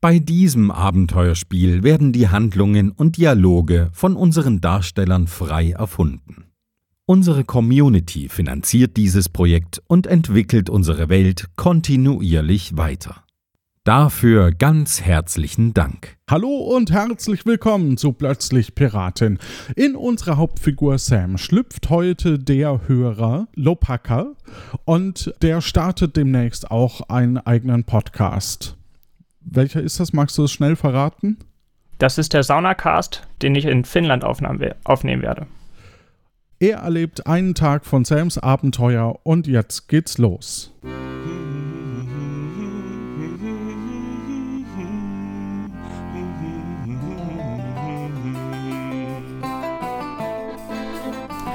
Bei 0.00 0.20
diesem 0.20 0.70
Abenteuerspiel 0.70 1.82
werden 1.82 2.12
die 2.12 2.28
Handlungen 2.28 2.92
und 2.92 3.16
Dialoge 3.16 3.90
von 3.92 4.14
unseren 4.14 4.60
Darstellern 4.60 5.26
frei 5.26 5.72
erfunden. 5.72 6.44
Unsere 7.04 7.42
Community 7.42 8.28
finanziert 8.28 8.96
dieses 8.96 9.28
Projekt 9.28 9.82
und 9.88 10.06
entwickelt 10.06 10.70
unsere 10.70 11.08
Welt 11.08 11.48
kontinuierlich 11.56 12.76
weiter. 12.76 13.24
Dafür 13.82 14.52
ganz 14.52 15.00
herzlichen 15.00 15.74
Dank. 15.74 16.16
Hallo 16.30 16.58
und 16.76 16.92
herzlich 16.92 17.44
willkommen 17.44 17.96
zu 17.96 18.12
Plötzlich 18.12 18.76
Piratin. 18.76 19.38
In 19.74 19.96
unserer 19.96 20.36
Hauptfigur 20.36 20.98
Sam 20.98 21.38
schlüpft 21.38 21.90
heute 21.90 22.38
der 22.38 22.86
Hörer 22.86 23.48
Lopaka 23.56 24.36
und 24.84 25.34
der 25.42 25.60
startet 25.60 26.16
demnächst 26.16 26.70
auch 26.70 27.08
einen 27.08 27.38
eigenen 27.38 27.82
Podcast. 27.82 28.77
Welcher 29.50 29.80
ist 29.80 29.98
das? 29.98 30.12
Magst 30.12 30.36
du 30.36 30.44
es 30.44 30.52
schnell 30.52 30.76
verraten? 30.76 31.38
Das 31.98 32.18
ist 32.18 32.34
der 32.34 32.42
Saunacast, 32.42 33.26
den 33.40 33.54
ich 33.54 33.64
in 33.64 33.84
Finnland 33.84 34.22
aufnehmen 34.22 34.60
werde. 35.22 35.46
Er 36.60 36.78
erlebt 36.78 37.26
einen 37.26 37.54
Tag 37.54 37.86
von 37.86 38.04
Sams 38.04 38.36
Abenteuer 38.36 39.18
und 39.22 39.46
jetzt 39.46 39.88
geht's 39.88 40.18
los. 40.18 40.72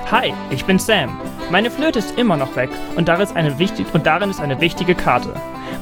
Hi, 0.10 0.34
ich 0.52 0.66
bin 0.66 0.80
Sam. 0.80 1.20
Meine 1.52 1.70
Flöte 1.70 2.00
ist 2.00 2.18
immer 2.18 2.38
noch 2.38 2.56
weg 2.56 2.70
und 2.96 3.08
darin 3.08 3.24
ist 3.24 3.36
eine, 3.36 3.60
wichtig 3.60 3.86
und 3.94 4.06
darin 4.06 4.30
ist 4.30 4.40
eine 4.40 4.60
wichtige 4.62 4.96
Karte. 4.96 5.34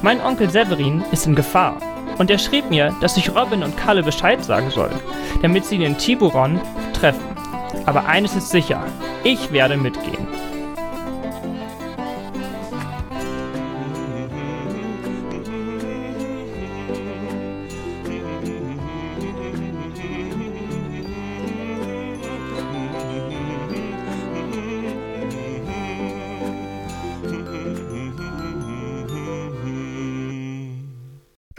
Mein 0.02 0.20
Onkel 0.20 0.50
Severin 0.50 1.02
ist 1.12 1.26
in 1.26 1.34
Gefahr 1.34 1.76
und 2.22 2.30
er 2.30 2.38
schrieb 2.38 2.70
mir, 2.70 2.94
dass 3.00 3.16
ich 3.16 3.34
Robin 3.34 3.64
und 3.64 3.76
Kalle 3.76 4.04
Bescheid 4.04 4.44
sagen 4.44 4.70
soll, 4.70 4.90
damit 5.42 5.64
sie 5.64 5.82
in 5.82 5.98
Tiburon 5.98 6.60
treffen. 6.92 7.36
Aber 7.84 8.06
eines 8.06 8.36
ist 8.36 8.50
sicher, 8.50 8.84
ich 9.24 9.50
werde 9.50 9.76
mitgehen. 9.76 10.28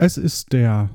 Es 0.04 0.18
ist 0.18 0.52
der 0.52 0.90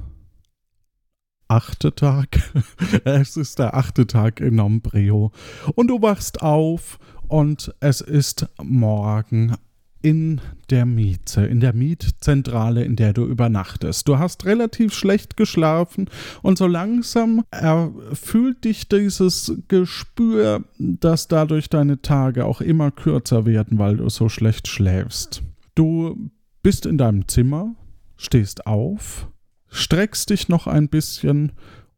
achte 1.47 1.95
Tag. 1.95 2.53
es 3.05 3.37
ist 3.37 3.57
der 3.57 3.75
achte 3.75 4.05
Tag 4.05 4.39
in 4.39 4.53
Nombreo. 4.53 5.31
Und 5.73 5.87
du 5.87 5.99
wachst 6.03 6.43
auf 6.43 6.99
und 7.27 7.73
es 7.79 8.01
ist 8.01 8.45
morgen 8.61 9.55
in 10.03 10.41
der 10.69 10.85
Miete, 10.85 11.43
in 11.43 11.59
der 11.59 11.73
Mietzentrale, 11.73 12.83
in 12.83 12.95
der 12.97 13.13
du 13.13 13.25
übernachtest. 13.25 14.07
Du 14.07 14.19
hast 14.19 14.45
relativ 14.45 14.93
schlecht 14.93 15.37
geschlafen 15.37 16.07
und 16.43 16.59
so 16.59 16.67
langsam 16.67 17.43
erfüllt 17.49 18.63
dich 18.63 18.89
dieses 18.89 19.51
Gespür, 19.67 20.65
dass 20.77 21.27
dadurch 21.27 21.67
deine 21.67 22.03
Tage 22.03 22.45
auch 22.45 22.61
immer 22.61 22.91
kürzer 22.91 23.47
werden, 23.47 23.79
weil 23.79 23.97
du 23.97 24.07
so 24.09 24.29
schlecht 24.29 24.67
schläfst. 24.67 25.41
Du 25.73 26.29
bist 26.61 26.85
in 26.85 26.99
deinem 26.99 27.27
Zimmer, 27.27 27.73
stehst 28.19 28.67
auf, 28.67 29.27
streckst 29.69 30.29
dich 30.29 30.49
noch 30.49 30.67
ein 30.67 30.89
bisschen 30.89 31.53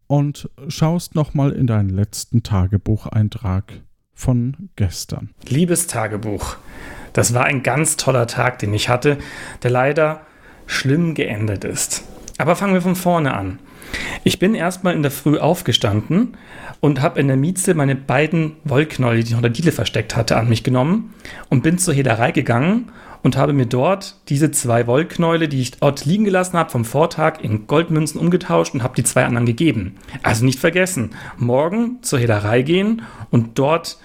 und 0.08 0.50
schaust 0.68 1.16
nochmal 1.16 1.52
in 1.52 1.68
deinen 1.68 1.90
letzten 1.90 2.44
Tagebucheintrag 2.44 3.82
von 4.14 4.70
gestern. 4.76 5.32
Liebes 5.50 5.88
Tagebuch, 5.88 6.58
das 7.12 7.34
war 7.34 7.46
ein 7.46 7.64
ganz 7.64 7.98
toller 7.98 8.28
Tag, 8.28 8.60
den 8.60 8.74
ich 8.74 8.88
hatte, 8.88 9.18
der 9.64 9.72
leider 9.72 10.22
schlimm 10.68 11.16
geendet 11.16 11.64
ist. 11.64 12.04
Aber 12.38 12.56
fangen 12.56 12.74
wir 12.74 12.82
von 12.82 12.96
vorne 12.96 13.34
an. 13.34 13.60
Ich 14.24 14.38
bin 14.38 14.54
erstmal 14.54 14.94
in 14.94 15.02
der 15.02 15.12
Früh 15.12 15.38
aufgestanden 15.40 16.38
und 16.82 17.02
habe 17.02 17.20
in 17.20 17.28
der 17.28 17.36
Mieze 17.36 17.74
meine 17.74 17.96
beiden 17.96 18.58
Wollknäule, 18.64 19.24
die 19.24 19.34
ich 19.34 19.40
der 19.40 19.50
Diele 19.50 19.72
versteckt 19.72 20.16
hatte, 20.16 20.38
an 20.38 20.48
mich 20.48 20.64
genommen 20.64 21.14
und 21.50 21.64
bin 21.64 21.78
zur 21.78 21.94
Hederei 21.94 22.32
gegangen 22.32 22.92
und 23.24 23.38
habe 23.38 23.54
mir 23.54 23.66
dort 23.66 24.16
diese 24.30 24.52
zwei 24.52 24.88
Wollknäule, 24.88 25.48
die 25.48 25.62
ich 25.62 25.72
dort 25.72 26.06
liegen 26.06 26.26
gelassen 26.26 26.58
habe, 26.58 26.70
vom 26.70 26.86
Vortag 26.86 27.42
in 27.42 27.68
Goldmünzen 27.68 28.20
umgetauscht 28.20 28.74
und 28.74 28.84
habe 28.84 28.96
die 28.96 29.04
zwei 29.04 29.26
anderen 29.26 29.46
gegeben. 29.46 29.96
Also 30.24 30.46
nicht 30.46 30.60
vergessen, 30.60 31.12
morgen 31.38 32.00
zur 32.02 32.20
Hederei 32.20 32.62
gehen 32.62 33.04
und 33.30 33.60
dort 33.60 33.98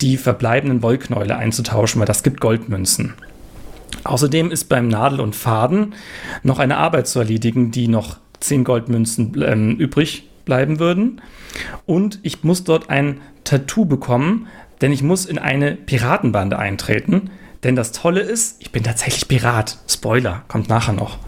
die 0.00 0.16
verbleibenden 0.16 0.82
Wollknäule 0.82 1.36
einzutauschen, 1.36 2.00
weil 2.00 2.06
das 2.06 2.22
gibt 2.22 2.40
Goldmünzen. 2.40 3.14
Außerdem 4.04 4.50
ist 4.50 4.64
beim 4.64 4.88
Nadel 4.88 5.20
und 5.20 5.36
Faden 5.36 5.94
noch 6.42 6.58
eine 6.58 6.76
Arbeit 6.76 7.06
zu 7.06 7.20
erledigen, 7.20 7.70
die 7.70 7.88
noch 7.88 8.16
10 8.40 8.64
Goldmünzen 8.64 9.32
ähm, 9.46 9.76
übrig 9.76 10.28
bleiben 10.44 10.80
würden. 10.80 11.20
Und 11.86 12.18
ich 12.22 12.42
muss 12.42 12.64
dort 12.64 12.90
ein 12.90 13.20
Tattoo 13.44 13.84
bekommen, 13.84 14.48
denn 14.80 14.92
ich 14.92 15.02
muss 15.02 15.26
in 15.26 15.38
eine 15.38 15.72
Piratenbande 15.76 16.58
eintreten. 16.58 17.30
Denn 17.64 17.76
das 17.76 17.92
Tolle 17.92 18.20
ist, 18.20 18.56
ich 18.60 18.72
bin 18.72 18.82
tatsächlich 18.82 19.28
Pirat. 19.28 19.78
Spoiler, 19.88 20.42
kommt 20.48 20.68
nachher 20.68 20.92
noch. 20.92 21.18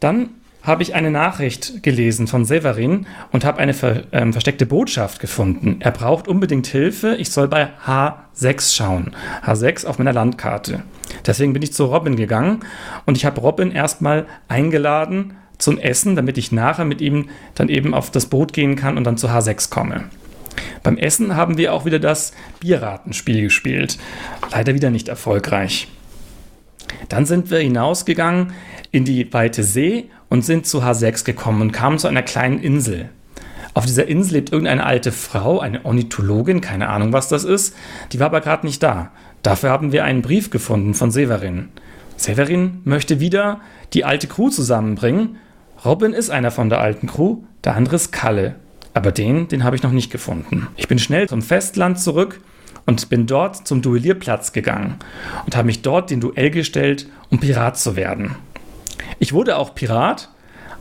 Dann 0.00 0.30
habe 0.62 0.82
ich 0.82 0.94
eine 0.94 1.10
Nachricht 1.10 1.82
gelesen 1.82 2.26
von 2.26 2.46
Severin 2.46 3.06
und 3.32 3.44
habe 3.44 3.58
eine 3.58 3.74
ver 3.74 4.04
ähm, 4.12 4.32
versteckte 4.32 4.64
Botschaft 4.64 5.20
gefunden. 5.20 5.76
Er 5.80 5.90
braucht 5.90 6.26
unbedingt 6.26 6.66
Hilfe. 6.66 7.16
Ich 7.16 7.30
soll 7.30 7.48
bei 7.48 7.68
H6 7.86 8.74
schauen. 8.74 9.14
H6 9.44 9.86
auf 9.86 9.98
meiner 9.98 10.14
Landkarte. 10.14 10.82
Deswegen 11.26 11.52
bin 11.52 11.62
ich 11.62 11.74
zu 11.74 11.84
Robin 11.84 12.16
gegangen 12.16 12.60
und 13.04 13.16
ich 13.18 13.26
habe 13.26 13.40
Robin 13.40 13.70
erstmal 13.70 14.26
eingeladen 14.48 15.34
zum 15.58 15.78
Essen, 15.78 16.16
damit 16.16 16.38
ich 16.38 16.50
nachher 16.50 16.86
mit 16.86 17.00
ihm 17.00 17.28
dann 17.54 17.68
eben 17.68 17.92
auf 17.92 18.10
das 18.10 18.26
Boot 18.26 18.54
gehen 18.54 18.74
kann 18.74 18.96
und 18.96 19.04
dann 19.04 19.18
zu 19.18 19.28
H6 19.28 19.70
komme. 19.70 20.04
Beim 20.84 20.98
Essen 20.98 21.34
haben 21.34 21.56
wir 21.56 21.72
auch 21.72 21.86
wieder 21.86 21.98
das 21.98 22.34
Bierratenspiel 22.60 23.40
gespielt. 23.40 23.98
Leider 24.52 24.74
wieder 24.74 24.90
nicht 24.90 25.08
erfolgreich. 25.08 25.88
Dann 27.08 27.24
sind 27.24 27.50
wir 27.50 27.58
hinausgegangen 27.58 28.52
in 28.92 29.04
die 29.04 29.32
weite 29.32 29.64
See 29.64 30.10
und 30.28 30.44
sind 30.44 30.66
zu 30.66 30.82
H6 30.82 31.24
gekommen 31.24 31.62
und 31.62 31.72
kamen 31.72 31.98
zu 31.98 32.06
einer 32.06 32.22
kleinen 32.22 32.60
Insel. 32.60 33.08
Auf 33.72 33.86
dieser 33.86 34.06
Insel 34.06 34.34
lebt 34.34 34.52
irgendeine 34.52 34.84
alte 34.84 35.10
Frau, 35.10 35.58
eine 35.58 35.84
Ornithologin, 35.86 36.60
keine 36.60 36.90
Ahnung, 36.90 37.14
was 37.14 37.28
das 37.28 37.44
ist. 37.44 37.74
Die 38.12 38.20
war 38.20 38.26
aber 38.26 38.42
gerade 38.42 38.66
nicht 38.66 38.82
da. 38.82 39.10
Dafür 39.42 39.70
haben 39.70 39.90
wir 39.90 40.04
einen 40.04 40.22
Brief 40.22 40.50
gefunden 40.50 40.92
von 40.92 41.10
Severin. 41.10 41.70
Severin 42.16 42.82
möchte 42.84 43.20
wieder 43.20 43.60
die 43.94 44.04
alte 44.04 44.26
Crew 44.26 44.50
zusammenbringen. 44.50 45.36
Robin 45.82 46.12
ist 46.12 46.30
einer 46.30 46.50
von 46.50 46.68
der 46.68 46.80
alten 46.80 47.06
Crew, 47.06 47.38
der 47.64 47.74
andere 47.74 47.96
ist 47.96 48.12
Kalle. 48.12 48.56
Aber 48.94 49.12
den, 49.12 49.48
den 49.48 49.64
habe 49.64 49.76
ich 49.76 49.82
noch 49.82 49.90
nicht 49.90 50.10
gefunden. 50.10 50.68
Ich 50.76 50.88
bin 50.88 50.98
schnell 50.98 51.28
zum 51.28 51.42
Festland 51.42 51.98
zurück 51.98 52.40
und 52.86 53.08
bin 53.08 53.26
dort 53.26 53.66
zum 53.66 53.82
Duellierplatz 53.82 54.52
gegangen 54.52 54.96
und 55.44 55.56
habe 55.56 55.66
mich 55.66 55.82
dort 55.82 56.10
den 56.10 56.20
Duell 56.20 56.50
gestellt, 56.50 57.08
um 57.30 57.40
Pirat 57.40 57.78
zu 57.78 57.96
werden. 57.96 58.36
Ich 59.18 59.32
wurde 59.32 59.56
auch 59.56 59.74
Pirat, 59.74 60.30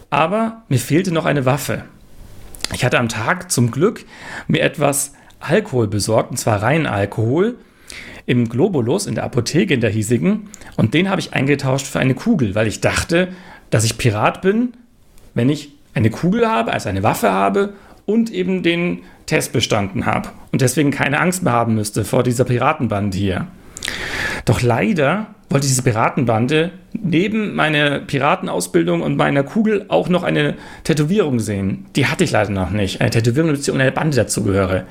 aber 0.09 0.61
mir 0.69 0.79
fehlte 0.79 1.11
noch 1.11 1.25
eine 1.25 1.45
Waffe. 1.45 1.85
Ich 2.73 2.85
hatte 2.85 2.99
am 2.99 3.09
Tag 3.09 3.51
zum 3.51 3.71
Glück 3.71 4.05
mir 4.47 4.61
etwas 4.61 5.13
Alkohol 5.39 5.87
besorgt, 5.87 6.31
und 6.31 6.37
zwar 6.37 6.61
reinen 6.61 6.85
Alkohol, 6.85 7.57
im 8.25 8.47
Globulus 8.47 9.05
in 9.05 9.15
der 9.15 9.25
Apotheke 9.25 9.73
in 9.73 9.81
der 9.81 9.89
hiesigen 9.89 10.49
und 10.77 10.93
den 10.93 11.09
habe 11.09 11.19
ich 11.19 11.33
eingetauscht 11.33 11.87
für 11.87 11.99
eine 11.99 12.13
Kugel, 12.13 12.55
weil 12.55 12.67
ich 12.67 12.79
dachte, 12.79 13.29
dass 13.69 13.83
ich 13.83 13.97
Pirat 13.97 14.41
bin, 14.41 14.73
wenn 15.33 15.49
ich 15.49 15.73
eine 15.93 16.09
Kugel 16.09 16.47
habe, 16.47 16.71
also 16.71 16.87
eine 16.87 17.03
Waffe 17.03 17.31
habe 17.31 17.73
und 18.05 18.31
eben 18.31 18.63
den 18.63 18.99
Test 19.25 19.53
bestanden 19.53 20.05
habe 20.05 20.29
und 20.51 20.61
deswegen 20.61 20.91
keine 20.91 21.19
Angst 21.19 21.43
mehr 21.43 21.53
haben 21.53 21.75
müsste 21.75 22.05
vor 22.05 22.23
dieser 22.23 22.43
Piratenbande 22.43 23.17
hier. 23.17 23.47
Doch 24.45 24.61
leider 24.61 25.27
wollte 25.49 25.67
diese 25.67 25.83
Piratenbande 25.83 26.71
neben 26.93 27.53
meiner 27.53 27.99
Piratenausbildung 27.99 29.01
und 29.01 29.17
meiner 29.17 29.43
Kugel 29.43 29.85
auch 29.87 30.09
noch 30.09 30.23
eine 30.23 30.55
Tätowierung 30.83 31.39
sehen. 31.39 31.85
Die 31.95 32.07
hatte 32.07 32.23
ich 32.23 32.31
leider 32.31 32.49
noch 32.49 32.71
nicht. 32.71 33.01
Eine 33.01 33.11
Tätowierung, 33.11 33.53
ich 33.53 33.71
eine 33.71 33.91
Bande 33.91 34.17
dazugehöre. 34.17 34.85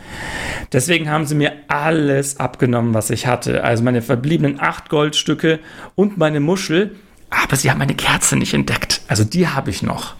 Deswegen 0.72 1.10
haben 1.10 1.26
sie 1.26 1.34
mir 1.34 1.52
alles 1.66 2.38
abgenommen, 2.38 2.94
was 2.94 3.10
ich 3.10 3.26
hatte. 3.26 3.64
Also 3.64 3.82
meine 3.82 4.02
verbliebenen 4.02 4.60
acht 4.60 4.88
Goldstücke 4.88 5.58
und 5.96 6.16
meine 6.16 6.38
Muschel. 6.38 6.94
Aber 7.30 7.56
sie 7.56 7.70
haben 7.70 7.78
meine 7.78 7.94
Kerze 7.94 8.36
nicht 8.36 8.54
entdeckt. 8.54 9.00
Also 9.08 9.24
die 9.24 9.48
habe 9.48 9.70
ich 9.70 9.82
noch. 9.82 10.14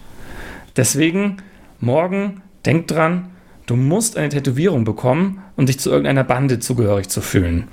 Deswegen 0.75 1.37
morgen 1.79 2.41
Denk 2.65 2.87
dran, 2.87 3.31
du 3.65 3.75
musst 3.75 4.17
eine 4.17 4.29
Tätowierung 4.29 4.83
bekommen, 4.83 5.41
um 5.55 5.65
dich 5.65 5.79
zu 5.79 5.89
irgendeiner 5.89 6.23
Bande 6.23 6.59
zugehörig 6.59 7.09
zu 7.09 7.21
fühlen. 7.21 7.67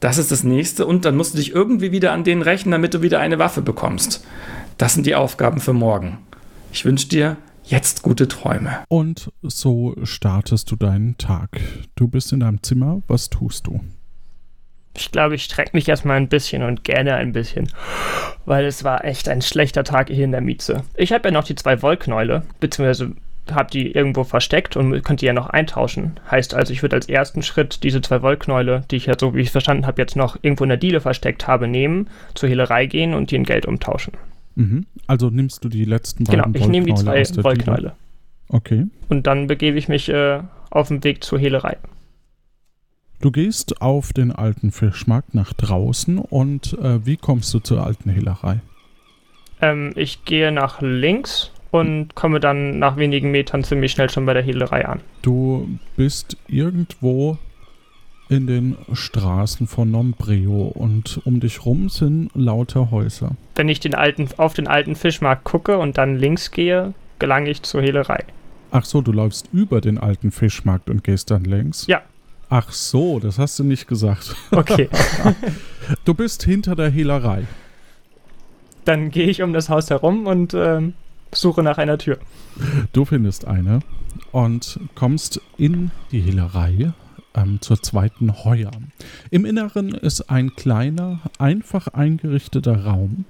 Das 0.00 0.18
ist 0.18 0.32
das 0.32 0.42
nächste 0.42 0.84
und 0.86 1.04
dann 1.04 1.16
musst 1.16 1.34
du 1.34 1.38
dich 1.38 1.54
irgendwie 1.54 1.92
wieder 1.92 2.12
an 2.12 2.24
den 2.24 2.42
rächen, 2.42 2.72
damit 2.72 2.92
du 2.94 3.02
wieder 3.02 3.20
eine 3.20 3.38
Waffe 3.38 3.62
bekommst. 3.62 4.26
Das 4.76 4.94
sind 4.94 5.06
die 5.06 5.14
Aufgaben 5.14 5.60
für 5.60 5.72
morgen. 5.72 6.18
Ich 6.72 6.84
wünsche 6.84 7.08
dir 7.08 7.36
jetzt 7.64 8.02
gute 8.02 8.26
Träume. 8.26 8.80
Und 8.88 9.30
so 9.42 9.94
startest 10.02 10.70
du 10.70 10.76
deinen 10.76 11.16
Tag. 11.18 11.60
Du 11.94 12.08
bist 12.08 12.32
in 12.32 12.40
deinem 12.40 12.62
Zimmer. 12.62 13.02
Was 13.06 13.30
tust 13.30 13.68
du? 13.68 13.80
Ich 14.96 15.10
glaube, 15.10 15.36
ich 15.36 15.44
strecke 15.44 15.70
mich 15.72 15.88
erstmal 15.88 16.16
ein 16.16 16.28
bisschen 16.28 16.62
und 16.62 16.84
gerne 16.84 17.14
ein 17.14 17.32
bisschen, 17.32 17.70
weil 18.44 18.66
es 18.66 18.84
war 18.84 19.04
echt 19.04 19.28
ein 19.28 19.40
schlechter 19.40 19.84
Tag 19.84 20.10
hier 20.10 20.24
in 20.24 20.32
der 20.32 20.42
Mieze. 20.42 20.82
Ich 20.96 21.12
habe 21.12 21.28
ja 21.28 21.32
noch 21.32 21.44
die 21.44 21.54
zwei 21.54 21.80
Wollknäule, 21.80 22.42
beziehungsweise 22.60 23.12
habe 23.50 23.70
die 23.70 23.90
irgendwo 23.92 24.24
versteckt 24.24 24.76
und 24.76 25.02
könnte 25.02 25.20
die 25.20 25.26
ja 25.26 25.32
noch 25.32 25.50
eintauschen. 25.50 26.20
Heißt 26.30 26.54
also, 26.54 26.72
ich 26.72 26.82
würde 26.82 26.96
als 26.96 27.08
ersten 27.08 27.42
Schritt 27.42 27.82
diese 27.82 28.00
zwei 28.00 28.22
Wollknäule, 28.22 28.84
die 28.90 28.96
ich 28.96 29.06
ja 29.06 29.14
so 29.18 29.34
wie 29.34 29.40
ich 29.40 29.48
es 29.48 29.52
verstanden 29.52 29.86
habe, 29.86 30.00
jetzt 30.00 30.16
noch 30.16 30.36
irgendwo 30.42 30.64
in 30.64 30.68
der 30.68 30.78
Diele 30.78 31.00
versteckt 31.00 31.48
habe, 31.48 31.66
nehmen, 31.66 32.08
zur 32.34 32.48
Hehlerei 32.48 32.86
gehen 32.86 33.14
und 33.14 33.30
die 33.30 33.36
in 33.36 33.44
Geld 33.44 33.66
umtauschen. 33.66 34.14
Mhm. 34.54 34.86
Also 35.06 35.30
nimmst 35.30 35.64
du 35.64 35.68
die 35.68 35.84
letzten 35.84 36.24
Genau, 36.24 36.44
beiden 36.44 36.56
ich 36.56 36.68
nehme 36.68 36.86
die 36.86 36.94
zwei? 36.94 37.24
Wollknäule. 37.42 37.94
Okay. 38.48 38.86
Und 39.08 39.26
dann 39.26 39.46
begebe 39.46 39.78
ich 39.78 39.88
mich 39.88 40.08
äh, 40.08 40.40
auf 40.70 40.88
den 40.88 41.02
Weg 41.04 41.24
zur 41.24 41.38
Hehlerei. 41.38 41.78
Du 43.20 43.30
gehst 43.30 43.80
auf 43.80 44.12
den 44.12 44.32
alten 44.32 44.72
Fischmarkt 44.72 45.34
nach 45.34 45.52
draußen 45.52 46.18
und 46.18 46.76
äh, 46.78 47.06
wie 47.06 47.16
kommst 47.16 47.54
du 47.54 47.60
zur 47.60 47.84
alten 47.84 48.10
Hehlerei? 48.10 48.60
Ähm, 49.60 49.92
ich 49.94 50.24
gehe 50.24 50.50
nach 50.52 50.80
links 50.82 51.52
und 51.72 52.14
komme 52.14 52.38
dann 52.38 52.78
nach 52.78 52.96
wenigen 52.96 53.32
Metern 53.32 53.64
ziemlich 53.64 53.90
schnell 53.90 54.08
schon 54.10 54.24
bei 54.26 54.34
der 54.34 54.42
Hehlerei 54.44 54.86
an. 54.86 55.00
Du 55.22 55.68
bist 55.96 56.36
irgendwo 56.46 57.38
in 58.28 58.46
den 58.46 58.76
Straßen 58.92 59.66
von 59.66 59.90
Nombreo 59.90 60.62
und 60.68 61.20
um 61.24 61.40
dich 61.40 61.64
rum 61.66 61.88
sind 61.88 62.30
lauter 62.34 62.90
Häuser. 62.90 63.32
Wenn 63.56 63.68
ich 63.68 63.80
den 63.80 63.94
alten, 63.94 64.28
auf 64.36 64.54
den 64.54 64.68
alten 64.68 64.94
Fischmarkt 64.96 65.44
gucke 65.44 65.78
und 65.78 65.98
dann 65.98 66.16
links 66.16 66.50
gehe, 66.50 66.94
gelange 67.18 67.50
ich 67.50 67.62
zur 67.62 67.82
Hehlerei. 67.82 68.24
Ach 68.70 68.84
so, 68.84 69.00
du 69.02 69.12
läufst 69.12 69.48
über 69.52 69.80
den 69.80 69.98
alten 69.98 70.30
Fischmarkt 70.30 70.88
und 70.88 71.04
gehst 71.04 71.30
dann 71.30 71.44
längs? 71.44 71.86
Ja. 71.88 72.00
Ach 72.48 72.70
so, 72.70 73.18
das 73.18 73.38
hast 73.38 73.58
du 73.58 73.64
nicht 73.64 73.86
gesagt. 73.88 74.34
Okay, 74.52 74.88
Du 76.04 76.14
bist 76.14 76.42
hinter 76.42 76.76
der 76.76 76.90
Hehlerei. 76.90 77.44
dann 78.84 79.10
gehe 79.10 79.26
ich 79.28 79.42
um 79.42 79.52
das 79.52 79.68
Haus 79.68 79.90
herum 79.90 80.26
und 80.26 80.54
ähm, 80.54 80.94
suche 81.34 81.62
nach 81.62 81.78
einer 81.78 81.98
Tür. 81.98 82.18
Du 82.92 83.04
findest 83.04 83.46
eine 83.46 83.80
und 84.30 84.78
kommst 84.94 85.40
in 85.56 85.90
die 86.10 86.20
Hehlerei 86.20 86.92
ähm, 87.34 87.60
zur 87.60 87.82
zweiten 87.82 88.44
Heuer. 88.44 88.70
Im 89.30 89.44
Inneren 89.44 89.94
ist 89.94 90.30
ein 90.30 90.54
kleiner, 90.54 91.20
einfach 91.38 91.88
eingerichteter 91.88 92.84
Raum. 92.84 93.24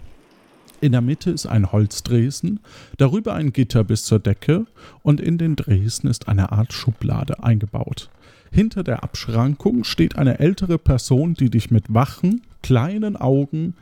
In 0.80 0.92
der 0.92 1.00
Mitte 1.00 1.30
ist 1.30 1.46
ein 1.46 1.70
Holzdresen, 1.70 2.58
darüber 2.96 3.34
ein 3.34 3.52
Gitter 3.52 3.84
bis 3.84 4.04
zur 4.04 4.18
Decke 4.18 4.66
und 5.02 5.20
in 5.20 5.38
den 5.38 5.54
Dresen 5.54 6.10
ist 6.10 6.26
eine 6.26 6.50
Art 6.50 6.72
Schublade 6.72 7.44
eingebaut. 7.44 8.10
Hinter 8.50 8.82
der 8.82 9.04
Abschrankung 9.04 9.84
steht 9.84 10.16
eine 10.16 10.40
ältere 10.40 10.78
Person, 10.78 11.34
die 11.34 11.50
dich 11.50 11.70
mit 11.70 11.94
wachen, 11.94 12.42
kleinen 12.62 13.16
Augen 13.16 13.74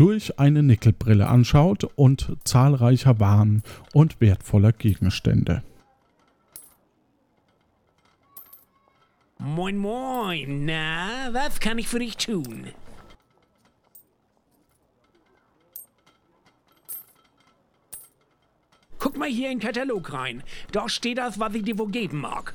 durch 0.00 0.38
eine 0.38 0.62
Nickelbrille 0.62 1.28
anschaut 1.28 1.84
und 1.84 2.34
zahlreicher 2.44 3.20
Waren 3.20 3.62
und 3.92 4.18
wertvoller 4.22 4.72
Gegenstände. 4.72 5.62
Moin, 9.36 9.76
moin. 9.76 10.64
Na, 10.64 11.28
was 11.32 11.60
kann 11.60 11.76
ich 11.76 11.86
für 11.86 11.98
dich 11.98 12.16
tun? 12.16 12.68
Guck 18.98 19.18
mal 19.18 19.28
hier 19.28 19.50
in 19.50 19.58
den 19.58 19.66
Katalog 19.66 20.14
rein. 20.14 20.42
Dort 20.72 20.92
steht 20.92 21.18
das, 21.18 21.38
was 21.38 21.54
ich 21.54 21.64
dir 21.64 21.78
wohl 21.78 21.90
geben 21.90 22.22
mag. 22.22 22.54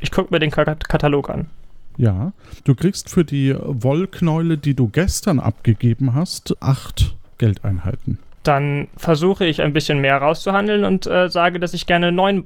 Ich 0.00 0.10
gucke 0.10 0.32
mir 0.32 0.40
den 0.40 0.50
Ka 0.50 0.64
Katalog 0.76 1.28
an. 1.28 1.50
Ja, 1.96 2.32
du 2.64 2.74
kriegst 2.74 3.08
für 3.08 3.24
die 3.24 3.54
Wollknäule, 3.58 4.58
die 4.58 4.74
du 4.74 4.88
gestern 4.88 5.40
abgegeben 5.40 6.14
hast, 6.14 6.60
acht 6.60 7.16
Geldeinheiten. 7.38 8.18
Dann 8.42 8.88
versuche 8.96 9.46
ich 9.46 9.62
ein 9.62 9.72
bisschen 9.72 10.00
mehr 10.00 10.18
rauszuhandeln 10.18 10.84
und 10.84 11.06
äh, 11.06 11.28
sage, 11.30 11.60
dass 11.60 11.72
ich 11.72 11.86
gerne 11.86 12.12
neun 12.12 12.44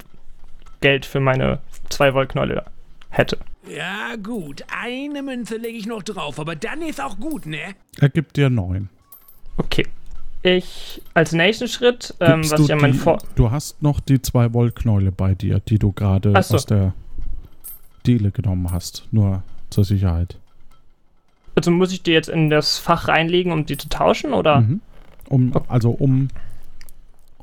Geld 0.80 1.06
für 1.06 1.20
meine 1.20 1.58
zwei 1.88 2.14
Wollknäule 2.14 2.64
hätte. 3.10 3.38
Ja, 3.68 4.16
gut. 4.22 4.64
Eine 4.82 5.22
Münze 5.22 5.56
lege 5.56 5.76
ich 5.76 5.86
noch 5.86 6.02
drauf, 6.02 6.38
aber 6.38 6.56
dann 6.56 6.82
ist 6.82 7.02
auch 7.02 7.18
gut, 7.18 7.46
ne? 7.46 7.74
Er 7.98 8.08
gibt 8.08 8.36
dir 8.36 8.48
neun. 8.48 8.88
Okay. 9.56 9.86
Ich 10.42 11.02
als 11.14 11.32
nächsten 11.32 11.66
Schritt, 11.66 12.14
ähm, 12.20 12.48
was 12.48 12.50
du, 12.50 12.64
ich 12.64 12.72
an 12.72 12.80
meinen 12.80 12.94
Vor 12.94 13.18
du 13.34 13.50
hast 13.50 13.82
noch 13.82 13.98
die 13.98 14.22
zwei 14.22 14.52
Wollknäule 14.54 15.10
bei 15.10 15.34
dir, 15.34 15.60
die 15.60 15.78
du 15.78 15.92
gerade 15.92 16.30
so. 16.42 16.54
aus 16.54 16.66
der 16.66 16.94
Diele 18.06 18.30
genommen 18.30 18.70
hast. 18.70 19.06
Nur 19.10 19.42
zur 19.70 19.84
Sicherheit. 19.84 20.38
Also 21.54 21.70
muss 21.70 21.92
ich 21.92 22.02
die 22.02 22.12
jetzt 22.12 22.28
in 22.28 22.50
das 22.50 22.78
Fach 22.78 23.08
reinlegen, 23.08 23.52
um 23.52 23.66
die 23.66 23.76
zu 23.76 23.88
tauschen, 23.88 24.32
oder? 24.32 24.60
Mhm. 24.60 24.80
Um, 25.28 25.52
Okay. 25.54 25.66
also 25.68 25.90
um, 25.90 26.28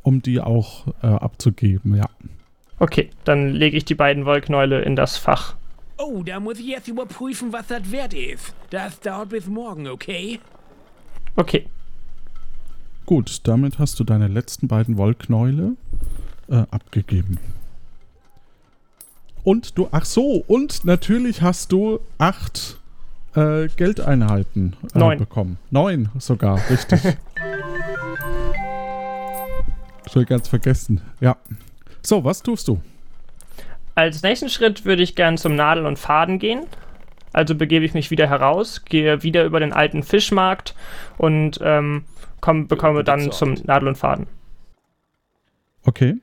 um 0.01 0.21
die 0.21 0.39
auch 0.39 0.87
äh, 1.03 1.07
abzugeben, 1.07 1.95
ja. 1.95 2.09
Okay, 2.79 3.09
dann 3.25 3.51
lege 3.51 3.77
ich 3.77 3.85
die 3.85 3.95
beiden 3.95 4.25
Wollknäule 4.25 4.81
in 4.81 4.95
das 4.95 5.17
Fach. 5.17 5.55
Oh, 5.97 6.23
da 6.23 6.39
muss 6.39 6.59
ich 6.59 6.65
jetzt 6.67 6.87
überprüfen, 6.87 7.53
was 7.53 7.67
das 7.67 7.91
wert 7.91 8.13
ist. 8.13 8.53
Das 8.69 8.99
dauert 8.99 9.29
bis 9.29 9.47
morgen, 9.47 9.87
okay? 9.87 10.39
Okay, 11.35 11.67
Gut, 13.05 13.41
damit 13.43 13.77
hast 13.77 13.99
du 13.99 14.03
deine 14.03 14.27
letzten 14.27 14.67
beiden 14.67 14.97
Wollknäule 14.97 15.73
äh, 16.49 16.63
abgegeben. 16.71 17.37
Und 19.45 19.77
du, 19.77 19.87
ach 19.91 20.05
so, 20.05 20.43
und 20.47 20.83
natürlich 20.85 21.43
hast 21.43 21.71
du 21.71 21.99
acht 22.17 22.79
äh, 23.35 23.67
Geldeinheiten 23.67 24.75
äh, 24.93 24.97
Neun. 24.97 25.19
bekommen. 25.19 25.59
Neun 25.69 26.09
sogar, 26.17 26.59
richtig. 26.69 26.99
Schon 30.11 30.25
ganz 30.25 30.47
vergessen. 30.47 30.99
Ja. 31.21 31.37
So, 32.01 32.23
was 32.23 32.41
tust 32.41 32.67
du? 32.67 32.81
Als 33.93 34.23
nächsten 34.23 34.49
Schritt 34.49 34.83
würde 34.83 35.03
ich 35.03 35.13
gern 35.15 35.37
zum 35.37 35.55
Nadel- 35.55 35.85
und 35.85 35.99
Faden 35.99 36.39
gehen. 36.39 36.65
Also 37.31 37.53
begebe 37.53 37.85
ich 37.85 37.93
mich 37.93 38.09
wieder 38.09 38.27
heraus, 38.27 38.83
gehe 38.85 39.21
wieder 39.21 39.45
über 39.45 39.59
den 39.59 39.73
alten 39.73 40.01
Fischmarkt 40.01 40.73
und 41.19 41.59
ähm, 41.61 42.05
komm, 42.41 42.67
bekomme 42.67 43.03
dann 43.03 43.31
zum 43.31 43.53
Nadel 43.65 43.89
und 43.89 43.97
Faden. 43.97 44.25
Okay. 45.83 46.15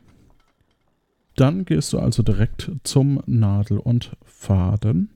Dann 1.37 1.65
gehst 1.65 1.93
du 1.93 1.99
also 1.99 2.23
direkt 2.23 2.71
zum 2.85 3.23
Nadel 3.27 3.79
und 3.79 4.17
Faden. 4.25 5.11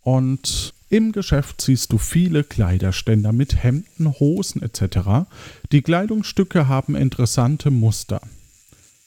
Und 0.00 0.74
im 0.88 1.12
Geschäft 1.12 1.60
siehst 1.60 1.92
du 1.92 1.98
viele 1.98 2.44
Kleiderständer 2.44 3.32
mit 3.32 3.62
Hemden, 3.62 4.10
Hosen 4.20 4.62
etc. 4.62 5.26
Die 5.72 5.82
Kleidungsstücke 5.82 6.68
haben 6.68 6.96
interessante 6.96 7.70
Muster. 7.70 8.20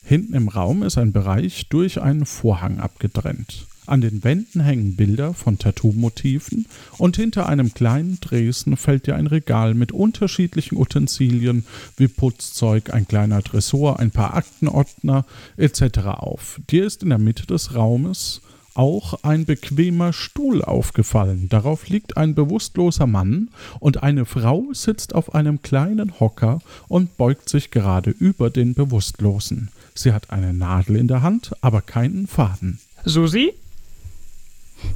Hinten 0.04 0.34
im 0.34 0.48
Raum 0.48 0.84
ist 0.84 0.98
ein 0.98 1.14
Bereich 1.14 1.70
durch 1.70 2.02
einen 2.02 2.26
Vorhang 2.26 2.80
abgetrennt. 2.80 3.68
An 3.88 4.02
den 4.02 4.24
Wänden 4.24 4.62
hängen 4.62 4.96
Bilder 4.96 5.34
von 5.34 5.58
Tattoo-Motiven 5.58 6.68
und 6.98 7.16
hinter 7.16 7.50
einem 7.50 7.74
kleinen 7.74 8.20
Dresen 8.22 8.78
fällt 8.78 9.08
dir 9.08 9.16
ein 9.16 9.28
Regal 9.28 9.74
mit 9.74 9.92
unterschiedlichen 9.92 10.78
Utensilien 10.78 11.66
wie 11.98 12.08
Putzzeug, 12.08 12.94
ein 12.94 13.08
kleiner 13.08 13.42
Tresor, 13.42 14.00
ein 14.00 14.12
paar 14.12 14.36
Aktenordner 14.36 15.26
etc. 15.58 16.00
auf. 16.18 16.62
Dir 16.70 16.86
ist 16.86 17.04
in 17.04 17.10
der 17.10 17.18
Mitte 17.18 17.48
des 17.48 17.74
Raumes 17.76 18.42
auch 18.74 19.24
ein 19.24 19.46
bequemer 19.46 20.14
Stuhl 20.14 20.64
aufgefallen. 20.64 21.50
Darauf 21.50 21.90
liegt 21.90 22.18
ein 22.18 22.36
bewusstloser 22.36 23.08
Mann 23.08 23.50
und 23.80 24.04
eine 24.04 24.26
Frau 24.26 24.68
sitzt 24.72 25.14
auf 25.16 25.36
einem 25.36 25.62
kleinen 25.62 26.20
Hocker 26.20 26.60
und 26.88 27.18
beugt 27.18 27.50
sich 27.50 27.72
gerade 27.72 28.12
über 28.12 28.50
den 28.50 28.74
Bewusstlosen. 28.74 29.70
Sie 29.94 30.14
hat 30.14 30.30
eine 30.30 30.54
Nadel 30.54 30.96
in 30.96 31.08
der 31.08 31.22
Hand, 31.22 31.52
aber 31.62 31.82
keinen 31.82 32.28
Faden. 32.28 32.80
Susi? 33.04 33.54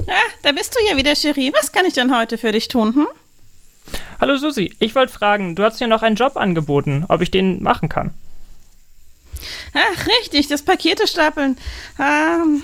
Ah, 0.07 0.31
da 0.43 0.51
bist 0.51 0.75
du 0.75 0.79
ja 0.89 0.97
wieder, 0.97 1.15
Cherie. 1.15 1.51
Was 1.53 1.71
kann 1.71 1.85
ich 1.85 1.93
denn 1.93 2.15
heute 2.15 2.37
für 2.37 2.51
dich 2.51 2.67
tun, 2.67 2.93
hm? 2.95 3.07
Hallo 4.19 4.37
Susi, 4.37 4.73
ich 4.79 4.95
wollte 4.95 5.13
fragen, 5.13 5.55
du 5.55 5.63
hast 5.63 5.79
ja 5.79 5.87
noch 5.87 6.01
einen 6.01 6.15
Job 6.15 6.37
angeboten, 6.37 7.05
ob 7.09 7.21
ich 7.21 7.31
den 7.31 7.61
machen 7.61 7.89
kann. 7.89 8.13
Ach, 9.73 10.07
richtig, 10.21 10.47
das 10.47 10.63
Pakete 10.63 11.05
stapeln. 11.05 11.57
Ähm, 11.99 12.63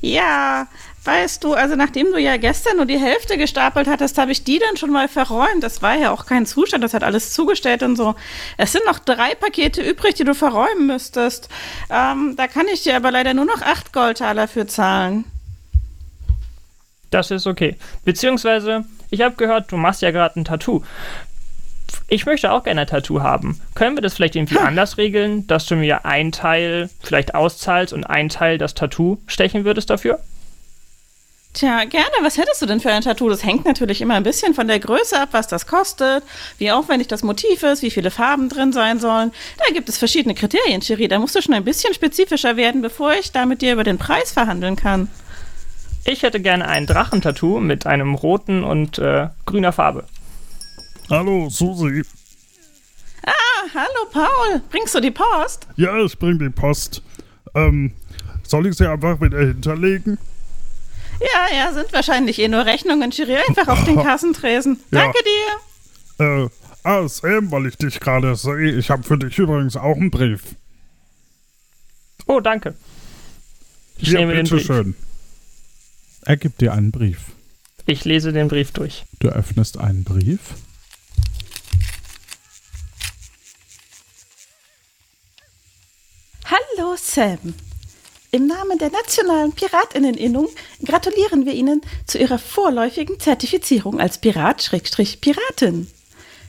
ja, 0.00 0.68
weißt 1.04 1.42
du, 1.42 1.54
also 1.54 1.76
nachdem 1.76 2.12
du 2.12 2.18
ja 2.18 2.36
gestern 2.36 2.76
nur 2.76 2.86
die 2.86 2.98
Hälfte 2.98 3.38
gestapelt 3.38 3.88
hattest, 3.88 4.18
habe 4.18 4.32
ich 4.32 4.44
die 4.44 4.58
dann 4.58 4.76
schon 4.76 4.90
mal 4.90 5.08
verräumt. 5.08 5.62
Das 5.62 5.80
war 5.80 5.94
ja 5.96 6.10
auch 6.10 6.26
kein 6.26 6.46
Zustand, 6.46 6.84
das 6.84 6.94
hat 6.94 7.02
alles 7.02 7.32
zugestellt 7.32 7.82
und 7.82 7.96
so. 7.96 8.14
Es 8.58 8.72
sind 8.72 8.84
noch 8.84 8.98
drei 8.98 9.34
Pakete 9.34 9.82
übrig, 9.82 10.14
die 10.14 10.24
du 10.24 10.34
verräumen 10.34 10.86
müsstest. 10.86 11.48
Ähm, 11.90 12.34
da 12.36 12.48
kann 12.48 12.68
ich 12.68 12.82
dir 12.82 12.96
aber 12.96 13.10
leider 13.10 13.32
nur 13.32 13.46
noch 13.46 13.62
acht 13.62 13.92
Goldtaler 13.92 14.46
für 14.46 14.66
zahlen. 14.66 15.24
Das 17.10 17.30
ist 17.30 17.46
okay. 17.46 17.76
Beziehungsweise, 18.04 18.84
ich 19.10 19.20
habe 19.20 19.36
gehört, 19.36 19.70
du 19.70 19.76
machst 19.76 20.02
ja 20.02 20.10
gerade 20.10 20.40
ein 20.40 20.44
Tattoo. 20.44 20.82
ich 22.08 22.26
möchte 22.26 22.52
auch 22.52 22.64
gerne 22.64 22.82
ein 22.82 22.86
Tattoo 22.86 23.20
haben. 23.22 23.60
Können 23.74 23.96
wir 23.96 24.02
das 24.02 24.14
vielleicht 24.14 24.36
irgendwie 24.36 24.58
anders 24.58 24.96
regeln, 24.98 25.46
dass 25.46 25.66
du 25.66 25.76
mir 25.76 26.04
ein 26.04 26.32
Teil 26.32 26.90
vielleicht 27.02 27.34
auszahlst 27.34 27.92
und 27.92 28.04
ein 28.04 28.28
Teil 28.28 28.58
das 28.58 28.74
Tattoo 28.74 29.18
stechen 29.26 29.64
würdest 29.64 29.90
dafür? 29.90 30.20
Tja, 31.52 31.84
gerne. 31.84 32.10
Was 32.20 32.36
hättest 32.36 32.60
du 32.60 32.66
denn 32.66 32.80
für 32.80 32.92
ein 32.92 33.00
Tattoo? 33.00 33.30
Das 33.30 33.42
hängt 33.42 33.64
natürlich 33.64 34.02
immer 34.02 34.14
ein 34.14 34.22
bisschen 34.22 34.52
von 34.52 34.68
der 34.68 34.78
Größe 34.78 35.18
ab, 35.18 35.30
was 35.32 35.48
das 35.48 35.66
kostet, 35.66 36.22
wie 36.58 36.70
aufwendig 36.70 37.08
das 37.08 37.22
Motiv 37.22 37.62
ist, 37.62 37.80
wie 37.82 37.90
viele 37.90 38.10
Farben 38.10 38.50
drin 38.50 38.74
sein 38.74 39.00
sollen. 39.00 39.32
Da 39.66 39.72
gibt 39.72 39.88
es 39.88 39.96
verschiedene 39.96 40.34
Kriterien, 40.34 40.82
Cherie. 40.82 41.08
Da 41.08 41.18
musst 41.18 41.34
du 41.34 41.40
schon 41.40 41.54
ein 41.54 41.64
bisschen 41.64 41.94
spezifischer 41.94 42.58
werden, 42.58 42.82
bevor 42.82 43.14
ich 43.14 43.32
da 43.32 43.46
mit 43.46 43.62
dir 43.62 43.72
über 43.72 43.84
den 43.84 43.96
Preis 43.96 44.32
verhandeln 44.32 44.76
kann. 44.76 45.08
Ich 46.06 46.22
hätte 46.22 46.40
gerne 46.40 46.68
ein 46.68 46.86
Drachentattoo 46.86 47.58
mit 47.60 47.86
einem 47.86 48.14
roten 48.14 48.62
und 48.62 48.98
äh, 48.98 49.28
grüner 49.44 49.72
Farbe. 49.72 50.04
Hallo, 51.10 51.48
Susi. 51.50 52.02
Ah, 53.26 53.32
hallo 53.74 54.10
Paul. 54.12 54.62
Bringst 54.70 54.94
du 54.94 55.00
die 55.00 55.10
Post? 55.10 55.66
Ja, 55.76 55.98
ich 55.98 56.16
bring 56.18 56.38
die 56.38 56.50
Post. 56.50 57.02
Ähm, 57.54 57.92
soll 58.44 58.68
ich 58.68 58.76
sie 58.76 58.88
einfach 58.88 59.20
wieder 59.20 59.38
hinterlegen? 59.38 60.18
Ja, 61.20 61.56
ja, 61.56 61.72
sind 61.72 61.92
wahrscheinlich 61.92 62.38
eh 62.38 62.48
nur 62.48 62.64
Rechnungen, 62.66 63.10
Cherie. 63.10 63.38
Einfach 63.48 63.68
auf 63.68 63.84
den 63.84 63.96
Kassentresen. 64.02 64.78
Ja. 64.92 65.00
Danke 65.00 65.18
dir. 66.18 66.44
Äh, 66.44 66.48
ah, 66.84 67.08
Sam, 67.08 67.50
weil 67.50 67.66
ich 67.66 67.76
dich 67.76 67.98
gerade 67.98 68.36
sehe. 68.36 68.72
Ich 68.76 68.90
habe 68.90 69.02
für 69.02 69.18
dich 69.18 69.36
übrigens 69.38 69.76
auch 69.76 69.96
einen 69.96 70.10
Brief. 70.10 70.42
Oh, 72.26 72.38
danke. 72.40 72.74
Ich 73.98 74.10
Hier, 74.10 74.20
nehme 74.20 74.34
den 74.34 74.46
Brief. 74.46 74.66
bitteschön. 74.68 74.94
Er 76.28 76.36
gibt 76.36 76.60
dir 76.60 76.72
einen 76.72 76.90
Brief. 76.90 77.26
Ich 77.86 78.04
lese 78.04 78.32
den 78.32 78.48
Brief 78.48 78.72
durch. 78.72 79.04
Du 79.20 79.28
öffnest 79.28 79.78
einen 79.78 80.02
Brief. 80.02 80.40
Hallo 86.44 86.96
Sam. 86.96 87.54
Im 88.32 88.48
Namen 88.48 88.76
der 88.78 88.90
Nationalen 88.90 89.52
Piratinneninnung 89.52 90.48
gratulieren 90.84 91.46
wir 91.46 91.54
Ihnen 91.54 91.80
zu 92.08 92.18
Ihrer 92.18 92.40
vorläufigen 92.40 93.20
Zertifizierung 93.20 94.00
als 94.00 94.18
Pirat-Piratin. 94.18 95.86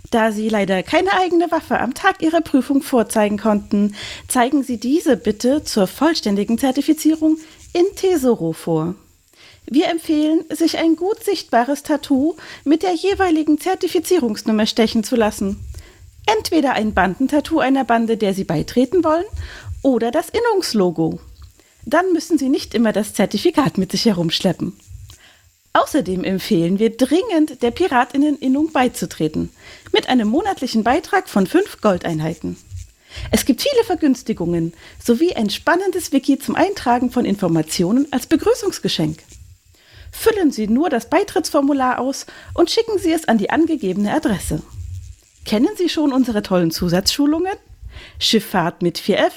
Da 0.09 0.31
Sie 0.31 0.49
leider 0.49 0.81
keine 0.81 1.13
eigene 1.13 1.51
Waffe 1.51 1.79
am 1.79 1.93
Tag 1.93 2.23
Ihrer 2.23 2.41
Prüfung 2.41 2.81
vorzeigen 2.81 3.37
konnten, 3.37 3.95
zeigen 4.27 4.63
Sie 4.63 4.79
diese 4.79 5.17
bitte 5.17 5.63
zur 5.63 5.85
vollständigen 5.85 6.57
Zertifizierung 6.57 7.37
in 7.73 7.85
Tesoro 7.95 8.53
vor. 8.53 8.95
Wir 9.69 9.89
empfehlen, 9.89 10.45
sich 10.49 10.77
ein 10.77 10.95
gut 10.95 11.23
sichtbares 11.23 11.83
Tattoo 11.83 12.37
mit 12.63 12.83
der 12.83 12.93
jeweiligen 12.93 13.59
Zertifizierungsnummer 13.59 14.65
stechen 14.65 15.03
zu 15.03 15.17
lassen. 15.17 15.59
Entweder 16.25 16.73
ein 16.73 16.93
Bandentattoo 16.93 17.59
einer 17.59 17.83
Bande, 17.83 18.15
der 18.15 18.33
Sie 18.33 18.45
beitreten 18.45 19.03
wollen, 19.03 19.25
oder 19.81 20.09
das 20.11 20.29
Innungslogo. 20.29 21.19
Dann 21.85 22.13
müssen 22.13 22.37
Sie 22.37 22.47
nicht 22.47 22.73
immer 22.75 22.93
das 22.93 23.13
Zertifikat 23.13 23.77
mit 23.77 23.91
sich 23.91 24.05
herumschleppen. 24.05 24.77
Außerdem 25.73 26.23
empfehlen 26.23 26.79
wir 26.79 26.95
dringend, 26.95 27.61
der 27.61 27.71
Piratinneninnung 27.71 28.71
beizutreten, 28.71 29.51
mit 29.91 30.09
einem 30.09 30.29
monatlichen 30.29 30.83
Beitrag 30.83 31.29
von 31.29 31.45
5 31.45 31.81
Goldeinheiten. 31.81 32.57
Es 33.31 33.45
gibt 33.45 33.61
viele 33.61 33.83
Vergünstigungen 33.83 34.73
sowie 35.03 35.33
ein 35.33 35.49
spannendes 35.49 36.11
Wiki 36.13 36.39
zum 36.39 36.55
Eintragen 36.55 37.11
von 37.11 37.25
Informationen 37.25 38.07
als 38.11 38.27
Begrüßungsgeschenk. 38.27 39.19
Füllen 40.19 40.51
Sie 40.51 40.67
nur 40.67 40.89
das 40.89 41.09
Beitrittsformular 41.09 41.99
aus 41.99 42.25
und 42.55 42.71
schicken 42.71 42.97
Sie 42.97 43.11
es 43.11 43.27
an 43.27 43.37
die 43.37 43.51
angegebene 43.51 44.11
Adresse. 44.11 44.63
Kennen 45.45 45.69
Sie 45.77 45.89
schon 45.89 46.11
unsere 46.11 46.41
tollen 46.41 46.71
Zusatzschulungen? 46.71 47.53
Schifffahrt 48.17 48.81
mit 48.81 48.97
4F, 48.99 49.31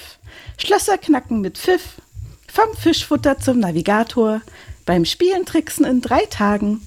Schlösser 0.57 0.97
knacken 0.97 1.39
mit 1.41 1.59
Pfiff, 1.59 2.01
vom 2.47 2.75
Fischfutter 2.75 3.37
zum 3.37 3.59
Navigator, 3.59 4.41
beim 4.87 5.05
Spielen 5.05 5.45
tricksen 5.45 5.85
in 5.85 6.01
drei 6.01 6.25
Tagen, 6.25 6.81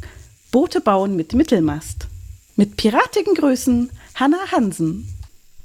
Boote 0.50 0.80
bauen 0.80 1.14
mit 1.14 1.32
Mittelmast. 1.32 2.08
Mit 2.56 2.76
piratigen 2.76 3.34
Größen, 3.34 3.90
Hanna 4.16 4.38
Hansen. 4.50 5.08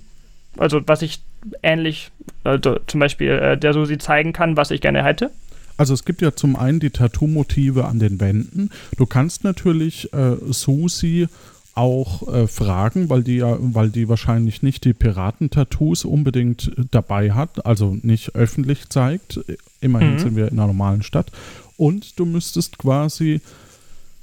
also 0.57 0.81
was 0.87 1.03
ich 1.03 1.21
ähnlich, 1.63 2.11
also 2.45 2.79
zum 2.87 3.01
Beispiel 3.01 3.31
äh, 3.31 3.59
der 3.59 3.73
Susi 3.73 3.99
zeigen 3.99 4.33
kann, 4.33 4.57
was 4.57 4.71
ich 4.71 4.81
gerne 4.81 5.05
hätte? 5.05 5.31
Also 5.77 5.93
es 5.95 6.05
gibt 6.05 6.23
ja 6.23 6.35
zum 6.35 6.57
einen 6.57 6.81
die 6.81 6.91
Tattoo-Motive 6.91 7.85
an 7.85 7.99
den 7.99 8.19
Wänden. 8.21 8.71
Du 8.97 9.05
kannst 9.07 9.45
natürlich 9.45 10.13
äh, 10.15 10.37
Susi 10.49 11.29
auch 11.75 12.27
äh, 12.33 12.47
fragen, 12.47 13.11
weil 13.11 13.23
die 13.23 13.37
ja, 13.37 13.59
weil 13.61 13.91
die 13.91 14.09
wahrscheinlich 14.09 14.63
nicht 14.63 14.87
die 14.87 14.95
Piraten-Tattoos 14.95 16.07
unbedingt 16.07 16.69
äh, 16.79 16.85
dabei 16.91 17.33
hat, 17.33 17.67
also 17.67 17.99
nicht 18.01 18.35
öffentlich 18.35 18.89
zeigt. 18.89 19.41
Immerhin 19.83 20.15
Mhm. 20.15 20.19
sind 20.19 20.37
wir 20.37 20.49
in 20.49 20.59
einer 20.59 20.69
normalen 20.69 21.03
Stadt. 21.03 21.31
Und 21.77 22.19
du 22.19 22.25
müsstest 22.25 22.79
quasi 22.79 23.43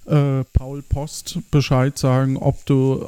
äh, 0.08 0.44
Paul 0.54 0.82
Post 0.82 1.38
Bescheid 1.52 1.96
sagen, 1.98 2.38
ob 2.38 2.66
du 2.66 3.06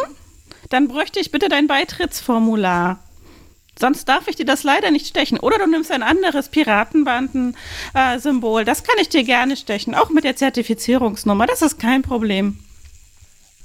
Dann 0.71 0.88
bräuchte 0.88 1.21
ich 1.21 1.30
bitte 1.30 1.49
dein 1.49 1.66
Beitrittsformular. 1.66 2.99
Sonst 3.78 4.09
darf 4.09 4.28
ich 4.28 4.37
dir 4.37 4.47
das 4.47 4.62
leider 4.62 4.90
nicht 4.90 5.06
stechen. 5.06 5.38
Oder 5.38 5.59
du 5.59 5.66
nimmst 5.66 5.90
ein 5.90 6.02
anderes 6.02 6.49
Piratenbanden-Symbol. 6.49 8.62
Äh, 8.62 8.64
das 8.64 8.85
kann 8.85 8.97
ich 9.00 9.09
dir 9.09 9.25
gerne 9.25 9.56
stechen, 9.56 9.94
auch 9.94 10.11
mit 10.11 10.25
der 10.25 10.37
Zertifizierungsnummer. 10.37 11.47
Das 11.47 11.62
ist 11.62 11.78
kein 11.78 12.02
Problem. 12.02 12.59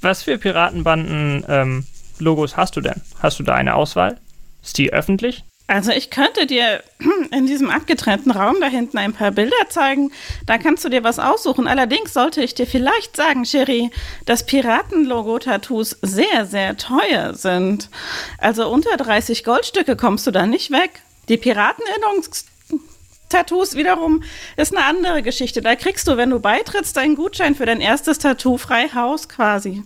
Was 0.01 0.23
für 0.23 0.37
Piratenbanden-Logos 0.37 2.51
ähm, 2.51 2.57
hast 2.57 2.75
du 2.75 2.81
denn? 2.81 3.01
Hast 3.19 3.39
du 3.39 3.43
da 3.43 3.55
eine 3.55 3.75
Auswahl? 3.75 4.19
Ist 4.63 4.77
die 4.77 4.91
öffentlich? 4.91 5.45
Also 5.69 5.91
ich 5.91 6.09
könnte 6.09 6.47
dir 6.47 6.83
in 7.31 7.45
diesem 7.45 7.69
abgetrennten 7.69 8.31
Raum 8.31 8.55
da 8.59 8.65
hinten 8.65 8.97
ein 8.97 9.13
paar 9.13 9.29
Bilder 9.29 9.69
zeigen. 9.69 10.11
Da 10.47 10.57
kannst 10.57 10.83
du 10.83 10.89
dir 10.89 11.03
was 11.03 11.19
aussuchen. 11.19 11.67
Allerdings 11.67 12.11
sollte 12.11 12.41
ich 12.41 12.55
dir 12.55 12.65
vielleicht 12.65 13.15
sagen, 13.15 13.45
Sherry, 13.45 13.91
dass 14.25 14.47
Piraten-Logo-Tattoos 14.47 15.99
sehr, 16.01 16.47
sehr 16.47 16.75
teuer 16.75 17.35
sind. 17.35 17.91
Also 18.39 18.67
unter 18.67 18.97
30 18.97 19.43
Goldstücke 19.43 19.95
kommst 19.95 20.25
du 20.25 20.31
da 20.31 20.47
nicht 20.47 20.71
weg. 20.71 21.03
Die 21.27 21.37
Piraten-Tattoos 21.37 23.75
wiederum 23.75 24.23
ist 24.57 24.75
eine 24.75 24.87
andere 24.87 25.21
Geschichte. 25.21 25.61
Da 25.61 25.75
kriegst 25.75 26.07
du, 26.07 26.17
wenn 26.17 26.31
du 26.31 26.39
beitrittst, 26.39 26.97
einen 26.97 27.15
Gutschein 27.15 27.53
für 27.53 27.67
dein 27.67 27.79
erstes 27.79 28.17
Tattoo 28.17 28.57
frei 28.57 28.89
Haus 28.95 29.29
quasi. 29.29 29.83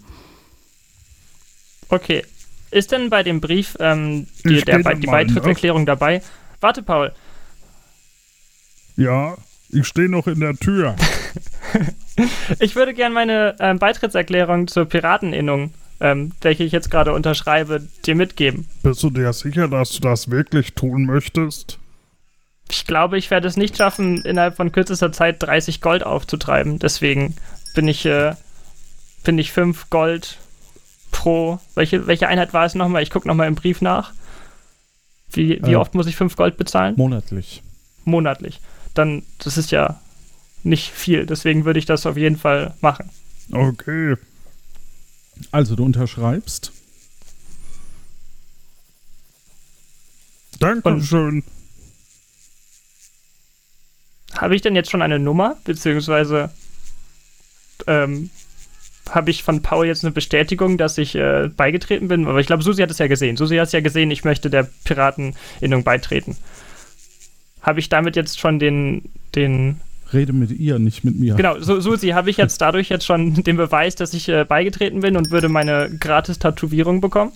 Okay, 1.90 2.24
ist 2.74 2.92
denn 2.92 3.10
bei 3.10 3.24
dem 3.24 3.40
Brief 3.40 3.78
ähm, 3.80 4.28
die, 4.44 4.62
der, 4.62 4.80
der, 4.80 4.96
die 4.96 5.08
Beitrittserklärung 5.08 5.82
ne? 5.82 5.86
dabei? 5.86 6.22
Warte, 6.60 6.84
Paul. 6.84 7.12
Ja, 8.96 9.36
ich 9.70 9.88
stehe 9.88 10.10
noch 10.10 10.28
in 10.28 10.40
der 10.40 10.56
Tür. 10.56 10.96
ich 12.60 12.76
würde 12.76 12.94
gerne 12.94 13.14
meine 13.14 13.56
ähm, 13.60 13.80
Beitrittserklärung 13.80 14.68
zur 14.68 14.86
Pirateninnung, 14.86 15.74
ähm, 16.00 16.32
welche 16.42 16.64
ich 16.64 16.72
jetzt 16.72 16.92
gerade 16.92 17.14
unterschreibe, 17.14 17.88
dir 18.06 18.16
mitgeben. 18.16 18.68
Bist 18.84 19.02
du 19.04 19.10
dir 19.10 19.34
sicher, 19.34 19.68
dass 19.68 19.92
du 19.92 20.02
das 20.02 20.30
wirklich 20.30 20.74
tun 20.74 21.06
möchtest? 21.06 21.80
Ich 22.70 22.86
glaube, 22.86 23.18
ich 23.18 23.30
werde 23.30 23.48
es 23.48 23.58
nicht 23.58 23.78
schaffen, 23.78 24.24
innerhalb 24.24 24.56
von 24.56 24.72
kürzester 24.72 25.12
Zeit 25.12 25.42
30 25.44 25.82
Gold 25.82 26.04
aufzutreiben. 26.04 26.80
Deswegen 26.80 27.36
bin 27.76 27.88
ich, 27.88 28.06
äh, 28.06 28.36
bin 29.24 29.38
ich 29.38 29.52
5 29.52 29.90
Gold 29.90 30.38
pro, 31.14 31.60
welche, 31.76 32.06
welche 32.08 32.28
Einheit 32.28 32.54
war 32.54 32.66
es 32.66 32.76
nochmal? 32.76 33.02
Ich 33.02 33.10
gucke 33.10 33.28
nochmal 33.30 33.48
im 33.48 33.56
Brief 33.56 33.80
nach. 33.80 34.12
Wie, 35.32 35.62
wie 35.64 35.72
äh, 35.72 35.76
oft 35.76 35.96
muss 35.96 36.08
ich 36.08 36.18
5 36.18 36.36
Gold 36.36 36.58
bezahlen? 36.58 36.96
Monatlich. 36.98 37.64
Monatlich. 38.04 38.60
Dann, 38.94 39.24
das 39.38 39.58
ist 39.58 39.72
ja 39.72 40.02
nicht 40.64 40.92
viel. 40.92 41.26
Deswegen 41.26 41.64
würde 41.64 41.80
ich 41.80 41.86
das 41.86 42.06
auf 42.06 42.18
jeden 42.18 42.38
Fall 42.38 42.74
machen. 42.82 43.10
Okay. 43.52 44.16
Also, 45.52 45.76
du 45.76 45.86
unterschreibst. 45.86 46.72
Dankeschön. 50.60 51.44
Habe 54.36 54.56
ich 54.56 54.62
denn 54.62 54.76
jetzt 54.76 54.92
schon 54.92 55.02
eine 55.02 55.20
Nummer? 55.20 55.58
Beziehungsweise 55.64 56.52
ähm, 57.88 58.30
habe 59.10 59.32
ich 59.32 59.44
von 59.44 59.62
Paul 59.62 59.88
jetzt 59.88 60.04
eine 60.04 60.12
Bestätigung, 60.12 60.78
dass 60.78 60.98
ich 60.98 61.16
äh, 61.16 61.50
beigetreten 61.56 62.08
bin. 62.08 62.28
Aber 62.28 62.40
ich 62.40 62.48
glaube, 62.48 62.64
Susi 62.64 62.82
hat 62.82 62.92
es 62.92 63.00
ja 63.00 63.08
gesehen. 63.08 63.38
Susi 63.38 63.58
hat 63.58 63.68
es 63.68 63.74
ja 63.74 63.82
gesehen, 63.82 64.12
ich 64.12 64.24
möchte 64.24 64.50
der 64.50 64.68
Pirateninnung 64.84 65.84
beitreten. 65.84 66.38
Habe 67.62 67.80
ich 67.80 67.90
damit 67.90 68.16
jetzt 68.16 68.40
schon 68.40 68.60
den, 68.60 69.10
den 69.36 69.82
Rede 70.14 70.34
mit 70.34 70.52
ihr, 70.52 70.80
nicht 70.80 71.04
mit 71.04 71.20
mir. 71.20 71.36
Genau, 71.36 71.60
so, 71.60 71.80
Susi, 71.80 72.10
habe 72.10 72.30
ich 72.30 72.38
jetzt 72.38 72.62
dadurch 72.62 72.90
jetzt 72.90 73.06
schon 73.06 73.34
den 73.44 73.58
Beweis, 73.58 73.96
dass 73.96 74.14
ich 74.14 74.30
äh, 74.30 74.46
beigetreten 74.46 75.02
bin 75.02 75.18
und 75.18 75.32
würde 75.32 75.50
meine 75.50 75.90
gratis-Tätowierung 76.00 77.02
bekommen? 77.02 77.32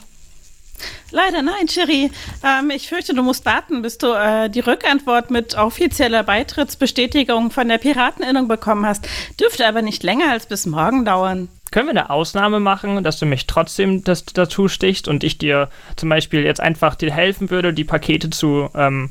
Leider 1.09 1.41
nein, 1.41 1.67
Cherie. 1.67 2.11
Ähm, 2.43 2.69
ich 2.69 2.87
fürchte, 2.87 3.13
du 3.15 3.23
musst 3.23 3.45
warten, 3.45 3.81
bis 3.81 3.97
du 3.97 4.13
äh, 4.13 4.49
die 4.49 4.59
Rückantwort 4.59 5.31
mit 5.31 5.55
offizieller 5.55 6.23
Beitrittsbestätigung 6.23 7.49
von 7.49 7.67
der 7.67 7.77
Pirateninnung 7.77 8.47
bekommen 8.47 8.85
hast. 8.85 9.07
Dürfte 9.39 9.67
aber 9.67 9.81
nicht 9.81 10.03
länger 10.03 10.31
als 10.31 10.45
bis 10.45 10.65
morgen 10.65 11.05
dauern. 11.05 11.49
Können 11.71 11.87
wir 11.87 11.91
eine 11.91 12.09
Ausnahme 12.09 12.59
machen, 12.59 13.03
dass 13.03 13.19
du 13.19 13.25
mich 13.25 13.45
trotzdem 13.45 14.03
das 14.03 14.25
dazu 14.25 14.67
stichst 14.67 15.07
und 15.07 15.23
ich 15.23 15.37
dir 15.37 15.69
zum 15.95 16.09
Beispiel 16.09 16.43
jetzt 16.43 16.61
einfach 16.61 16.95
dir 16.95 17.11
helfen 17.11 17.49
würde, 17.49 17.73
die 17.73 17.83
Pakete 17.83 18.29
zu, 18.29 18.69
ähm, 18.73 19.09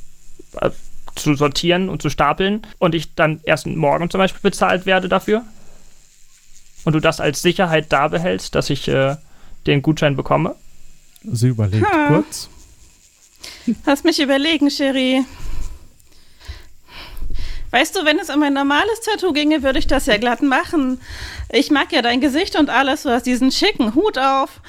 äh, 0.61 0.71
zu 1.14 1.35
sortieren 1.35 1.88
und 1.88 2.01
zu 2.03 2.09
stapeln 2.09 2.62
und 2.79 2.95
ich 2.95 3.14
dann 3.14 3.40
erst 3.45 3.66
morgen 3.66 4.11
zum 4.11 4.19
Beispiel 4.19 4.40
bezahlt 4.42 4.87
werde 4.87 5.09
dafür? 5.09 5.45
Und 6.85 6.95
du 6.95 7.01
das 7.01 7.21
als 7.21 7.42
Sicherheit 7.42 7.92
da 7.92 8.09
behältst, 8.09 8.55
dass 8.55 8.71
ich 8.71 8.88
äh, 8.88 9.16
den 9.66 9.83
Gutschein 9.83 10.16
bekomme? 10.16 10.55
Sie 11.25 11.49
überlegt 11.49 11.85
ha. 11.85 12.09
kurz. 12.09 12.49
Lass 13.85 14.05
mich 14.05 14.21
überlegen, 14.21 14.71
Cherie. 14.71 15.25
Weißt 17.70 17.96
du, 17.96 18.05
wenn 18.05 18.18
es 18.18 18.31
um 18.31 18.42
ein 18.42 18.55
normales 18.55 19.00
Tattoo 19.00 19.33
ginge, 19.33 19.62
würde 19.62 19.79
ich 19.79 19.87
das 19.87 20.07
ja 20.07 20.16
glatt 20.16 20.42
machen. 20.42 21.00
Ich 21.50 21.70
mag 21.70 21.92
ja 21.92 22.02
dein 22.02 22.20
Gesicht 22.20 22.57
und 22.57 22.70
alles. 22.70 23.02
Du 23.02 23.11
hast 23.11 23.26
diesen 23.26 23.50
schicken 23.50 23.94
Hut 23.94 24.18
auf. 24.18 24.61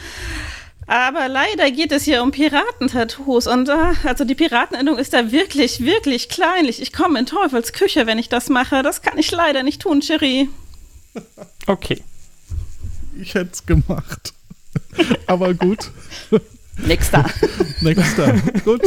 Aber 0.88 1.28
leider 1.28 1.70
geht 1.70 1.92
es 1.92 2.04
hier 2.04 2.24
um 2.24 2.32
Piratentattoos. 2.32 3.48
Und 3.48 3.68
äh, 3.68 3.94
also 4.06 4.24
die 4.24 4.36
Piratenendung 4.36 4.98
ist 4.98 5.14
da 5.14 5.32
wirklich, 5.32 5.82
wirklich 5.82 6.30
kleinlich. 6.30 6.82
Ich 6.82 6.94
komme 6.94 7.20
in 7.20 7.26
Teufels 7.26 7.74
Küche, 7.74 8.08
wenn 8.08 8.18
ich 8.18 8.30
das 8.30 8.48
mache. 8.50 8.84
Das 8.84 9.02
kann 9.02 9.18
ich 9.18 9.30
leider 9.32 9.64
nicht 9.64 9.82
tun, 9.82 10.02
Cherie. 10.02 10.50
Okay. 11.66 12.02
Ich 13.20 13.34
hätte 13.34 13.50
es 13.52 13.66
gemacht. 13.66 14.34
Aber 15.28 15.54
gut. 15.54 15.92
Nächster. 16.78 17.26
Nächster. 17.82 18.34
Gut. 18.64 18.82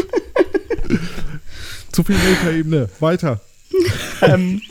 Zu 1.92 2.05
viel 2.05 2.16
Metaebene. 2.16 2.88
Weiter. 3.01 3.40
ähm, 4.22 4.62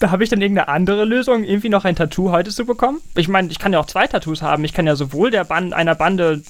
da 0.00 0.10
habe 0.10 0.24
ich 0.24 0.30
dann 0.30 0.40
irgendeine 0.40 0.68
andere 0.68 1.04
Lösung, 1.04 1.44
irgendwie 1.44 1.68
noch 1.68 1.84
ein 1.84 1.94
Tattoo 1.94 2.30
heute 2.30 2.50
zu 2.50 2.64
bekommen? 2.64 3.00
Ich 3.14 3.28
meine, 3.28 3.50
ich 3.50 3.58
kann 3.58 3.72
ja 3.72 3.78
auch 3.78 3.86
zwei 3.86 4.06
Tattoos 4.06 4.42
haben. 4.42 4.64
Ich 4.64 4.72
kann 4.72 4.86
ja 4.86 4.96
sowohl 4.96 5.30
der 5.30 5.44
Band, 5.44 5.74
einer 5.74 5.94
Bande 5.94 6.42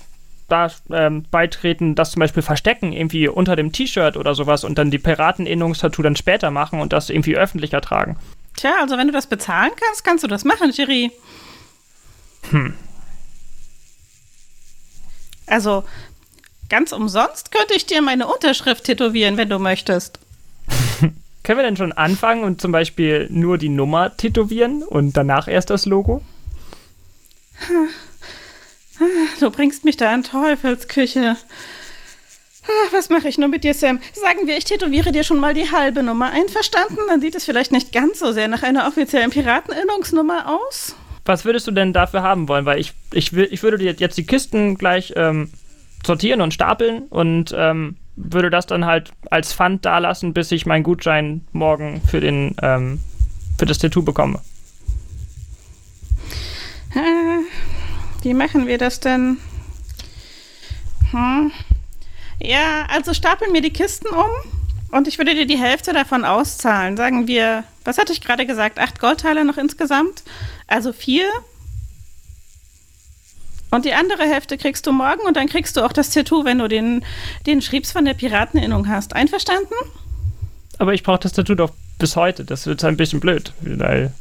da, 0.49 0.71
ähm, 0.91 1.25
beitreten, 1.31 1.95
das 1.95 2.13
zum 2.13 2.21
Beispiel 2.21 2.43
verstecken, 2.43 2.93
irgendwie 2.93 3.29
unter 3.29 3.57
dem 3.57 3.73
T-Shirt 3.73 4.17
oder 4.17 4.35
sowas 4.35 4.65
und 4.65 4.79
dann 4.79 4.91
die 4.91 4.99
Pirateninnungstattoo 4.99 6.03
dann 6.03 6.17
später 6.17 6.51
machen 6.51 6.81
und 6.81 6.93
das 6.93 7.11
irgendwie 7.11 7.37
öffentlicher 7.37 7.81
tragen. 7.81 8.17
Tja, 8.57 8.75
also 8.81 8.97
wenn 8.97 9.07
du 9.07 9.13
das 9.13 9.27
bezahlen 9.27 9.73
kannst, 9.77 10.05
kannst 10.05 10.25
du 10.25 10.29
das 10.29 10.45
machen, 10.45 10.71
Jerry. 10.73 11.11
Hm. 12.51 12.75
Also, 15.47 15.85
ganz 16.71 16.93
umsonst 16.93 17.53
könnte 17.53 17.75
ich 17.75 17.85
dir 17.85 18.01
meine 18.01 18.27
Unterschrift 18.27 18.85
tätowieren, 18.85 19.37
wenn 19.37 19.51
du 19.51 19.59
möchtest. 19.59 20.19
Können 21.43 21.59
wir 21.59 21.65
denn 21.65 21.77
schon 21.77 21.93
anfangen 21.93 22.45
und 22.45 22.61
zum 22.61 22.73
Beispiel 22.73 23.27
nur 23.31 23.59
die 23.59 23.69
Nummer 23.69 24.17
tätowieren 24.17 24.83
und 24.83 25.17
danach 25.17 25.49
erst 25.49 25.69
das 25.69 25.85
Logo? 25.85 26.23
Du 29.41 29.51
bringst 29.51 29.85
mich 29.85 29.97
da 29.97 30.15
in 30.15 30.23
Teufelsküche. 30.23 31.37
Was 32.93 33.09
mache 33.09 33.29
ich 33.29 33.39
nur 33.39 33.49
mit 33.49 33.65
dir, 33.65 33.75
Sam? 33.75 34.01
Sagen 34.13 34.47
wir, 34.47 34.57
ich 34.57 34.65
tätowiere 34.65 35.13
dir 35.13 35.25
schon 35.25 35.41
mal 35.41 35.55
die 35.55 35.73
halbe 35.73 36.03
Nummer. 36.03 36.31
Einverstanden? 36.31 36.99
Dann 37.09 37.21
sieht 37.21 37.35
es 37.35 37.45
vielleicht 37.45 37.73
nicht 37.73 37.93
ganz 37.93 38.19
so 38.19 38.33
sehr 38.33 38.49
nach 38.49 38.63
einer 38.63 38.87
offiziellen 38.87 39.31
Piratenerinnungsnummer 39.31 40.59
aus. 40.61 40.95
Was 41.25 41.45
würdest 41.45 41.67
du 41.67 41.71
denn 41.71 41.93
dafür 41.93 42.23
haben 42.23 42.49
wollen? 42.49 42.67
Weil 42.67 42.79
ich, 42.79 42.93
ich, 43.13 43.33
ich 43.33 43.63
würde 43.63 43.79
dir 43.79 43.93
jetzt 43.93 44.19
die 44.19 44.27
Kisten 44.27 44.77
gleich 44.77 45.15
ähm, 45.17 45.51
sortieren 46.07 46.41
und 46.41 46.55
stapeln 46.55 47.03
und 47.09 47.55
ähm, 47.57 47.97
würde 48.17 48.51
das 48.51 48.67
dann 48.67 48.85
halt 48.85 49.13
als 49.31 49.53
Pfand 49.53 49.85
dalassen, 49.85 50.35
bis 50.35 50.53
ich 50.53 50.67
meinen 50.67 50.83
Gutschein 50.83 51.47
morgen 51.53 52.01
für, 52.07 52.21
den, 52.21 52.55
ähm, 52.63 53.01
für 53.59 53.67
das 53.67 53.79
Tattoo 53.79 54.03
bekomme. 54.03 54.41
Äh, 56.95 58.23
wie 58.23 58.35
machen 58.35 58.67
wir 58.67 58.79
das 58.79 59.01
denn? 59.01 59.39
Hm. 61.11 61.53
Ja, 62.43 62.87
also 62.89 63.15
stapeln 63.15 63.53
mir 63.53 63.63
die 63.63 63.73
Kisten 63.73 64.09
um 64.09 64.31
und 64.91 65.07
ich 65.09 65.19
würde 65.19 65.35
dir 65.35 65.47
die 65.47 65.59
Hälfte 65.59 65.93
davon 65.93 66.25
auszahlen. 66.25 66.97
Sagen 66.97 67.27
wir, 67.27 67.65
was 67.85 67.99
hatte 67.99 68.13
ich 68.13 68.21
gerade 68.21 68.47
gesagt? 68.47 68.79
Acht 68.79 68.99
Goldteile 68.99 69.45
noch 69.45 69.57
insgesamt? 69.57 70.23
Also 70.67 70.93
vier. 70.93 71.27
Und 73.71 73.85
die 73.85 73.93
andere 73.95 74.25
Hälfte 74.25 74.59
kriegst 74.59 74.87
du 74.87 74.93
morgen 74.93 75.21
und 75.27 75.37
dann 75.37 75.47
kriegst 75.47 75.77
du 75.77 75.85
auch 75.85 75.93
das 75.93 76.11
Tattoo, 76.11 76.45
wenn 76.45 76.59
du 76.59 76.69
den, 76.69 77.05
den 77.47 77.63
Schriebs 77.63 77.93
von 77.93 78.05
der 78.05 78.15
Pirateninnung 78.15 78.89
hast. 78.89 79.15
Einverstanden? 79.15 79.75
Aber 80.79 80.95
ich 80.95 81.03
brauche 81.03 81.21
das 81.21 81.33
Tattoo 81.33 81.55
doch 81.55 81.73
bis 81.99 82.17
heute. 82.17 82.45
Das 82.45 82.67
wird 82.67 82.83
ein 82.85 82.97
bisschen 82.97 83.21
blöd, 83.21 83.53
weil 83.61 84.13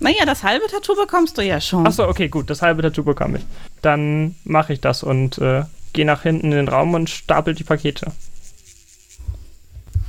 Naja, 0.00 0.24
das 0.24 0.42
halbe 0.42 0.66
Tattoo 0.66 0.96
bekommst 0.96 1.38
du 1.38 1.42
ja 1.42 1.60
schon. 1.60 1.86
Achso, 1.86 2.08
okay, 2.08 2.28
gut, 2.28 2.50
das 2.50 2.62
halbe 2.62 2.82
Tattoo 2.82 3.04
bekomme 3.04 3.38
ich. 3.38 3.44
Dann 3.82 4.34
mache 4.44 4.72
ich 4.72 4.80
das 4.80 5.02
und 5.02 5.38
äh, 5.38 5.64
gehe 5.92 6.06
nach 6.06 6.22
hinten 6.22 6.46
in 6.46 6.56
den 6.56 6.68
Raum 6.68 6.94
und 6.94 7.08
stapel 7.08 7.54
die 7.54 7.64
Pakete. 7.64 8.12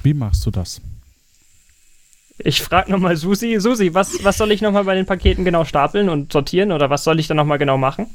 Wie 0.04 0.14
machst 0.14 0.46
du 0.46 0.52
das? 0.52 0.82
Ich 2.40 2.62
frage 2.62 2.92
nochmal 2.92 3.18
Susi. 3.18 3.58
Susi, 3.60 3.94
was, 3.94 4.24
was 4.24 4.38
soll 4.38 4.52
ich 4.52 4.62
nochmal 4.62 4.84
bei 4.84 4.96
den 4.96 5.06
Paketen 5.06 5.44
genau 5.44 5.66
stapeln 5.66 6.08
und 6.08 6.32
sortieren 6.32 6.72
oder 6.72 6.90
was 6.90 7.04
soll 7.04 7.20
ich 7.20 7.28
dann 7.28 7.38
nochmal 7.38 7.58
genau 7.58 7.78
machen? 7.78 8.08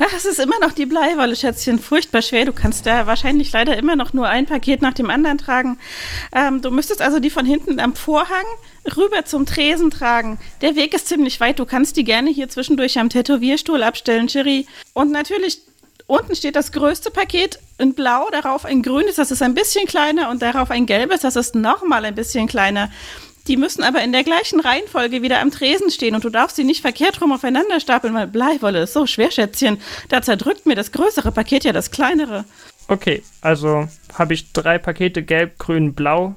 Ach, 0.00 0.12
es 0.12 0.24
ist 0.24 0.40
immer 0.40 0.58
noch 0.58 0.72
die 0.72 0.86
Bleiwolle, 0.86 1.36
Schätzchen. 1.36 1.78
Furchtbar 1.78 2.20
schwer. 2.20 2.44
Du 2.44 2.52
kannst 2.52 2.84
da 2.84 3.06
wahrscheinlich 3.06 3.52
leider 3.52 3.76
immer 3.76 3.94
noch 3.94 4.12
nur 4.12 4.28
ein 4.28 4.44
Paket 4.44 4.82
nach 4.82 4.92
dem 4.92 5.08
anderen 5.08 5.38
tragen. 5.38 5.78
Ähm, 6.34 6.62
du 6.62 6.72
müsstest 6.72 7.00
also 7.00 7.20
die 7.20 7.30
von 7.30 7.46
hinten 7.46 7.78
am 7.78 7.94
Vorhang 7.94 8.44
rüber 8.96 9.24
zum 9.24 9.46
Tresen 9.46 9.90
tragen. 9.90 10.38
Der 10.62 10.74
Weg 10.74 10.94
ist 10.94 11.06
ziemlich 11.06 11.38
weit. 11.38 11.60
Du 11.60 11.64
kannst 11.64 11.96
die 11.96 12.02
gerne 12.02 12.30
hier 12.30 12.48
zwischendurch 12.48 12.98
am 12.98 13.08
Tätowierstuhl 13.08 13.84
abstellen, 13.84 14.26
Chiri. 14.26 14.66
Und 14.94 15.12
natürlich, 15.12 15.60
unten 16.06 16.34
steht 16.34 16.56
das 16.56 16.72
größte 16.72 17.12
Paket 17.12 17.60
in 17.78 17.94
blau, 17.94 18.28
darauf 18.30 18.64
ein 18.64 18.82
grünes, 18.82 19.16
das 19.16 19.30
ist 19.30 19.42
ein 19.42 19.54
bisschen 19.54 19.86
kleiner, 19.86 20.30
und 20.30 20.42
darauf 20.42 20.70
ein 20.70 20.86
gelbes, 20.86 21.20
das 21.20 21.36
ist 21.36 21.54
nochmal 21.54 22.04
ein 22.04 22.14
bisschen 22.14 22.46
kleiner. 22.46 22.90
Die 23.46 23.56
müssen 23.58 23.82
aber 23.82 24.02
in 24.02 24.12
der 24.12 24.24
gleichen 24.24 24.60
Reihenfolge 24.60 25.22
wieder 25.22 25.40
am 25.40 25.50
Tresen 25.50 25.90
stehen 25.90 26.14
und 26.14 26.24
du 26.24 26.30
darfst 26.30 26.56
sie 26.56 26.64
nicht 26.64 26.80
verkehrt 26.80 27.20
rum 27.20 27.32
aufeinander 27.32 27.78
stapeln, 27.78 28.14
weil 28.14 28.26
Bleiwolle 28.26 28.84
ist 28.84 28.94
so 28.94 29.06
schwer, 29.06 29.30
Schätzchen. 29.30 29.78
Da 30.08 30.22
zerdrückt 30.22 30.64
mir 30.64 30.74
das 30.74 30.92
größere 30.92 31.30
Paket 31.30 31.64
ja 31.64 31.72
das 31.72 31.90
kleinere. 31.90 32.44
Okay, 32.88 33.22
also 33.42 33.88
habe 34.14 34.34
ich 34.34 34.52
drei 34.52 34.78
Pakete 34.78 35.22
gelb, 35.22 35.58
grün, 35.58 35.94
blau 35.94 36.34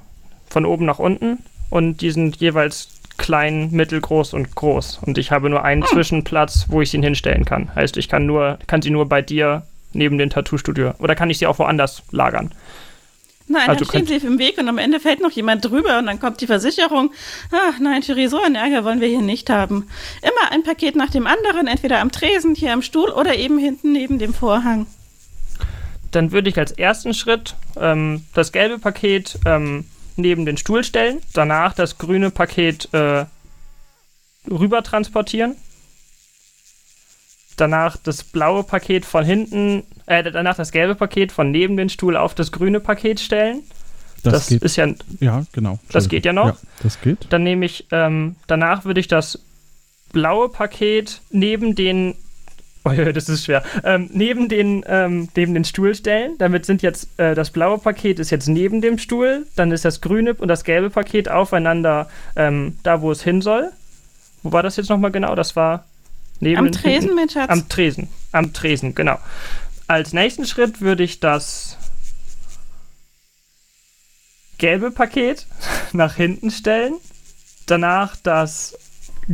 von 0.50 0.66
oben 0.66 0.84
nach 0.84 0.98
unten 0.98 1.38
und 1.70 2.00
die 2.02 2.10
sind 2.10 2.36
jeweils 2.36 2.88
klein, 3.16 3.70
mittelgroß 3.72 4.32
und 4.34 4.54
groß. 4.54 5.00
Und 5.04 5.18
ich 5.18 5.30
habe 5.30 5.50
nur 5.50 5.64
einen 5.64 5.84
Zwischenplatz, 5.84 6.66
wo 6.68 6.80
ich 6.80 6.90
sie 6.90 7.00
hinstellen 7.00 7.44
kann. 7.44 7.74
Heißt, 7.74 7.96
ich 7.96 8.08
kann 8.08 8.26
nur, 8.26 8.58
kann 8.66 8.80
sie 8.80 8.90
nur 8.90 9.08
bei 9.08 9.22
dir 9.22 9.66
neben 9.92 10.18
dem 10.18 10.30
Tattoo-Studio. 10.30 10.94
Oder 10.98 11.14
kann 11.14 11.28
ich 11.28 11.38
sie 11.38 11.46
auch 11.46 11.58
woanders 11.58 12.02
lagern? 12.10 12.54
Nein, 13.50 13.68
Also 13.68 13.84
dann 13.84 14.06
stehen 14.06 14.20
sie 14.20 14.26
im 14.26 14.38
Weg 14.38 14.58
und 14.58 14.68
am 14.68 14.78
Ende 14.78 15.00
fällt 15.00 15.20
noch 15.20 15.30
jemand 15.30 15.64
drüber 15.64 15.98
und 15.98 16.06
dann 16.06 16.20
kommt 16.20 16.40
die 16.40 16.46
Versicherung. 16.46 17.10
Ach 17.50 17.78
nein, 17.78 18.02
Thierry, 18.02 18.28
so 18.28 18.40
einen 18.40 18.54
Ärger 18.54 18.84
wollen 18.84 19.00
wir 19.00 19.08
hier 19.08 19.22
nicht 19.22 19.48
haben. 19.48 19.88
Immer 20.22 20.52
ein 20.52 20.62
Paket 20.62 20.96
nach 20.96 21.10
dem 21.10 21.26
anderen, 21.26 21.66
entweder 21.66 22.00
am 22.00 22.12
Tresen, 22.12 22.54
hier 22.54 22.72
am 22.72 22.82
Stuhl 22.82 23.10
oder 23.10 23.36
eben 23.36 23.58
hinten 23.58 23.92
neben 23.92 24.18
dem 24.18 24.34
Vorhang. 24.34 24.86
Dann 26.10 26.32
würde 26.32 26.50
ich 26.50 26.58
als 26.58 26.72
ersten 26.72 27.14
Schritt 27.14 27.54
ähm, 27.78 28.24
das 28.34 28.52
gelbe 28.52 28.78
Paket 28.78 29.38
ähm, 29.46 29.86
neben 30.16 30.44
den 30.44 30.56
Stuhl 30.56 30.84
stellen, 30.84 31.18
danach 31.32 31.74
das 31.74 31.98
grüne 31.98 32.30
Paket 32.30 32.92
äh, 32.92 33.24
rüber 34.50 34.82
transportieren, 34.82 35.56
danach 37.60 37.96
das 37.96 38.24
blaue 38.24 38.62
Paket 38.62 39.04
von 39.04 39.24
hinten, 39.24 39.82
äh, 40.06 40.22
danach 40.22 40.56
das 40.56 40.72
gelbe 40.72 40.94
Paket 40.94 41.32
von 41.32 41.50
neben 41.50 41.76
den 41.76 41.88
Stuhl 41.88 42.16
auf 42.16 42.34
das 42.34 42.52
grüne 42.52 42.80
Paket 42.80 43.20
stellen. 43.20 43.62
Das, 44.22 44.48
geht. 44.48 44.62
ist 44.62 44.76
ja, 44.76 44.88
ja, 45.20 45.44
genau. 45.52 45.78
Das 45.92 46.08
geht 46.08 46.24
ja 46.24 46.32
noch? 46.32 46.46
Ja, 46.46 46.56
das 46.82 47.00
geht. 47.00 47.26
dann 47.30 47.44
nehme 47.44 47.66
ich, 47.66 47.86
ähm, 47.92 48.36
danach 48.46 48.84
würde 48.84 49.00
ich 49.00 49.08
das 49.08 49.40
blaue 50.12 50.48
Paket 50.48 51.20
neben 51.30 51.74
den, 51.74 52.14
oh 52.84 52.90
das 52.90 53.28
ist 53.28 53.44
schwer, 53.44 53.62
ähm, 53.84 54.10
neben 54.12 54.48
den, 54.48 54.84
ähm, 54.88 55.28
neben 55.36 55.54
den 55.54 55.64
Stuhl 55.64 55.94
stellen. 55.94 56.36
Damit 56.38 56.66
sind 56.66 56.82
jetzt, 56.82 57.08
äh, 57.18 57.34
das 57.34 57.50
blaue 57.50 57.78
Paket 57.78 58.18
ist 58.18 58.30
jetzt 58.30 58.48
neben 58.48 58.80
dem 58.80 58.98
Stuhl, 58.98 59.46
dann 59.56 59.70
ist 59.72 59.84
das 59.84 60.00
grüne 60.00 60.34
und 60.34 60.48
das 60.48 60.64
gelbe 60.64 60.90
Paket 60.90 61.28
aufeinander 61.28 62.08
ähm, 62.34 62.76
da, 62.82 63.00
wo 63.02 63.12
es 63.12 63.22
hin 63.22 63.40
soll. 63.40 63.70
Wo 64.42 64.52
war 64.52 64.62
das 64.62 64.76
jetzt 64.76 64.88
nochmal 64.88 65.10
genau? 65.10 65.34
Das 65.34 65.56
war 65.56 65.84
neben 66.40 66.58
Am 66.58 66.72
Tresen, 66.72 67.14
mein 67.14 67.28
Schatz. 67.28 67.50
Am 67.50 67.68
Tresen, 67.68 68.08
am 68.32 68.52
Tresen, 68.52 68.94
genau. 68.94 69.18
Als 69.86 70.12
nächsten 70.12 70.46
Schritt 70.46 70.80
würde 70.80 71.02
ich 71.02 71.20
das 71.20 71.78
gelbe 74.58 74.90
Paket 74.90 75.46
nach 75.92 76.14
hinten 76.14 76.50
stellen. 76.50 76.94
Danach 77.66 78.16
das 78.16 78.76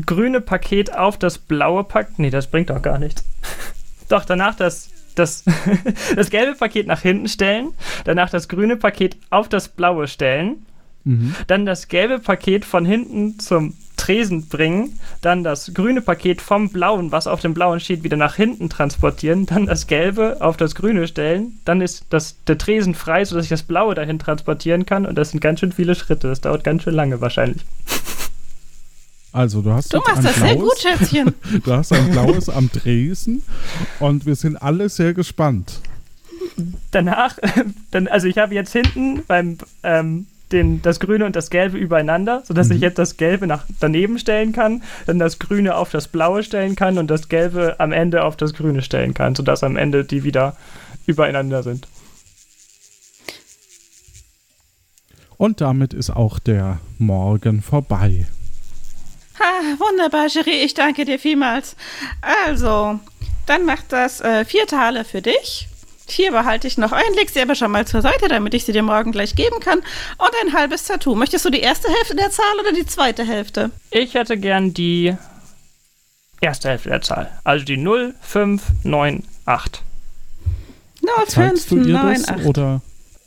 grüne 0.07 0.41
Paket 0.41 0.95
auf 0.95 1.19
das 1.19 1.39
blaue 1.39 1.85
Paket. 1.85 2.19
Nee, 2.19 2.31
das 2.31 2.47
bringt 2.47 2.71
doch 2.71 2.83
gar 2.83 2.99
nichts. 2.99 3.25
Doch, 4.09 4.25
danach 4.25 4.55
das, 4.55 4.91
das, 5.15 5.45
das 6.17 6.31
gelbe 6.31 6.57
Paket 6.57 6.87
nach 6.87 7.01
hinten 7.01 7.29
stellen. 7.29 7.73
Danach 8.05 8.29
das 8.29 8.49
grüne 8.49 8.77
Paket 8.77 9.17
auf 9.31 9.49
das 9.49 9.69
blaue 9.69 10.09
stellen. 10.09 10.67
Mhm. 11.05 11.35
Dann 11.47 11.65
das 11.65 11.89
gelbe 11.89 12.19
Paket 12.19 12.65
von 12.65 12.85
hinten 12.85 13.39
zum 13.39 13.75
Tresen 14.05 14.49
bringen. 14.49 14.99
Dann 15.23 15.45
das 15.45 15.73
grüne 15.73 16.03
Paket 16.03 16.43
vom 16.43 16.69
blauen, 16.69 17.11
was 17.11 17.27
auf 17.27 17.41
dem 17.41 17.55
blauen 17.55 17.81
steht, 17.81 18.03
wieder 18.03 18.19
nach 18.19 18.35
hinten 18.35 18.69
transportieren. 18.69 19.47
Dann 19.47 19.65
das 19.65 19.87
gelbe 19.87 20.37
auf 20.41 20.59
das 20.59 20.75
grüne 20.75 21.09
stellen. 21.09 21.59
Dann 21.65 21.81
ist 21.81 22.05
das, 22.11 22.37
der 22.47 22.59
Tresen 22.59 22.95
frei, 22.95 23.25
sodass 23.25 23.45
ich 23.45 23.51
das 23.51 23.63
blaue 23.63 23.95
dahin 23.95 24.19
transportieren 24.19 24.85
kann. 24.85 25.07
Und 25.07 25.17
das 25.17 25.31
sind 25.31 25.41
ganz 25.41 25.61
schön 25.61 25.73
viele 25.73 25.95
Schritte. 25.95 26.29
Das 26.29 26.43
dauert 26.43 26.65
ganz 26.65 26.83
schön 26.83 26.95
lange 26.95 27.23
wahrscheinlich. 27.23 27.63
Also, 29.33 29.63
du 29.63 29.73
hast 29.73 29.93
Du 29.93 29.97
jetzt 29.97 30.07
machst 30.07 30.19
ein 30.19 30.25
das 30.25 30.37
sehr 30.37 30.55
blaues, 30.55 30.69
gut, 30.69 30.79
Schätzchen. 30.79 31.35
Du 31.65 31.73
hast 31.73 31.93
ein 31.93 32.11
blaues 32.11 32.49
am 32.51 32.71
Tresen 32.71 33.43
und 34.01 34.27
wir 34.27 34.37
sind 34.37 34.57
alle 34.57 34.91
sehr 34.91 35.15
gespannt. 35.15 35.81
Danach, 36.91 37.39
dann, 37.91 38.07
also 38.07 38.29
ich 38.29 38.37
habe 38.37 38.55
jetzt 38.55 38.73
hinten 38.73 39.25
beim 39.27 39.57
ähm, 39.83 40.27
den, 40.53 40.83
das 40.83 41.01
Grüne 41.01 41.27
und 41.27 41.37
das 41.37 41.51
Gelbe 41.51 41.79
übereinander, 41.79 42.43
sodass 42.47 42.71
ich 42.71 42.81
jetzt 42.81 42.99
das 42.99 43.17
Gelbe 43.17 43.47
nach 43.47 43.65
daneben 43.81 44.19
stellen 44.19 44.53
kann, 44.53 44.83
dann 45.07 45.19
das 45.19 45.39
Grüne 45.39 45.77
auf 45.77 45.91
das 45.91 46.09
Blaue 46.09 46.43
stellen 46.43 46.77
kann 46.77 46.99
und 46.99 47.09
das 47.11 47.29
Gelbe 47.29 47.77
am 47.79 47.93
Ende 47.93 48.25
auf 48.25 48.37
das 48.37 48.55
Grüne 48.55 48.83
stellen 48.83 49.15
kann, 49.15 49.35
sodass 49.35 49.65
am 49.65 49.77
Ende 49.77 50.05
die 50.05 50.25
wieder 50.25 50.57
übereinander 51.07 51.63
sind. 51.63 51.89
Und 55.37 55.61
damit 55.61 55.93
ist 55.93 56.11
auch 56.11 56.39
der 56.39 56.79
Morgen 56.99 57.61
vorbei. 57.61 58.27
Ha, 59.41 59.79
wunderbar, 59.79 60.29
Cherie, 60.29 60.65
ich 60.65 60.75
danke 60.75 61.05
dir 61.05 61.19
vielmals. 61.19 61.77
Also, 62.21 63.01
dann 63.47 63.65
macht 63.65 63.93
das 63.93 64.21
äh, 64.21 64.45
vier 64.45 64.67
Taler 64.67 65.05
für 65.05 65.23
dich. 65.23 65.69
Vier 66.07 66.33
behalte 66.33 66.67
ich 66.67 66.77
noch 66.77 66.93
ein, 66.93 67.15
leg 67.17 67.31
sie 67.31 67.41
aber 67.41 67.55
schon 67.55 67.71
mal 67.71 67.87
zur 67.87 68.03
Seite, 68.03 68.29
damit 68.29 68.55
ich 68.55 68.65
sie 68.65 68.73
dir 68.73 68.83
morgen 68.83 69.13
gleich 69.13 69.35
geben 69.35 69.61
kann. 69.61 69.79
Und 69.79 70.31
ein 70.43 70.53
halbes 70.53 70.85
Tattoo. 70.85 71.15
Möchtest 71.15 71.45
du 71.45 71.51
die 71.51 71.61
erste 71.61 71.89
Hälfte 71.89 72.15
der 72.15 72.31
Zahl 72.31 72.59
oder 72.61 72.73
die 72.73 72.87
zweite 72.87 73.25
Hälfte? 73.25 73.71
Ich 73.91 74.15
hätte 74.15 74.37
gern 74.37 74.75
die 74.75 75.17
erste 76.41 76.69
Hälfte 76.69 76.91
der 76.91 77.01
Zahl, 77.01 77.31
also 77.43 77.65
die 77.65 77.77
0598. 77.77 79.83
0, 81.03 81.27
Zeigst 81.27 81.69
5, 81.69 81.69
du 81.69 81.89
ihr 81.89 81.95
9, 81.95 82.15
das 82.15 82.29
8. 82.29 82.47
oder, 82.47 82.83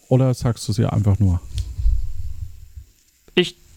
oder 0.08 0.34
sagst 0.34 0.68
du 0.68 0.72
es 0.72 0.80
ihr 0.80 0.92
einfach 0.92 1.20
nur? 1.20 1.42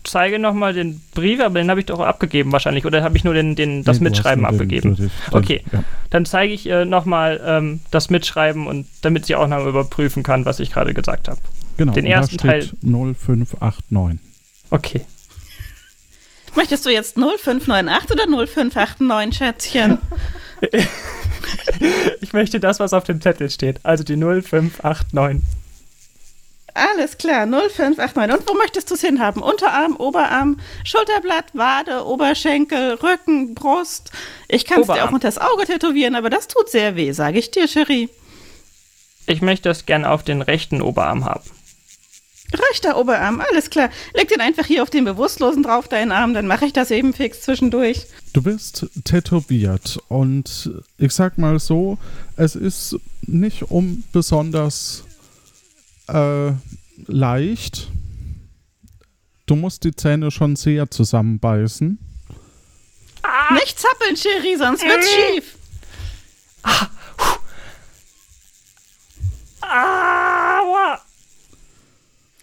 Ich 0.02 0.10
zeige 0.10 0.38
nochmal 0.38 0.72
den 0.72 1.00
Brief, 1.14 1.40
aber 1.40 1.58
den 1.60 1.68
habe 1.70 1.80
ich 1.80 1.86
doch 1.86 2.00
abgegeben 2.00 2.52
wahrscheinlich, 2.52 2.86
oder 2.86 3.02
habe 3.02 3.16
ich 3.16 3.24
nur 3.24 3.34
den, 3.34 3.54
den, 3.54 3.84
das 3.84 4.00
Nee, 4.00 4.04
Mitschreiben 4.08 4.42
nur 4.42 4.50
den- 4.50 4.60
abgegeben? 4.60 4.96
den- 4.96 5.10
Okay. 5.30 5.62
Ja. 5.72 5.84
Dann 6.08 6.24
zeige 6.24 6.52
ich 6.54 6.66
äh, 6.68 6.84
nochmal 6.86 7.40
ähm, 7.44 7.80
das 7.90 8.08
Mitschreiben 8.10 8.66
und 8.66 8.86
damit 9.02 9.26
sie 9.26 9.34
auch 9.36 9.46
noch 9.46 9.66
überprüfen 9.66 10.22
kann, 10.22 10.44
was 10.46 10.58
ich 10.58 10.72
gerade 10.72 10.94
gesagt 10.94 11.28
habe. 11.28 11.38
Genau, 11.76 11.92
Den 11.92 12.06
ersten 12.06 12.36
da 12.38 12.60
steht 12.60 12.72
0589. 12.82 14.18
Okay. 14.70 15.02
Möchtest 16.56 16.84
du 16.86 16.90
jetzt 16.90 17.16
0598 17.16 18.10
oder 18.10 18.24
0589, 18.46 19.36
Schätzchen? 19.36 19.98
Ich 22.20 22.32
möchte 22.32 22.60
das, 22.60 22.80
was 22.80 22.92
auf 22.92 23.04
dem 23.04 23.20
Zettel 23.20 23.48
steht. 23.50 23.80
Also 23.82 24.04
die 24.04 24.16
0589. 24.16 25.42
Alles 26.74 27.18
klar, 27.18 27.46
0589. 27.46 28.38
Und 28.38 28.48
wo 28.48 28.54
möchtest 28.54 28.90
du 28.90 28.94
es 28.94 29.00
hinhaben? 29.00 29.42
Unterarm, 29.42 29.96
Oberarm, 29.96 30.58
Schulterblatt, 30.84 31.46
Wade, 31.54 32.04
Oberschenkel, 32.06 32.94
Rücken, 32.94 33.54
Brust. 33.54 34.10
Ich 34.48 34.64
kann 34.64 34.82
es 34.82 34.86
dir 34.86 35.04
auch 35.04 35.12
unter 35.12 35.28
das 35.28 35.38
Auge 35.38 35.64
tätowieren, 35.66 36.14
aber 36.14 36.30
das 36.30 36.48
tut 36.48 36.68
sehr 36.68 36.96
weh, 36.96 37.12
sage 37.12 37.38
ich 37.38 37.50
dir, 37.50 37.66
Cherie. 37.66 38.08
Ich 39.26 39.42
möchte 39.42 39.68
das 39.68 39.86
gerne 39.86 40.10
auf 40.10 40.22
den 40.22 40.42
rechten 40.42 40.82
Oberarm 40.82 41.24
haben. 41.24 41.48
Rechter 42.52 42.98
Oberarm, 42.98 43.40
alles 43.40 43.70
klar. 43.70 43.90
Leg 44.12 44.28
den 44.28 44.40
einfach 44.40 44.66
hier 44.66 44.82
auf 44.82 44.90
den 44.90 45.04
Bewusstlosen 45.04 45.62
drauf, 45.62 45.86
deinen 45.86 46.10
Arm, 46.10 46.34
dann 46.34 46.46
mache 46.48 46.66
ich 46.66 46.72
das 46.72 46.90
eben 46.90 47.12
fix 47.12 47.42
zwischendurch. 47.42 48.06
Du 48.32 48.42
bist 48.42 48.86
tätowiert 49.04 50.00
und 50.08 50.70
ich 50.98 51.12
sag 51.12 51.38
mal 51.38 51.60
so, 51.60 51.98
es 52.36 52.56
ist 52.56 52.96
nicht 53.22 53.70
um 53.70 54.02
besonders 54.12 55.04
äh, 56.12 56.54
leicht. 57.06 57.88
Du 59.46 59.56
musst 59.56 59.84
die 59.84 59.94
Zähne 59.94 60.30
schon 60.30 60.56
sehr 60.56 60.90
zusammenbeißen. 60.90 61.98
Nicht 63.52 63.78
zappeln, 63.80 64.16
Cherie, 64.16 64.56
sonst 64.56 64.82
wird's 64.82 65.08
schief. 65.10 65.56
Aua! 69.60 71.00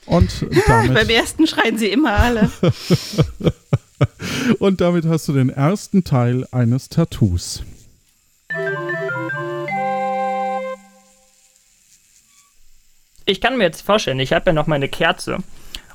Und 0.05 0.41
Und 0.41 0.65
Beim 0.67 0.93
damit, 0.93 1.09
ersten 1.11 1.47
schreien 1.47 1.77
sie 1.77 1.87
immer 1.87 2.13
alle. 2.13 2.51
und 4.59 4.81
damit 4.81 5.05
hast 5.05 5.27
du 5.27 5.33
den 5.33 5.49
ersten 5.49 6.03
Teil 6.03 6.47
eines 6.51 6.89
Tattoos. 6.89 7.63
Ich 13.29 13.41
kann 13.41 13.57
mir 13.57 13.65
jetzt 13.65 13.81
vorstellen, 13.81 14.21
ich 14.21 14.31
habe 14.31 14.45
ja 14.47 14.53
noch 14.53 14.67
meine 14.67 14.87
Kerze. 14.87 15.39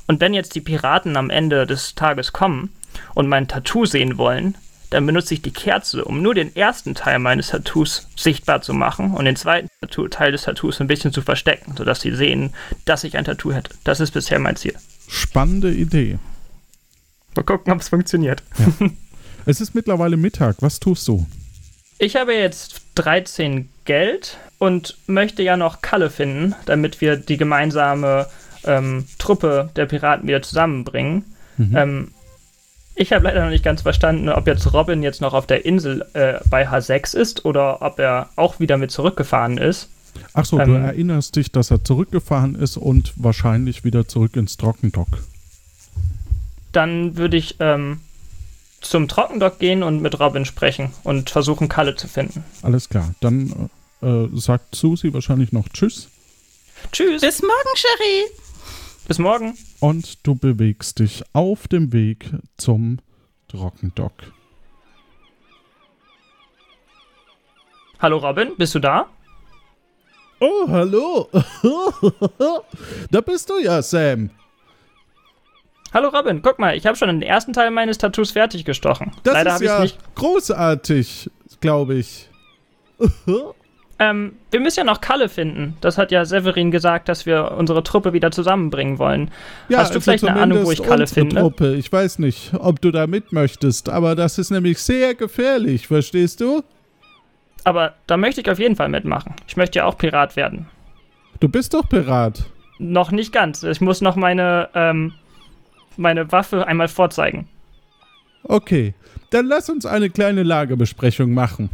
Und 0.07 0.21
wenn 0.21 0.35
jetzt 0.35 0.55
die 0.55 0.61
Piraten 0.61 1.16
am 1.16 1.31
Ende 1.31 1.66
des 1.66 1.95
Tages 1.95 2.35
kommen 2.35 2.71
und 3.14 3.27
mein 3.27 3.49
Tattoo 3.49 3.87
sehen 3.87 4.18
wollen, 4.18 4.55
dann 4.90 5.07
benutze 5.07 5.33
ich 5.33 5.40
die 5.40 5.51
Kerze, 5.51 6.05
um 6.05 6.21
nur 6.21 6.35
den 6.35 6.55
ersten 6.55 6.95
Teil 6.95 7.18
meines 7.18 7.49
Tattoos 7.49 8.07
sichtbar 8.16 8.61
zu 8.61 8.75
machen 8.75 9.14
und 9.14 9.25
den 9.25 9.37
zweiten 9.37 9.68
Tattoo, 9.81 10.09
Teil 10.09 10.33
des 10.33 10.42
Tattoos 10.42 10.79
ein 10.83 10.88
bisschen 10.88 11.14
zu 11.14 11.23
verstecken, 11.23 11.75
sodass 11.75 12.03
sie 12.03 12.14
sehen, 12.14 12.53
dass 12.85 13.03
ich 13.03 13.16
ein 13.16 13.25
Tattoo 13.25 13.55
hätte. 13.55 13.75
Das 13.85 14.01
ist 14.01 14.11
bisher 14.11 14.38
mein 14.38 14.57
Ziel. 14.57 14.75
Spannende 15.09 15.73
Idee. 15.73 16.18
Mal 17.35 17.45
gucken, 17.45 17.73
ob 17.73 17.81
es 17.81 17.88
funktioniert. 17.88 18.42
Es 19.45 19.61
ist 19.61 19.75
mittlerweile 19.75 20.16
Mittag. 20.16 20.59
Was 20.61 20.79
tust 20.79 21.09
du? 21.09 21.27
Ich 21.99 22.14
habe 22.14 22.33
jetzt 22.33 22.81
13 22.95 23.68
Geld 23.85 24.38
und 24.62 24.96
möchte 25.09 25.42
ja 25.42 25.57
noch 25.57 25.83
Kalle 25.83 26.09
finden, 26.09 26.55
damit 26.66 27.01
wir 27.01 27.16
die 27.16 27.37
gemeinsame 27.37 28.29
ähm, 28.62 29.07
Truppe 29.18 29.70
der 29.75 29.87
Piraten 29.87 30.29
wieder 30.29 30.40
zusammenbringen. 30.40 31.25
Ähm, 31.75 32.12
ich 32.94 33.12
habe 33.12 33.25
leider 33.25 33.42
noch 33.42 33.51
nicht 33.51 33.64
ganz 33.64 33.83
verstanden, 33.83 34.29
ob 34.29 34.46
jetzt 34.46 34.72
Robin 34.72 35.03
jetzt 35.03 35.20
noch 35.20 35.35
auf 35.35 35.48
der 35.48 35.64
Insel 35.64 36.07
äh, 36.12 36.35
bei 36.48 36.68
H6 36.68 37.16
ist 37.16 37.44
oder 37.44 37.83
ob 37.83 37.98
er 37.98 38.29
auch 38.37 38.61
wieder 38.61 38.77
mit 38.77 38.92
zurückgefahren 38.92 39.59
ist. 39.59 39.88
Ach 40.33 40.44
so, 40.44 40.59
du 40.59 40.77
Ähm. 40.77 40.85
erinnerst 40.85 41.35
dich, 41.35 41.51
dass 41.51 41.72
er 41.72 41.83
zurückgefahren 41.83 42.55
ist 42.55 42.77
und 42.77 43.14
wahrscheinlich 43.16 43.83
wieder 43.83 44.07
zurück 44.07 44.37
ins 44.37 44.59
Trockendock. 44.59 45.09
Dann 46.70 47.16
würde 47.16 47.37
ich 47.37 47.57
ähm, 47.59 47.98
zum 48.81 49.09
Trockendock 49.09 49.59
gehen 49.59 49.83
und 49.83 50.01
mit 50.03 50.20
Robin 50.20 50.44
sprechen 50.44 50.90
und 51.03 51.31
versuchen, 51.31 51.68
Kalle 51.68 51.96
zu 51.96 52.07
finden. 52.07 52.44
Alles 52.62 52.88
klar. 52.88 53.12
Dann 53.20 53.70
äh, 54.03 54.29
sagt 54.38 54.75
Susi 54.75 55.12
wahrscheinlich 55.15 55.53
noch 55.53 55.69
Tschüss 55.69 56.09
Tschüss, 56.91 57.21
Bis 57.21 57.41
morgen, 57.43 57.77
Cherie. 57.77 58.25
bis 59.07 59.19
morgen. 59.19 59.57
und 59.81 60.27
du 60.27 60.35
bewegst 60.35 60.99
dich 60.99 61.23
auf 61.33 61.69
dem 61.69 61.93
Weg 61.93 62.31
zum 62.57 62.99
Trockendock. 63.49 64.12
Hallo 68.01 68.17
Robin, 68.19 68.53
bist 68.57 68.75
du 68.75 68.81
da? 68.81 69.07
Oh, 70.41 70.67
hallo. 70.69 71.29
da 73.11 73.21
bist 73.21 73.49
du 73.49 73.59
ja, 73.61 73.81
Sam. 73.81 74.31
Hallo 75.95 76.09
Robin, 76.09 76.43
guck 76.43 76.59
mal, 76.59 76.77
ich 76.77 76.85
habe 76.87 76.97
schon 76.97 77.09
den 77.09 77.23
ersten 77.23 77.53
Teil 77.53 77.71
meines 77.71 77.99
Tattoos 77.99 78.33
fertig 78.33 78.65
gestochen. 78.65 79.12
Das 79.23 79.35
Leider 79.35 79.51
ist 79.51 79.55
habe 79.55 79.65
ich 79.65 79.71
es 79.71 79.77
ja 79.77 79.83
nicht. 79.83 80.15
großartig, 80.17 81.31
glaube 81.61 81.95
ich. 81.95 82.29
Ähm, 84.03 84.33
wir 84.51 84.59
müssen 84.59 84.81
ja 84.81 84.85
noch 84.85 85.01
Kalle 85.01 85.29
finden. 85.29 85.77
Das 85.81 85.97
hat 85.97 86.11
ja 86.11 86.25
Severin 86.25 86.73
gesagt, 86.73 87.09
dass 87.09 87.25
wir 87.25 87.53
unsere 87.57 87.85
Truppe 87.85 88.12
wieder 88.12 88.33
zusammenbringen 88.33 88.99
wollen. 88.99 89.31
Ja, 89.69 89.79
Hast 89.79 89.95
du 89.95 90.01
vielleicht 90.01 90.25
eine 90.25 90.41
Ahnung, 90.41 90.65
wo 90.65 90.73
ich 90.73 90.83
Kalle 90.83 91.07
finde? 91.07 91.37
Truppe. 91.37 91.77
Ich 91.77 91.93
weiß 91.93 92.19
nicht, 92.19 92.53
ob 92.59 92.81
du 92.81 92.91
da 92.91 93.07
mit 93.07 93.33
möchtest, 93.33 93.88
aber 93.88 94.17
das 94.17 94.38
ist 94.38 94.51
nämlich 94.51 94.79
sehr 94.79 95.15
gefährlich, 95.15 95.87
verstehst 95.87 96.41
du? 96.41 96.65
Aber 97.62 97.95
da 98.09 98.17
möchte 98.17 98.41
ich 98.41 98.51
auf 98.51 98.59
jeden 98.59 98.75
Fall 98.75 98.88
mitmachen. 98.88 99.37
Ich 99.47 99.57
möchte 99.57 99.79
ja 99.79 99.85
auch 99.85 99.97
Pirat 99.97 100.35
werden. 100.35 100.67
Du 101.38 101.49
bist 101.49 101.73
doch 101.73 101.88
Pirat. 101.88 102.43
Noch 102.81 103.12
nicht 103.12 103.33
ganz. 103.33 103.62
Ich 103.62 103.81
muss 103.81 104.01
noch 104.01 104.17
meine, 104.17 104.69
ähm, 104.75 105.12
meine 105.97 106.33
Waffe 106.33 106.67
einmal 106.67 106.88
vorzeigen. 106.88 107.47
Okay, 108.43 108.95
dann 109.31 109.47
lass 109.47 109.71
uns 109.71 109.87
eine 109.87 110.11
kleine 110.11 110.43
Lagebesprechung 110.43 111.33
machen. 111.33 111.71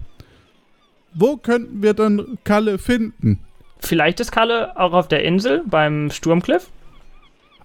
Wo 1.20 1.36
könnten 1.36 1.82
wir 1.82 1.94
dann 1.94 2.38
Kalle 2.44 2.78
finden? 2.78 3.40
Vielleicht 3.80 4.20
ist 4.20 4.30
Kalle 4.30 4.78
auch 4.78 4.92
auf 4.92 5.08
der 5.08 5.24
Insel 5.24 5.64
beim 5.66 6.12
Sturmcliff. 6.12 6.70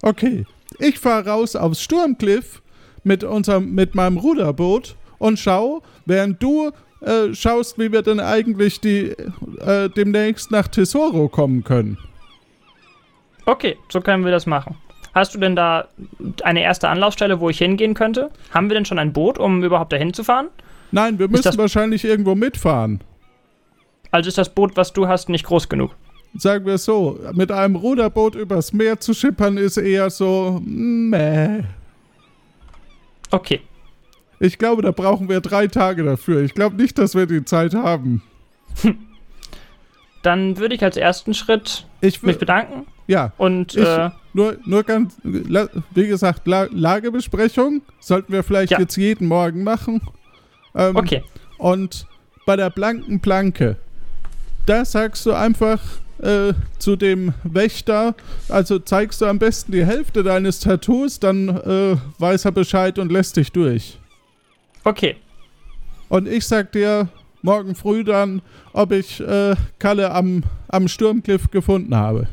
Okay, 0.01 0.45
ich 0.79 0.97
fahre 0.97 1.29
raus 1.29 1.55
aufs 1.55 1.79
Sturmcliff 1.83 2.63
mit, 3.03 3.23
unserem, 3.23 3.75
mit 3.75 3.93
meinem 3.93 4.17
Ruderboot 4.17 4.95
und 5.19 5.37
schau, 5.37 5.83
während 6.07 6.41
du 6.41 6.71
äh, 7.01 7.31
schaust, 7.35 7.77
wie 7.77 7.91
wir 7.91 8.01
denn 8.01 8.19
eigentlich 8.19 8.81
die, 8.81 9.09
äh, 9.59 9.87
demnächst 9.95 10.49
nach 10.49 10.67
Tesoro 10.67 11.29
kommen 11.29 11.63
können. 11.63 11.99
Okay, 13.45 13.77
so 13.89 14.01
können 14.01 14.25
wir 14.25 14.31
das 14.31 14.47
machen. 14.47 14.77
Hast 15.13 15.35
du 15.35 15.39
denn 15.39 15.55
da 15.55 15.89
eine 16.43 16.63
erste 16.63 16.89
Anlaufstelle, 16.89 17.39
wo 17.39 17.51
ich 17.51 17.59
hingehen 17.59 17.93
könnte? 17.93 18.31
Haben 18.51 18.71
wir 18.71 18.73
denn 18.73 18.85
schon 18.85 18.97
ein 18.97 19.13
Boot, 19.13 19.37
um 19.37 19.63
überhaupt 19.63 19.93
dahin 19.93 20.11
zu 20.11 20.23
fahren? 20.23 20.47
Nein, 20.91 21.19
wir 21.19 21.27
müssen 21.27 21.55
wahrscheinlich 21.55 22.03
irgendwo 22.03 22.33
mitfahren. 22.33 22.99
Also 24.13 24.27
ist 24.27 24.37
das 24.37 24.53
Boot, 24.53 24.77
was 24.77 24.93
du 24.93 25.07
hast, 25.07 25.27
nicht 25.27 25.43
groß 25.43 25.67
genug? 25.69 25.95
Sagen 26.37 26.67
wir 26.67 26.75
es 26.75 26.85
so, 26.85 27.19
mit 27.33 27.51
einem 27.51 27.75
Ruderboot 27.75 28.35
übers 28.35 28.71
Meer 28.71 28.99
zu 28.99 29.15
schippern 29.15 29.57
ist 29.57 29.77
eher 29.77 30.11
so, 30.11 30.61
meh. 30.63 31.63
Okay. 33.31 33.61
Ich 34.39 34.59
glaube, 34.59 34.83
da 34.83 34.91
brauchen 34.91 35.29
wir 35.29 35.41
drei 35.41 35.65
Tage 35.65 36.03
dafür. 36.03 36.41
Ich 36.43 36.53
glaube 36.53 36.75
nicht, 36.75 36.99
dass 36.99 37.15
wir 37.15 37.25
die 37.25 37.43
Zeit 37.43 37.73
haben. 37.73 38.21
Dann 40.21 40.57
würde 40.57 40.75
ich 40.75 40.83
als 40.83 40.95
ersten 40.95 41.33
Schritt 41.33 41.85
Ich 42.01 42.21
mich 42.21 42.37
bedanken 42.37 42.85
ja, 43.07 43.33
und 43.37 43.75
Ich- 43.75 43.83
äh, 43.85 44.11
nur, 44.33 44.57
nur 44.65 44.83
ganz, 44.83 45.17
wie 45.23 46.07
gesagt, 46.07 46.47
La 46.47 46.67
Lagebesprechung 46.71 47.81
sollten 47.99 48.31
wir 48.31 48.43
vielleicht 48.43 48.71
Ja. 48.71 48.79
jetzt 48.79 48.95
jeden 48.95 49.27
Morgen 49.27 49.63
machen. 49.63 50.01
Ähm, 50.75 50.95
okay. 50.95 51.23
Und 51.57 52.05
bei 52.45 52.55
der 52.55 52.69
blanken 52.69 53.19
Planke, 53.19 53.75
da 54.65 54.85
sagst 54.85 55.25
du 55.25 55.33
einfach 55.33 55.79
äh, 56.19 56.53
zu 56.79 56.95
dem 56.95 57.33
Wächter, 57.43 58.15
also 58.49 58.79
zeigst 58.79 59.21
du 59.21 59.25
am 59.25 59.39
besten 59.39 59.71
die 59.71 59.85
Hälfte 59.85 60.23
deines 60.23 60.59
Tattoos, 60.59 61.19
dann 61.19 61.49
äh, 61.49 61.97
weiß 62.19 62.45
er 62.45 62.51
Bescheid 62.51 62.99
und 62.99 63.11
lässt 63.11 63.37
dich 63.37 63.51
durch. 63.51 63.99
Okay. 64.83 65.15
Und 66.09 66.27
ich 66.27 66.45
sag 66.47 66.71
dir 66.71 67.09
morgen 67.41 67.75
früh 67.75 68.03
dann, 68.03 68.41
ob 68.73 68.91
ich 68.91 69.19
äh, 69.19 69.55
Kalle 69.79 70.11
am, 70.11 70.43
am 70.67 70.87
Sturmcliff 70.87 71.51
gefunden 71.51 71.95
habe. 71.95 72.27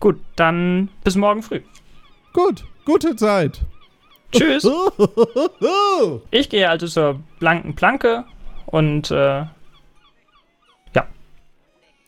Gut, 0.00 0.20
dann 0.36 0.88
bis 1.02 1.16
morgen 1.16 1.42
früh. 1.42 1.60
Gut, 2.32 2.64
gute 2.84 3.16
Zeit. 3.16 3.62
Tschüss. 4.32 4.68
Ich 6.30 6.48
gehe 6.50 6.68
also 6.68 6.86
zur 6.86 7.20
blanken 7.38 7.74
Planke 7.74 8.24
und 8.66 9.10
äh, 9.10 9.44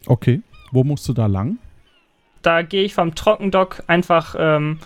Okay, 0.06 0.42
wo 0.72 0.84
musst 0.84 1.08
du 1.08 1.12
da 1.12 1.26
lang? 1.26 1.58
da 2.46 2.62
gehe 2.62 2.84
ich 2.84 2.94
vom 2.94 3.14
Trockendock 3.14 3.82
einfach 3.88 4.36
ähm, 4.38 4.78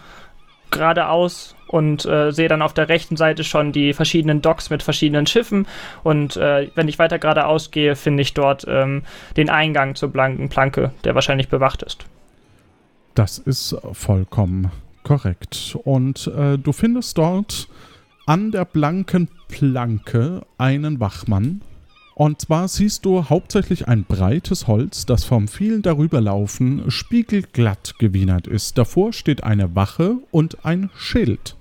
geradeaus 0.70 1.54
und 1.66 2.06
äh, 2.06 2.32
sehe 2.32 2.48
dann 2.48 2.62
auf 2.62 2.72
der 2.72 2.88
rechten 2.88 3.16
Seite 3.16 3.44
schon 3.44 3.72
die 3.72 3.92
verschiedenen 3.92 4.40
Docks 4.40 4.70
mit 4.70 4.82
verschiedenen 4.82 5.26
Schiffen. 5.26 5.66
Und 6.02 6.36
äh, 6.36 6.70
wenn 6.74 6.88
ich 6.88 6.98
weiter 6.98 7.18
geradeaus 7.18 7.70
gehe, 7.70 7.96
finde 7.96 8.22
ich 8.22 8.32
dort 8.32 8.64
ähm, 8.66 9.02
den 9.36 9.50
Eingang 9.50 9.94
zur 9.94 10.08
blanken 10.08 10.48
Planke, 10.48 10.92
der 11.04 11.14
wahrscheinlich 11.14 11.48
bewacht 11.48 11.82
ist. 11.82 12.06
Das 13.14 13.38
ist 13.38 13.76
vollkommen 13.92 14.70
korrekt. 15.02 15.76
Und 15.84 16.28
äh, 16.28 16.56
du 16.56 16.72
findest 16.72 17.18
dort 17.18 17.68
an 18.26 18.52
der 18.52 18.64
blanken 18.64 19.28
Planke 19.48 20.42
einen 20.56 20.98
Wachmann. 20.98 21.60
Und 22.14 22.40
zwar 22.40 22.68
siehst 22.68 23.04
du 23.04 23.28
hauptsächlich 23.28 23.88
ein 23.88 24.04
breites 24.04 24.66
Holz, 24.66 25.06
das 25.06 25.24
vom 25.24 25.48
vielen 25.48 25.82
Darüberlaufen 25.82 26.90
spiegelglatt 26.90 27.94
gewienert 27.98 28.46
ist. 28.46 28.76
Davor 28.76 29.12
steht 29.12 29.42
eine 29.44 29.74
Wache 29.74 30.18
und 30.30 30.64
ein 30.64 30.90
Schild. 30.96 31.56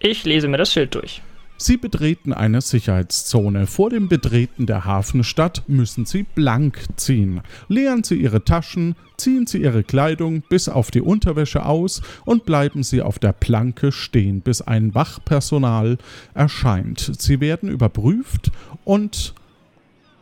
Ich 0.00 0.24
lese 0.24 0.48
mir 0.48 0.58
das 0.58 0.72
Schild 0.72 0.94
durch. 0.94 1.22
Sie 1.58 1.78
betreten 1.78 2.34
eine 2.34 2.60
Sicherheitszone. 2.60 3.66
Vor 3.66 3.88
dem 3.88 4.08
Betreten 4.08 4.66
der 4.66 4.84
Hafenstadt 4.84 5.62
müssen 5.68 6.04
Sie 6.04 6.22
blank 6.22 6.80
ziehen. 6.96 7.40
Leeren 7.68 8.04
Sie 8.04 8.16
Ihre 8.16 8.44
Taschen, 8.44 8.94
ziehen 9.16 9.46
Sie 9.46 9.62
Ihre 9.62 9.82
Kleidung 9.82 10.42
bis 10.50 10.68
auf 10.68 10.90
die 10.90 11.00
Unterwäsche 11.00 11.64
aus 11.64 12.02
und 12.26 12.44
bleiben 12.44 12.82
Sie 12.82 13.00
auf 13.00 13.18
der 13.18 13.32
Planke 13.32 13.90
stehen, 13.90 14.42
bis 14.42 14.60
ein 14.60 14.94
Wachpersonal 14.94 15.96
erscheint. 16.34 17.12
Sie 17.18 17.40
werden 17.40 17.70
überprüft 17.70 18.50
und 18.84 19.34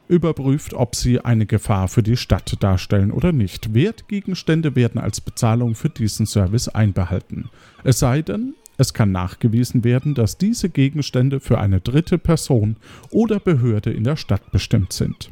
überprüft, 0.08 0.74
ob 0.74 0.94
sie 0.94 1.20
eine 1.20 1.46
Gefahr 1.46 1.88
für 1.88 2.02
die 2.02 2.16
Stadt 2.16 2.62
darstellen 2.62 3.10
oder 3.10 3.32
nicht. 3.32 3.74
Wertgegenstände 3.74 4.76
werden 4.76 5.00
als 5.00 5.20
Bezahlung 5.20 5.74
für 5.74 5.90
diesen 5.90 6.26
Service 6.26 6.68
einbehalten. 6.68 7.50
Es 7.84 7.98
sei 7.98 8.22
denn, 8.22 8.54
es 8.76 8.92
kann 8.92 9.12
nachgewiesen 9.12 9.84
werden, 9.84 10.14
dass 10.14 10.36
diese 10.36 10.68
Gegenstände 10.68 11.40
für 11.40 11.58
eine 11.58 11.80
dritte 11.80 12.18
Person 12.18 12.76
oder 13.10 13.38
Behörde 13.38 13.92
in 13.92 14.04
der 14.04 14.16
Stadt 14.16 14.50
bestimmt 14.50 14.92
sind. 14.92 15.30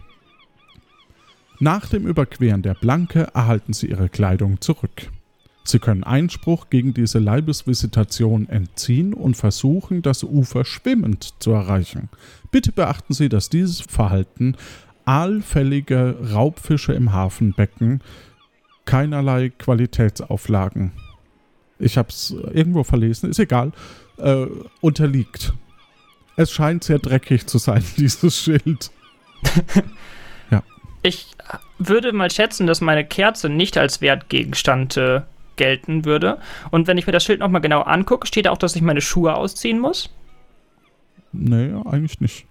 Nach 1.59 1.89
dem 1.89 2.07
Überqueren 2.07 2.63
der 2.63 2.75
Blanke 2.75 3.29
erhalten 3.35 3.73
Sie 3.73 3.87
Ihre 3.89 4.09
Kleidung 4.09 4.61
zurück. 4.61 5.11
Sie 5.65 5.79
können 5.79 6.03
Einspruch 6.05 6.71
gegen 6.71 6.93
diese 6.93 7.19
Leibesvisitation 7.19 8.49
entziehen 8.49 9.15
und 9.15 9.37
versuchen, 9.37 10.03
das 10.03 10.25
Ufer 10.25 10.65
schwimmend 10.65 11.35
zu 11.39 11.53
erreichen. 11.53 12.09
Bitte 12.51 12.73
beachten 12.73 13.15
Sie, 13.15 13.29
dass 13.29 13.49
dieses 13.49 13.81
Verhalten 13.81 14.57
allfällige 15.05 16.17
Raubfische 16.33 16.93
im 16.93 17.13
Hafenbecken 17.13 18.01
keinerlei 18.85 19.51
Qualitätsauflagen, 19.51 20.93
ich 21.79 21.99
habe 21.99 22.09
es 22.11 22.35
irgendwo 22.53 22.85
verlesen, 22.85 23.31
ist 23.31 23.41
egal, 23.41 23.73
äh, 24.19 24.47
unterliegt. 24.81 25.53
Es 26.37 26.53
scheint 26.53 26.85
sehr 26.85 26.99
dreckig 26.99 27.47
zu 27.47 27.59
sein, 27.59 27.85
dieses 27.97 28.39
Schild. 28.39 28.91
Ich 31.05 31.27
würde 31.79 32.13
mal 32.13 32.31
schätzen, 32.31 32.69
dass 32.69 32.81
meine 32.81 33.05
Kerze 33.05 33.49
nicht 33.49 33.77
als 33.77 34.01
Wertgegenstand 34.01 34.97
äh, 34.97 35.23
gelten 35.63 36.05
würde. 36.05 36.39
Und 36.73 36.89
wenn 36.89 36.99
ich 36.99 37.07
mir 37.07 37.13
das 37.13 37.25
Schild 37.25 37.39
nochmal 37.39 37.61
genau 37.61 37.83
angucke, 37.83 38.27
steht 38.27 38.49
auch, 38.49 38.59
dass 38.59 38.75
ich 38.75 38.83
meine 38.83 39.01
Schuhe 39.01 39.35
ausziehen 39.35 39.79
muss. 39.79 40.11
Nee, 41.33 41.73
eigentlich 41.85 42.21
nicht. 42.21 42.47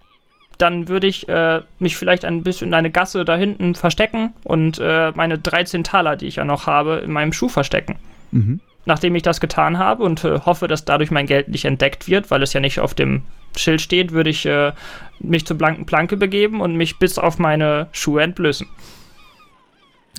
Dann 0.58 0.88
würde 0.88 1.08
ich 1.08 1.28
äh, 1.28 1.62
mich 1.80 1.98
vielleicht 1.98 2.24
ein 2.24 2.44
bisschen 2.44 2.70
in 2.70 2.74
eine 2.74 2.90
Gasse 2.90 3.26
da 3.26 3.36
hinten 3.36 3.76
verstecken 3.76 4.34
und 4.46 4.80
äh, 4.80 5.12
meine 5.14 5.38
13 5.38 5.84
Taler, 5.84 6.16
die 6.16 6.28
ich 6.28 6.38
ja 6.38 6.46
noch 6.46 6.68
habe, 6.68 7.02
in 7.04 7.12
meinem 7.12 7.34
Schuh 7.34 7.50
verstecken. 7.50 7.98
Mhm. 8.32 8.62
Nachdem 8.86 9.14
ich 9.16 9.24
das 9.24 9.42
getan 9.42 9.78
habe 9.78 10.04
und 10.04 10.24
äh, 10.24 10.40
hoffe, 10.40 10.68
dass 10.70 10.86
dadurch 10.86 11.12
mein 11.12 11.26
Geld 11.26 11.50
nicht 11.50 11.66
entdeckt 11.66 12.08
wird, 12.08 12.32
weil 12.32 12.42
es 12.44 12.54
ja 12.54 12.62
nicht 12.62 12.80
auf 12.80 12.94
dem 12.94 13.24
Schild 13.58 13.82
steht, 13.82 14.14
würde 14.14 14.30
ich 14.30 14.46
äh, 14.46 14.72
mich 15.20 15.46
zur 15.46 15.58
blanken 15.58 15.86
Planke 15.86 16.16
begeben 16.16 16.62
und 16.62 16.78
mich 16.78 16.98
bis 16.98 17.18
auf 17.18 17.40
meine 17.40 17.88
Schuhe 17.92 18.22
entblößen. 18.22 18.68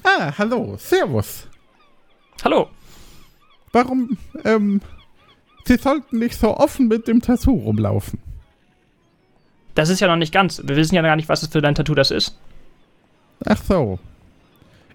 Ah, 0.05 0.33
hallo, 0.37 0.77
Servus. 0.77 1.49
Hallo. 2.45 2.69
Warum, 3.73 4.19
ähm, 4.45 4.81
Sie 5.65 5.77
sollten 5.77 6.19
nicht 6.19 6.39
so 6.39 6.57
offen 6.57 6.89
mit 6.89 7.09
dem 7.09 7.21
Tattoo 7.23 7.55
rumlaufen. 7.55 8.19
Das 9.75 9.89
ist 9.89 10.01
ja 10.01 10.09
noch 10.09 10.17
nicht 10.17 10.33
ganz. 10.33 10.61
Wir 10.65 10.77
wissen 10.77 10.95
ja 10.95 11.03
gar 11.03 11.17
nicht, 11.17 11.29
was 11.29 11.43
es 11.43 11.49
für 11.49 11.61
dein 11.63 11.75
Tattoo 11.75 11.95
das 11.95 12.11
ist. 12.11 12.37
Ach 13.45 13.63
so. 13.63 13.99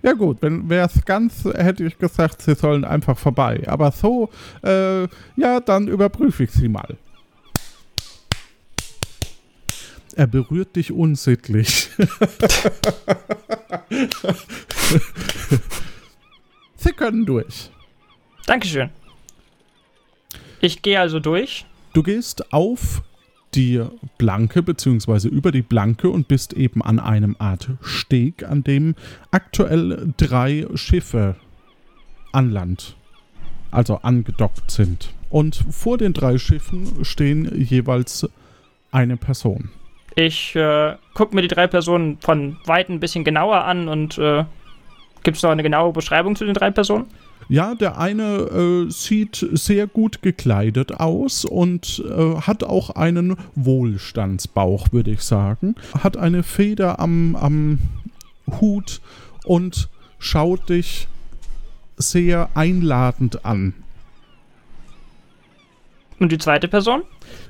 Ja 0.03 0.13
gut, 0.13 0.37
wenn 0.41 0.69
wäre 0.69 0.87
es 0.87 1.03
ganz, 1.05 1.43
hätte 1.45 1.83
ich 1.83 1.97
gesagt, 1.97 2.41
Sie 2.41 2.53
sollen 2.53 2.85
einfach 2.85 3.17
vorbei. 3.17 3.63
Aber 3.67 3.91
so, 3.91 4.29
äh, 4.63 5.07
ja, 5.35 5.59
dann 5.59 5.87
überprüfe 5.87 6.43
ich 6.43 6.51
Sie 6.51 6.67
mal. 6.67 6.97
Er 10.15 10.27
berührt 10.27 10.75
dich 10.75 10.91
unsittlich. 10.91 11.89
Sie 16.77 16.91
können 16.91 17.25
durch. 17.25 17.71
Dankeschön. 18.47 18.89
Ich 20.62 20.81
gehe 20.81 20.99
also 20.99 21.19
durch. 21.19 21.65
Du 21.93 22.01
gehst 22.01 22.51
auf 22.51 23.03
die 23.53 23.83
Blanke 24.17 24.63
beziehungsweise 24.63 25.27
über 25.27 25.51
die 25.51 25.62
Blanke 25.62 26.10
und 26.10 26.27
bist 26.27 26.53
eben 26.53 26.81
an 26.81 26.99
einem 26.99 27.36
Art 27.39 27.69
Steg, 27.81 28.43
an 28.43 28.63
dem 28.63 28.95
aktuell 29.31 30.13
drei 30.17 30.65
Schiffe 30.75 31.36
an 32.31 32.49
Land, 32.49 32.95
also 33.69 33.97
angedockt 33.97 34.71
sind. 34.71 35.13
Und 35.29 35.65
vor 35.69 35.97
den 35.97 36.13
drei 36.13 36.38
Schiffen 36.38 37.03
stehen 37.03 37.51
jeweils 37.62 38.29
eine 38.91 39.17
Person. 39.17 39.69
Ich 40.15 40.55
äh, 40.55 40.95
gucke 41.13 41.36
mir 41.36 41.41
die 41.41 41.47
drei 41.49 41.67
Personen 41.67 42.17
von 42.19 42.57
weitem 42.65 42.95
ein 42.95 42.99
bisschen 42.99 43.25
genauer 43.25 43.65
an 43.65 43.89
und 43.89 44.17
äh, 44.17 44.45
gibt 45.23 45.38
es 45.38 45.43
noch 45.43 45.51
eine 45.51 45.63
genaue 45.63 45.91
Beschreibung 45.91 46.36
zu 46.36 46.45
den 46.45 46.53
drei 46.53 46.71
Personen? 46.71 47.07
Ja, 47.50 47.76
der 47.76 47.97
eine 47.97 48.88
äh, 48.88 48.91
sieht 48.91 49.45
sehr 49.54 49.88
gut 49.88 50.21
gekleidet 50.21 51.00
aus 51.00 51.45
und 51.45 52.04
äh, 52.06 52.41
hat 52.41 52.63
auch 52.63 52.89
einen 52.89 53.38
Wohlstandsbauch, 53.56 54.91
würde 54.91 55.12
ich 55.12 55.21
sagen. 55.21 55.76
Hat 56.04 56.17
eine 56.17 56.43
Feder 56.43 57.00
am, 57.00 57.36
am 57.38 57.80
Hut 58.60 59.02
und 59.45 59.89
schaut 60.19 60.69
dich 60.69 61.08
sehr 61.95 62.50
einladend 62.54 63.45
an. 63.45 63.73
Und 66.19 66.32
die 66.32 66.38
zweite 66.38 66.67
Person? 66.67 67.04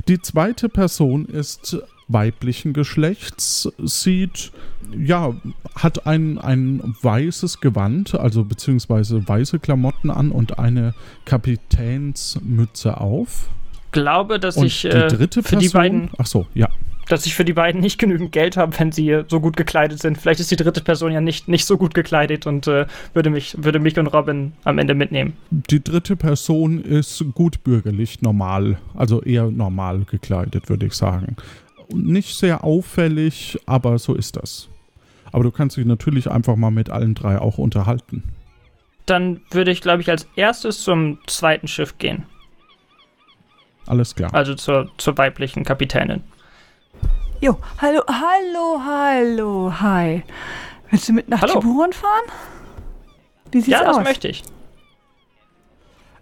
Die 0.07 0.21
zweite 0.21 0.69
Person 0.69 1.25
ist 1.25 1.77
weiblichen 2.07 2.73
Geschlechts, 2.73 3.71
sieht, 3.77 4.51
ja, 4.97 5.33
hat 5.75 6.07
ein, 6.07 6.37
ein 6.37 6.95
weißes 7.01 7.59
Gewand, 7.59 8.15
also 8.15 8.45
beziehungsweise 8.45 9.27
weiße 9.27 9.59
Klamotten 9.59 10.09
an 10.09 10.31
und 10.31 10.59
eine 10.59 10.93
Kapitänsmütze 11.25 12.99
auf. 12.99 13.49
Glaube, 13.91 14.39
dass 14.39 14.57
Und 14.57 14.67
ich 14.67 14.81
die 14.81 14.89
äh, 14.89 15.07
dritte 15.07 15.43
für 15.43 15.57
Person, 15.57 15.59
die 15.59 15.69
beiden, 15.69 16.09
ach 16.17 16.27
so, 16.27 16.45
ja. 16.53 16.69
dass 17.09 17.25
ich 17.25 17.35
für 17.35 17.45
die 17.45 17.53
beiden 17.53 17.81
nicht 17.81 17.97
genügend 17.97 18.31
Geld 18.31 18.57
habe, 18.57 18.77
wenn 18.79 18.91
sie 18.91 19.23
so 19.27 19.39
gut 19.39 19.57
gekleidet 19.57 19.99
sind. 19.99 20.17
Vielleicht 20.17 20.39
ist 20.39 20.51
die 20.51 20.55
dritte 20.55 20.81
Person 20.81 21.11
ja 21.11 21.21
nicht, 21.21 21.47
nicht 21.47 21.65
so 21.65 21.77
gut 21.77 21.93
gekleidet 21.93 22.47
und 22.47 22.67
äh, 22.67 22.85
würde 23.13 23.29
mich 23.29 23.55
würde 23.61 23.79
mich 23.79 23.97
und 23.97 24.07
Robin 24.07 24.53
am 24.63 24.77
Ende 24.77 24.93
mitnehmen. 24.93 25.33
Die 25.51 25.83
dritte 25.83 26.15
Person 26.15 26.81
ist 26.81 27.23
gut 27.33 27.63
bürgerlich 27.63 28.21
normal, 28.21 28.77
also 28.93 29.21
eher 29.21 29.49
normal 29.49 30.05
gekleidet, 30.09 30.69
würde 30.69 30.85
ich 30.85 30.93
sagen. 30.93 31.35
Nicht 31.93 32.37
sehr 32.37 32.63
auffällig, 32.63 33.57
aber 33.65 33.97
so 33.99 34.13
ist 34.13 34.35
das. 34.35 34.69
Aber 35.31 35.43
du 35.43 35.51
kannst 35.51 35.77
dich 35.77 35.85
natürlich 35.85 36.29
einfach 36.29 36.55
mal 36.55 36.71
mit 36.71 36.89
allen 36.89 37.15
drei 37.15 37.39
auch 37.39 37.57
unterhalten. 37.57 38.23
Dann 39.05 39.41
würde 39.51 39.71
ich, 39.71 39.81
glaube 39.81 40.01
ich, 40.01 40.09
als 40.09 40.27
erstes 40.35 40.81
zum 40.81 41.19
zweiten 41.27 41.67
Schiff 41.67 41.97
gehen. 41.97 42.25
Alles 43.85 44.15
klar. 44.15 44.33
Also 44.33 44.53
zur, 44.55 44.89
zur 44.97 45.17
weiblichen 45.17 45.63
Kapitänin. 45.63 46.23
Jo, 47.39 47.57
hallo, 47.79 48.01
hallo, 48.07 48.81
hallo, 48.85 49.73
hi. 49.79 50.23
Willst 50.89 51.07
du 51.07 51.13
mit 51.13 51.29
nach 51.29 51.41
Hallo. 51.41 51.59
Tiburon 51.59 51.93
fahren? 51.93 52.25
Wie 53.51 53.59
sieht's 53.59 53.69
Ja, 53.79 53.83
das 53.85 53.97
aus? 53.97 54.03
möchte 54.03 54.27
ich. 54.27 54.43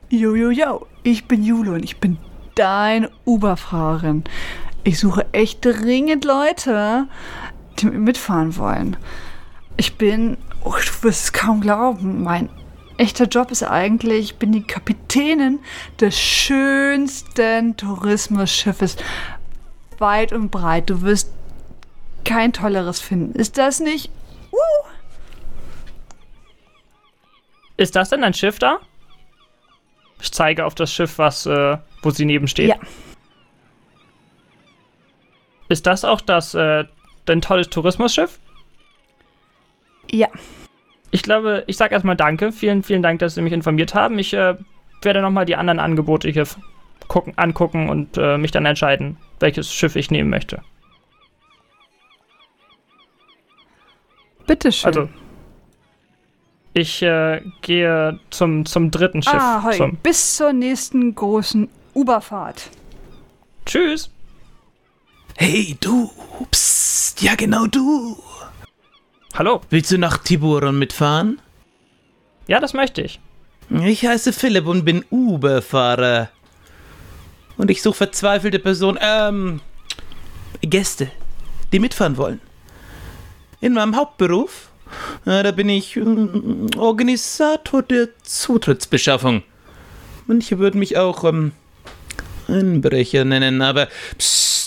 Jo, 0.09 0.35
jo, 0.35 0.51
jo, 0.51 0.85
ich 1.03 1.25
bin 1.25 1.43
Jule 1.43 1.71
und 1.71 1.83
ich 1.83 1.97
bin 1.97 2.17
deine 2.55 3.09
Uberfahrerin. 3.25 4.23
Ich 4.85 4.99
suche 4.99 5.25
echt 5.31 5.65
dringend 5.65 6.25
Leute, 6.25 7.07
die 7.79 7.85
mit 7.85 7.95
mir 7.95 7.99
mitfahren 8.01 8.55
wollen. 8.55 8.97
Ich 9.77 9.97
bin, 9.97 10.37
oh, 10.63 10.73
du 10.73 11.03
wirst 11.03 11.23
es 11.23 11.33
kaum 11.33 11.59
glauben, 11.59 12.21
mein 12.21 12.49
echter 12.97 13.25
Job 13.25 13.49
ist 13.49 13.63
eigentlich, 13.63 14.19
ich 14.19 14.35
bin 14.35 14.51
die 14.51 14.61
Kapitänin 14.61 15.59
des 15.99 16.17
schönsten 16.17 17.75
Tourismusschiffes 17.75 18.97
weit 19.97 20.31
und 20.31 20.51
breit. 20.51 20.91
Du 20.91 21.01
wirst 21.01 21.31
kein 22.23 22.53
tolleres 22.53 23.01
finden. 23.01 23.33
Ist 23.33 23.57
das 23.57 23.79
nicht? 23.79 24.11
Uh, 24.51 24.87
Ist 27.75 27.95
das 27.95 28.09
denn 28.09 28.23
ein 28.23 28.35
Schiff 28.35 28.59
da? 28.59 28.77
Ich 30.21 30.31
zeige 30.31 30.63
auf 30.63 30.75
das 30.75 30.93
Schiff, 30.93 31.17
was, 31.17 31.47
äh, 31.47 31.77
wo 32.03 32.11
sie 32.11 32.25
neben 32.25 32.47
steht. 32.47 32.69
Ja. 32.69 32.77
Ist 35.69 35.87
das 35.87 36.05
auch 36.05 36.21
das, 36.21 36.53
äh, 36.53 36.85
dein 37.25 37.41
tolles 37.41 37.69
Tourismusschiff? 37.69 38.39
ja. 40.11 40.27
Ich 41.11 41.23
glaube, 41.23 41.63
ich 41.67 41.77
sage 41.77 41.93
erstmal 41.93 42.17
Danke. 42.17 42.51
Vielen, 42.51 42.83
vielen 42.83 43.01
Dank, 43.01 43.19
dass 43.19 43.35
Sie 43.35 43.41
mich 43.41 43.53
informiert 43.53 43.95
haben. 43.95 44.19
Ich 44.19 44.33
äh, 44.33 44.55
werde 45.01 45.21
nochmal 45.21 45.45
die 45.45 45.55
anderen 45.55 45.79
Angebote 45.79 46.29
hier 46.29 46.45
gucken, 47.07 47.33
angucken 47.37 47.87
und 47.87 48.17
äh, 48.17 48.37
mich 48.37 48.51
dann 48.51 48.65
entscheiden, 48.65 49.17
welches 49.39 49.71
Schiff 49.71 49.95
ich 49.95 50.11
nehmen 50.11 50.29
möchte. 50.29 50.61
Bitteschön. 54.45 54.87
Also, 54.87 55.09
ich 56.73 57.01
äh, 57.01 57.41
gehe 57.61 58.19
zum, 58.29 58.65
zum 58.65 58.91
dritten 58.91 59.23
Schiff. 59.23 59.33
ah, 59.35 59.63
hoi. 59.63 59.77
Zum 59.77 59.95
Bis 59.97 60.35
zur 60.35 60.51
nächsten 60.51 61.15
großen 61.15 61.69
Uberfahrt. 61.93 62.69
Tschüss. 63.65 64.11
Hey, 65.37 65.75
du. 65.81 66.09
Psst. 66.49 67.21
Ja, 67.21 67.35
genau 67.35 67.67
du. 67.67 68.17
Hallo. 69.33 69.61
Willst 69.69 69.91
du 69.91 69.97
nach 69.97 70.19
Tiburon 70.19 70.79
mitfahren? 70.79 71.41
Ja, 72.47 72.61
das 72.61 72.73
möchte 72.73 73.01
ich. 73.01 73.19
Ich 73.69 74.05
heiße 74.05 74.31
Philipp 74.31 74.65
und 74.65 74.85
bin 74.85 75.03
Uberfahrer. 75.09 76.29
Und 77.57 77.69
ich 77.69 77.81
suche 77.81 77.95
verzweifelte 77.95 78.59
Personen, 78.59 78.97
ähm, 79.01 79.61
Gäste, 80.61 81.11
die 81.73 81.79
mitfahren 81.79 82.15
wollen. 82.17 82.39
In 83.59 83.73
meinem 83.73 83.95
Hauptberuf, 83.95 84.69
äh, 85.25 85.43
da 85.43 85.51
bin 85.51 85.67
ich 85.67 85.97
ähm, 85.97 86.67
Organisator 86.77 87.81
der 87.81 88.09
Zutrittsbeschaffung. 88.23 89.43
Manche 90.27 90.59
würden 90.59 90.79
mich 90.79 90.97
auch, 90.97 91.23
ähm, 91.23 91.51
Einbrecher 92.47 93.25
nennen, 93.25 93.61
aber 93.61 93.87
psst. 94.17 94.64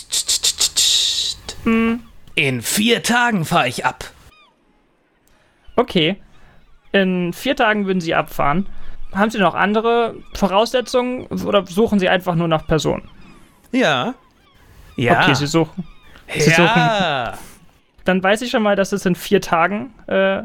In 1.65 2.61
vier 2.61 3.03
Tagen 3.03 3.45
fahre 3.45 3.67
ich 3.67 3.85
ab. 3.85 4.05
Okay. 5.75 6.17
In 6.91 7.33
vier 7.33 7.55
Tagen 7.55 7.85
würden 7.85 8.01
Sie 8.01 8.15
abfahren. 8.15 8.65
haben 9.13 9.29
Sie 9.31 9.39
noch 9.39 9.55
andere 9.55 10.15
Voraussetzungen 10.33 11.25
oder 11.27 11.65
suchen 11.65 11.99
Sie 11.99 12.09
einfach 12.09 12.35
nur 12.35 12.47
nach 12.47 12.65
Personen? 12.67 13.07
Ja. 13.71 14.15
Ja. 14.95 15.21
Okay, 15.23 15.35
Sie 15.35 15.47
suchen. 15.47 15.85
Sie 16.35 16.51
ja. 16.51 17.37
Dann 18.05 18.23
weiß 18.23 18.41
ich 18.41 18.51
schon 18.51 18.63
mal, 18.63 18.75
dass 18.75 18.91
es 18.91 19.05
in 19.05 19.15
vier 19.15 19.41
Tagen 19.41 19.93
äh, 20.07 20.41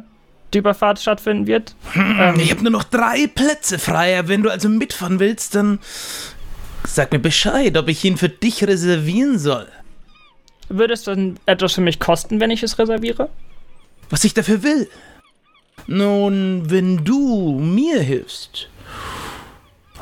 die 0.52 0.58
Überfahrt 0.58 1.00
stattfinden 1.00 1.46
wird. 1.46 1.74
Ähm, 1.96 2.38
Ich 2.38 2.50
habe 2.50 2.62
nur 2.62 2.70
noch 2.72 2.84
drei 2.84 3.26
Plätze 3.26 3.78
frei. 3.78 4.20
Wenn 4.26 4.42
du 4.42 4.50
also 4.50 4.68
mitfahren 4.68 5.18
willst, 5.18 5.54
dann 5.54 5.78
sag 6.86 7.12
mir 7.12 7.18
Bescheid, 7.18 7.76
ob 7.78 7.88
ich 7.88 8.04
ihn 8.04 8.16
für 8.18 8.28
dich 8.28 8.64
reservieren 8.66 9.38
soll. 9.38 9.66
Würde 10.68 10.94
es 10.94 11.04
dann 11.04 11.38
etwas 11.46 11.74
für 11.74 11.80
mich 11.80 12.00
kosten, 12.00 12.40
wenn 12.40 12.50
ich 12.50 12.62
es 12.62 12.78
reserviere? 12.78 13.28
Was 14.10 14.24
ich 14.24 14.34
dafür 14.34 14.62
will. 14.62 14.88
Nun, 15.86 16.70
wenn 16.70 17.04
du 17.04 17.58
mir 17.60 18.00
hilfst, 18.00 18.68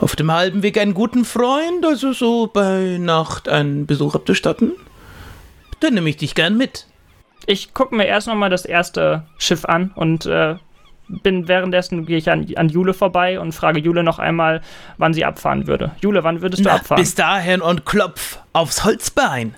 auf 0.01 0.17
dem 0.17 0.31
halben 0.33 0.63
Weg 0.63 0.79
einen 0.79 0.95
guten 0.95 1.25
Freund, 1.25 1.85
also 1.85 2.13
so 2.13 2.47
bei 2.47 2.99
Nacht 3.01 3.49
einen 3.49 3.87
Besuch 3.87 4.15
abzustatten, 4.15 4.73
dann 5.81 5.95
nehme 5.95 6.09
ich 6.11 6.17
dich 6.17 6.35
gern 6.35 6.57
mit. 6.57 6.87
Ich 7.47 7.75
gucke 7.75 7.95
mir 7.95 8.07
erst 8.07 8.29
nochmal 8.29 8.51
das 8.51 8.65
erste 8.65 9.25
Schiff 9.39 9.65
an 9.65 9.91
und 9.97 10.27
äh, 10.27 10.57
bin 11.09 11.49
währenddessen 11.49 12.07
gehe 12.07 12.19
ich 12.19 12.31
an, 12.31 12.47
an 12.57 12.69
Jule 12.69 12.95
vorbei 12.95 13.41
und 13.41 13.53
frage 13.53 13.81
Jule 13.81 14.03
noch 14.03 14.19
einmal, 14.19 14.63
wann 14.99 15.13
sie 15.13 15.25
abfahren 15.25 15.67
würde. 15.67 15.91
Jule, 16.01 16.23
wann 16.25 16.41
würdest 16.43 16.65
du 16.65 16.69
Na, 16.69 16.77
abfahren? 16.77 17.03
bis 17.03 17.15
dahin 17.15 17.61
und 17.61 17.85
klopf 17.85 18.39
aufs 18.53 18.85
Holzbein. 18.85 19.55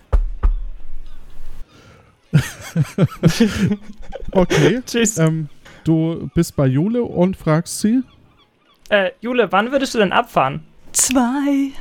Okay. 4.33 4.83
Tschüss. 4.85 5.19
Ähm, 5.19 5.49
du 5.85 6.29
bist 6.35 6.57
bei 6.57 6.67
Jule 6.67 7.03
und 7.03 7.37
fragst 7.37 7.81
sie. 7.81 8.03
Äh, 8.89 9.11
Jule, 9.21 9.51
wann 9.53 9.71
würdest 9.73 9.95
du 9.95 9.99
denn 9.99 10.13
abfahren? 10.13 10.65
Zwei. 10.93 11.73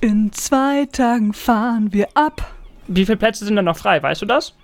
In 0.00 0.32
zwei 0.32 0.86
Tagen 0.86 1.32
fahren 1.32 1.92
wir 1.92 2.08
ab. 2.14 2.54
Wie 2.86 3.04
viele 3.04 3.16
Plätze 3.16 3.44
sind 3.44 3.56
denn 3.56 3.64
noch 3.64 3.76
frei? 3.76 4.02
Weißt 4.02 4.22
du 4.22 4.26
das? 4.26 4.54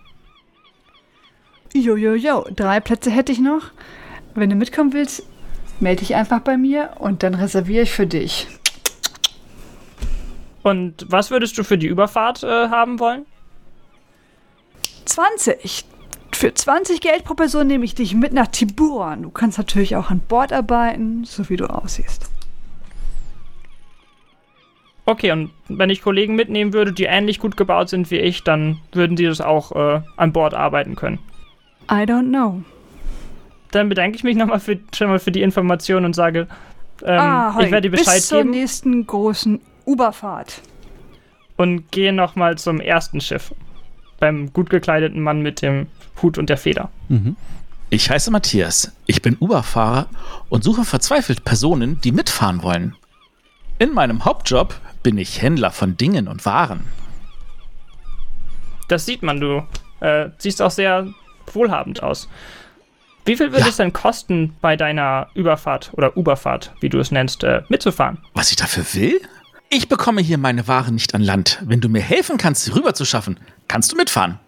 Jo, 1.73 1.97
jo, 1.97 2.15
jo. 2.15 2.47
Drei 2.55 2.81
Plätze 2.81 3.11
hätte 3.11 3.33
ich 3.33 3.41
noch. 3.41 3.71
Wenn 4.35 4.51
du 4.51 4.57
mitkommen 4.57 4.93
willst, 4.93 5.27
melde 5.81 6.01
dich 6.01 6.15
einfach 6.15 6.41
bei 6.41 6.57
mir 6.57 6.91
und 6.99 7.23
dann 7.23 7.35
reserviere 7.35 7.83
ich 7.83 7.93
für 7.93 8.07
dich. 8.07 8.47
Und 10.63 11.07
was 11.09 11.31
würdest 11.31 11.59
du 11.59 11.65
für 11.65 11.77
die 11.77 11.87
Überfahrt 11.87 12.43
äh, 12.43 12.69
haben 12.69 12.99
wollen? 12.99 13.27
20. 15.05 15.85
Für 16.33 16.53
20 16.53 17.01
Geld 17.01 17.25
pro 17.25 17.35
Person 17.35 17.67
nehme 17.69 17.85
ich 17.85 17.95
dich 17.95 18.15
mit 18.15 18.33
nach 18.33 18.49
Tiburon. 18.49 19.23
Du 19.23 19.31
kannst 19.31 19.57
natürlich 19.59 19.95
auch 19.97 20.11
an 20.11 20.21
Bord 20.21 20.53
arbeiten, 20.53 21.25
so 21.25 21.49
wie 21.49 21.57
du 21.57 21.67
aussiehst. 21.67 22.29
Okay, 25.07 25.31
und 25.33 25.51
wenn 25.69 25.91
ich 25.91 26.03
Kollegen 26.03 26.35
mitnehmen 26.35 26.73
würde, 26.73 26.93
die 26.93 27.05
ähnlich 27.05 27.39
gut 27.39 27.57
gebaut 27.57 27.91
sind 27.91 28.11
wie 28.11 28.19
ich, 28.19 28.43
dann 28.43 28.81
würden 28.93 29.17
die 29.17 29.27
das 29.27 29.41
auch 29.41 29.73
äh, 29.73 30.01
an 30.17 30.33
Bord 30.33 30.55
arbeiten 30.55 30.97
können. 30.97 31.19
I 31.91 32.05
don't 32.05 32.31
know. 32.31 32.63
Dann 33.71 33.89
bedanke 33.91 34.17
ich 34.17 34.25
mich 34.25 34.37
nochmal 34.37 34.61
für, 34.61 34.79
schon 34.95 35.09
mal 35.09 35.19
für 35.19 35.31
die 35.33 35.43
Information 35.43 36.05
und 36.05 36.15
sage, 36.15 36.49
ähm, 37.03 37.19
Ahoi, 37.21 37.65
ich 37.65 37.71
werde 37.71 37.91
dir 37.91 37.97
Bescheid 37.97 38.15
bis 38.15 38.29
zur 38.29 38.39
geben 38.39 38.51
nächsten 38.51 39.07
großen 39.07 39.61
Uberfahrt. 39.85 40.63
und 41.57 41.91
gehe 41.93 42.13
nochmal 42.13 42.57
zum 42.57 42.81
ersten 42.81 43.21
Schiff. 43.21 43.53
Beim 44.21 44.53
gut 44.53 44.71
gekleideten 44.71 45.21
Mann 45.21 45.41
mit 45.41 45.63
dem 45.63 45.87
Hut 46.23 46.39
und 46.39 46.49
der 46.49 46.57
Feder. 46.57 46.91
Ich 47.91 48.11
heiße 48.11 48.31
Matthias. 48.31 48.93
Ich 49.07 49.23
bin 49.23 49.37
Uberfahrer 49.39 50.07
und 50.49 50.65
suche 50.65 50.85
verzweifelt 50.85 51.45
Personen, 51.45 52.01
die 52.01 52.13
mitfahren 52.13 52.63
wollen. 52.63 52.95
In 53.79 53.93
meinem 53.93 54.25
Hauptjob 54.25 54.75
bin 55.03 55.19
ich 55.19 55.43
Händler 55.43 55.71
von 55.71 55.97
Dingen 55.97 56.29
und 56.29 56.47
Waren. 56.47 56.85
Das 58.89 59.07
sieht 59.07 59.23
man, 59.23 59.41
du 59.41 59.63
äh, 60.01 60.29
siehst 60.39 60.61
auch 60.63 60.71
sehr 60.71 61.07
wohlhabend 61.53 62.03
aus. 62.03 62.29
Wie 63.25 63.37
viel 63.37 63.51
würde 63.53 63.63
Ja. 63.65 63.69
es 63.69 63.77
denn 63.77 63.93
kosten, 63.93 64.55
bei 64.61 64.77
deiner 64.77 65.29
Überfahrt 65.35 65.91
oder 65.95 66.17
Uberfahrt, 66.17 66.75
wie 66.81 66.91
du 66.91 66.99
es 66.99 67.11
nennst, 67.11 67.43
äh, 67.43 67.63
mitzufahren? 67.69 68.19
Was 68.35 68.51
ich 68.51 68.57
dafür 68.57 68.85
will? 68.93 69.21
Ich 69.77 69.89
bekomme 69.89 70.21
hier 70.21 70.39
meine 70.39 70.69
Waren 70.69 70.95
nicht 70.95 71.17
an 71.17 71.21
Land. 71.21 71.59
Wenn 71.65 71.81
du 71.81 71.89
mir 71.89 72.01
helfen 72.01 72.37
kannst, 72.37 72.63
sie 72.63 72.71
rüber 72.71 72.95
zu 72.95 73.05
schaffen, 73.05 73.41
kannst 73.67 73.91
du 73.91 73.97
mitfahren. 73.97 74.39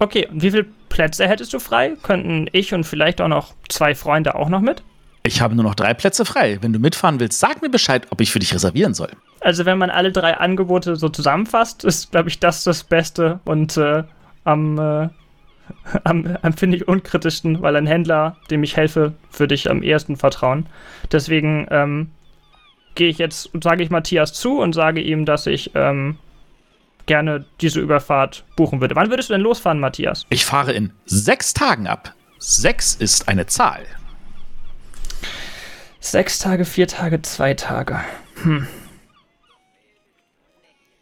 Okay, 0.00 0.26
und 0.26 0.42
wie 0.42 0.50
viele 0.50 0.66
Plätze 0.88 1.28
hättest 1.28 1.52
du 1.52 1.60
frei? 1.60 1.92
Könnten 2.02 2.48
ich 2.50 2.74
und 2.74 2.82
vielleicht 2.82 3.20
auch 3.20 3.28
noch 3.28 3.54
zwei 3.68 3.94
Freunde 3.94 4.34
auch 4.34 4.48
noch 4.48 4.60
mit? 4.60 4.82
Ich 5.22 5.40
habe 5.40 5.54
nur 5.54 5.62
noch 5.62 5.76
drei 5.76 5.94
Plätze 5.94 6.24
frei. 6.24 6.58
Wenn 6.60 6.72
du 6.72 6.80
mitfahren 6.80 7.20
willst, 7.20 7.38
sag 7.38 7.62
mir 7.62 7.70
Bescheid, 7.70 8.08
ob 8.10 8.20
ich 8.20 8.32
für 8.32 8.40
dich 8.40 8.52
reservieren 8.52 8.94
soll. 8.94 9.10
Also 9.38 9.64
wenn 9.64 9.78
man 9.78 9.90
alle 9.90 10.10
drei 10.10 10.38
Angebote 10.38 10.96
so 10.96 11.08
zusammenfasst, 11.08 11.84
ist, 11.84 12.10
glaube 12.10 12.28
ich, 12.28 12.40
das 12.40 12.64
das 12.64 12.82
Beste 12.82 13.38
und 13.44 13.76
äh, 13.76 14.02
am, 14.42 14.76
äh, 14.76 15.08
am, 16.02 16.36
am 16.42 16.52
finde 16.54 16.78
ich 16.78 16.88
unkritischsten, 16.88 17.62
weil 17.62 17.76
ein 17.76 17.86
Händler, 17.86 18.38
dem 18.50 18.64
ich 18.64 18.76
helfe, 18.76 19.14
würde 19.38 19.54
ich 19.54 19.70
am 19.70 19.84
ehesten 19.84 20.16
vertrauen. 20.16 20.66
Deswegen 21.12 21.68
ähm, 21.70 22.10
gehe 22.94 23.08
ich 23.08 23.18
jetzt, 23.18 23.50
sage 23.62 23.82
ich 23.82 23.90
Matthias 23.90 24.32
zu 24.32 24.60
und 24.60 24.72
sage 24.74 25.00
ihm, 25.00 25.24
dass 25.24 25.46
ich 25.46 25.70
ähm, 25.74 26.16
gerne 27.06 27.44
diese 27.60 27.80
Überfahrt 27.80 28.44
buchen 28.56 28.80
würde. 28.80 28.94
Wann 28.96 29.10
würdest 29.10 29.28
du 29.30 29.34
denn 29.34 29.42
losfahren, 29.42 29.80
Matthias? 29.80 30.26
Ich 30.30 30.44
fahre 30.44 30.72
in 30.72 30.92
sechs 31.04 31.52
Tagen 31.54 31.86
ab. 31.86 32.14
Sechs 32.38 32.94
ist 32.94 33.28
eine 33.28 33.46
Zahl. 33.46 33.82
Sechs 36.00 36.38
Tage, 36.38 36.64
vier 36.64 36.86
Tage, 36.86 37.22
zwei 37.22 37.54
Tage. 37.54 38.00
Hm. 38.42 38.66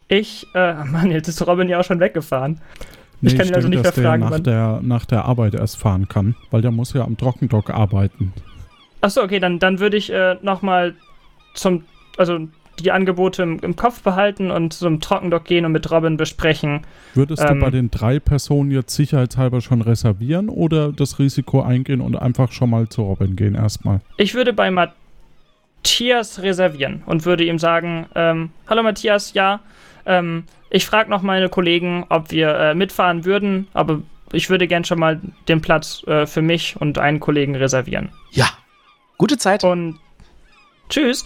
Ich, 0.07 0.45
äh, 0.53 0.73
Mann, 0.85 1.11
jetzt 1.11 1.27
ist 1.27 1.45
Robin 1.45 1.69
ja 1.69 1.79
auch 1.79 1.83
schon 1.83 1.99
weggefahren. 1.99 2.59
Ich 3.21 3.37
kann 3.37 3.47
ihn 3.47 3.55
also 3.55 3.69
nicht 3.69 3.85
dass 3.85 3.95
mehr 3.95 4.03
der 4.03 4.11
fragen, 4.11 4.23
nach 4.23 4.31
wann- 4.31 4.43
der, 4.43 4.79
nach 4.83 5.05
der 5.05 5.23
Arbeit 5.25 5.53
erst 5.55 5.77
fahren 5.77 6.09
kann, 6.09 6.35
weil 6.51 6.61
der 6.61 6.71
muss 6.71 6.91
ja 6.93 7.03
am 7.05 7.15
Trockendock 7.17 7.69
arbeiten. 7.69 8.33
Achso, 8.99 9.21
okay, 9.23 9.39
dann, 9.39 9.59
dann 9.59 9.79
würde 9.79 9.95
ich 9.95 10.11
äh, 10.11 10.35
nochmal 10.41 10.95
zum, 11.53 11.83
also 12.17 12.47
die 12.79 12.91
Angebote 12.91 13.43
im, 13.43 13.59
im 13.59 13.75
Kopf 13.75 14.01
behalten 14.01 14.51
und 14.51 14.73
zum 14.73 14.99
Trockendock 14.99 15.45
gehen 15.45 15.65
und 15.65 15.71
mit 15.71 15.89
Robin 15.91 16.17
besprechen. 16.17 16.81
Würdest 17.13 17.43
Ähm. 17.43 17.59
du 17.59 17.65
bei 17.65 17.69
den 17.71 17.91
drei 17.91 18.19
Personen 18.19 18.71
jetzt 18.71 18.95
sicherheitshalber 18.95 19.61
schon 19.61 19.81
reservieren 19.81 20.49
oder 20.49 20.91
das 20.91 21.19
Risiko 21.19 21.61
eingehen 21.61 22.01
und 22.01 22.15
einfach 22.15 22.51
schon 22.51 22.69
mal 22.69 22.89
zu 22.89 23.03
Robin 23.03 23.35
gehen 23.35 23.55
erstmal? 23.55 24.01
Ich 24.17 24.33
würde 24.33 24.53
bei 24.53 24.71
Matthias 24.71 26.41
reservieren 26.41 27.03
und 27.05 27.25
würde 27.25 27.43
ihm 27.43 27.59
sagen, 27.59 28.07
ähm, 28.15 28.49
hallo 28.67 28.83
Matthias, 28.83 29.33
ja, 29.33 29.59
ähm, 30.05 30.45
ich 30.69 30.85
frage 30.85 31.09
noch 31.09 31.21
meine 31.21 31.49
Kollegen, 31.49 32.05
ob 32.09 32.31
wir 32.31 32.55
äh, 32.55 32.73
mitfahren 32.73 33.25
würden, 33.25 33.67
aber 33.73 34.01
ich 34.31 34.49
würde 34.49 34.67
gern 34.67 34.83
schon 34.83 34.99
mal 34.99 35.21
den 35.47 35.61
Platz 35.61 36.03
äh, 36.07 36.25
für 36.25 36.41
mich 36.41 36.75
und 36.79 36.97
einen 36.97 37.19
Kollegen 37.19 37.55
reservieren. 37.55 38.09
Ja. 38.31 38.47
Gute 39.19 39.37
Zeit. 39.37 39.63
Und 39.63 39.99
tschüss. 40.93 41.25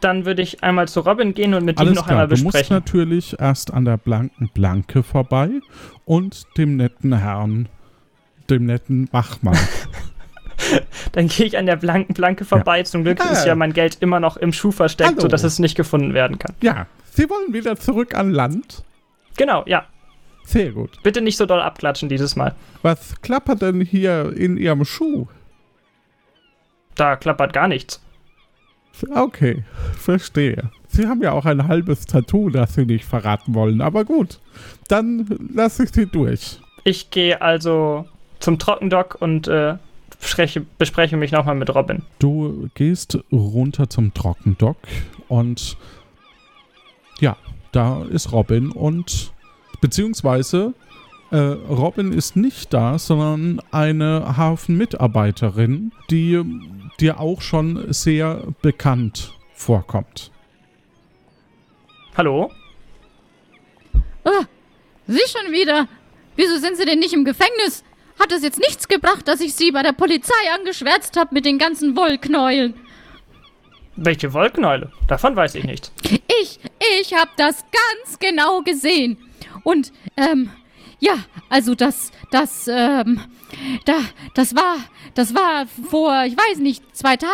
Dann 0.00 0.26
würde 0.26 0.42
ich 0.42 0.62
einmal 0.62 0.86
zu 0.88 1.00
Robin 1.00 1.32
gehen 1.34 1.54
und 1.54 1.64
mit 1.64 1.78
ihm 1.78 1.86
Alles 1.86 1.94
noch 1.94 2.06
klar, 2.06 2.20
einmal 2.22 2.28
du 2.36 2.42
musst 2.42 2.52
besprechen. 2.56 2.74
natürlich 2.76 3.36
erst 3.40 3.72
an 3.72 3.84
der 3.84 3.96
blanken 3.96 4.50
Blanke 4.52 5.02
vorbei 5.02 5.48
und 6.04 6.44
dem 6.58 6.76
netten 6.76 7.16
Herrn, 7.18 7.68
dem 8.50 8.66
netten 8.66 9.10
Wachmann. 9.12 9.56
Dann 11.12 11.28
gehe 11.28 11.46
ich 11.46 11.56
an 11.58 11.66
der 11.66 11.76
blanken 11.76 12.14
Planke 12.14 12.44
vorbei. 12.44 12.82
Zum 12.84 13.02
Glück 13.02 13.20
Ah. 13.20 13.32
ist 13.32 13.44
ja 13.46 13.54
mein 13.54 13.72
Geld 13.72 13.96
immer 14.00 14.20
noch 14.20 14.36
im 14.36 14.52
Schuh 14.52 14.70
versteckt, 14.72 15.10
Hallo. 15.10 15.20
sodass 15.22 15.42
es 15.42 15.58
nicht 15.58 15.74
gefunden 15.76 16.14
werden 16.14 16.38
kann. 16.38 16.54
ja, 16.60 16.86
Sie 17.10 17.28
wollen 17.30 17.52
wieder 17.52 17.76
zurück 17.76 18.14
an 18.14 18.30
Land? 18.30 18.84
Genau, 19.36 19.62
ja. 19.66 19.86
Sehr 20.44 20.72
gut. 20.72 20.90
Bitte 21.02 21.22
nicht 21.22 21.36
so 21.38 21.46
doll 21.46 21.60
abklatschen 21.62 22.08
dieses 22.10 22.36
Mal. 22.36 22.54
Was 22.82 23.20
klappert 23.22 23.62
denn 23.62 23.80
hier 23.80 24.32
in 24.36 24.56
Ihrem 24.58 24.84
Schuh? 24.84 25.26
Da 26.94 27.16
klappert 27.16 27.52
gar 27.52 27.68
nichts. 27.68 28.03
Okay, 29.14 29.64
verstehe. 29.96 30.70
Sie 30.88 31.06
haben 31.06 31.22
ja 31.22 31.32
auch 31.32 31.44
ein 31.44 31.66
halbes 31.66 32.06
Tattoo, 32.06 32.50
das 32.50 32.74
Sie 32.74 32.86
nicht 32.86 33.04
verraten 33.04 33.54
wollen, 33.54 33.80
aber 33.80 34.04
gut. 34.04 34.38
Dann 34.88 35.26
lasse 35.52 35.84
ich 35.84 35.90
Sie 35.90 36.06
durch. 36.06 36.60
Ich 36.84 37.10
gehe 37.10 37.40
also 37.42 38.06
zum 38.38 38.58
Trockendock 38.58 39.16
und 39.20 39.48
äh, 39.48 39.76
bespreche, 40.20 40.64
bespreche 40.78 41.16
mich 41.16 41.32
nochmal 41.32 41.54
mit 41.54 41.74
Robin. 41.74 42.02
Du 42.18 42.68
gehst 42.74 43.18
runter 43.32 43.90
zum 43.90 44.14
Trockendock 44.14 44.76
und 45.28 45.76
ja, 47.20 47.36
da 47.72 48.04
ist 48.04 48.32
Robin 48.32 48.70
und 48.70 49.32
beziehungsweise 49.80 50.74
äh, 51.30 51.36
Robin 51.36 52.12
ist 52.12 52.36
nicht 52.36 52.72
da, 52.72 52.98
sondern 52.98 53.60
eine 53.70 54.36
Hafenmitarbeiterin, 54.36 55.92
die 56.10 56.42
dir 57.00 57.20
auch 57.20 57.40
schon 57.40 57.92
sehr 57.92 58.46
bekannt 58.62 59.34
vorkommt. 59.52 60.30
Hallo? 62.16 62.50
Ah, 64.24 64.44
Sie 65.06 65.20
schon 65.26 65.52
wieder? 65.52 65.88
Wieso 66.36 66.58
sind 66.58 66.76
Sie 66.76 66.84
denn 66.84 66.98
nicht 66.98 67.12
im 67.12 67.24
Gefängnis? 67.24 67.84
hat 68.18 68.32
es 68.32 68.42
jetzt 68.42 68.58
nichts 68.58 68.88
gebracht, 68.88 69.26
dass 69.28 69.40
ich 69.40 69.54
sie 69.54 69.72
bei 69.72 69.82
der 69.82 69.92
Polizei 69.92 70.32
angeschwärzt 70.54 71.16
habe 71.16 71.34
mit 71.34 71.44
den 71.44 71.58
ganzen 71.58 71.96
Wollknäueln. 71.96 72.74
Welche 73.96 74.32
Wollknäule? 74.32 74.90
Davon 75.06 75.36
weiß 75.36 75.54
ich 75.54 75.64
nichts. 75.64 75.92
Ich, 76.42 76.58
ich 77.00 77.14
hab 77.14 77.36
das 77.36 77.64
ganz 77.70 78.18
genau 78.18 78.62
gesehen. 78.62 79.18
Und, 79.62 79.92
ähm, 80.16 80.50
ja, 81.00 81.14
also 81.48 81.74
das, 81.74 82.10
das, 82.30 82.68
ähm, 82.68 83.20
da, 83.84 83.94
das 84.34 84.54
war, 84.54 84.76
das 85.14 85.34
war 85.34 85.66
vor, 85.90 86.24
ich 86.26 86.36
weiß 86.36 86.58
nicht, 86.58 86.82
zwei 86.96 87.16
Tagen, 87.16 87.32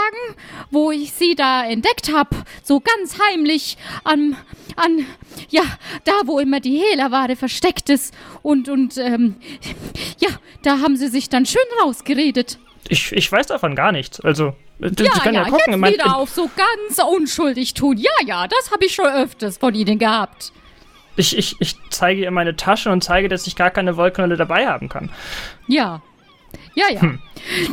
wo 0.71 0.91
ich 0.91 1.13
sie 1.13 1.35
da 1.35 1.65
entdeckt 1.65 2.13
hab, 2.13 2.35
so 2.63 2.81
ganz 2.81 3.19
heimlich 3.31 3.77
an, 4.05 4.37
an, 4.77 5.07
ja, 5.49 5.63
da, 6.05 6.13
wo 6.27 6.39
immer 6.39 6.61
die 6.61 6.79
Hehlerware 6.79 7.37
versteckt 7.37 7.89
ist. 7.91 8.15
Und, 8.43 8.69
und, 8.69 8.97
ähm, 8.99 9.37
ja, 10.19 10.29
da 10.63 10.81
haben 10.81 10.97
sie 10.97 11.09
sich 11.09 11.29
dann 11.29 11.47
schön 11.47 11.63
rausgeredet. 11.83 12.59
Ich, 12.89 13.13
ich 13.13 13.31
weiß 13.31 13.47
davon 13.49 13.75
gar 13.77 13.93
nichts. 13.93 14.21
Also, 14.21 14.55
äh, 14.81 14.91
Sie 14.97 15.05
Ja, 15.05 15.13
können 15.23 15.35
ja, 15.35 15.43
ja, 15.45 15.49
gucken. 15.51 15.73
jetzt 15.73 15.79
mein- 15.81 15.93
wieder 15.95 16.17
auf 16.17 16.31
so 16.31 16.51
ganz 16.57 17.01
unschuldig 17.09 17.75
tun. 17.75 17.97
Ja, 17.99 18.11
ja, 18.27 18.49
das 18.49 18.71
habe 18.73 18.85
ich 18.85 18.95
schon 18.95 19.07
öfters 19.07 19.59
von 19.59 19.75
Ihnen 19.75 19.99
gehabt. 19.99 20.53
Ich, 21.21 21.37
ich, 21.37 21.57
ich 21.61 21.77
zeige 21.91 22.23
ihr 22.23 22.31
meine 22.31 22.57
Tasche 22.57 22.91
und 22.91 23.05
zeige, 23.05 23.29
dass 23.29 23.47
ich 23.47 23.55
gar 23.55 23.71
keine 23.71 23.99
Wollknäule 23.99 24.39
dabei 24.39 24.67
haben 24.67 24.89
kann. 24.89 25.11
Ja. 25.67 26.01
Ja, 26.75 26.87
ja. 26.91 27.03
Hm. 27.03 27.21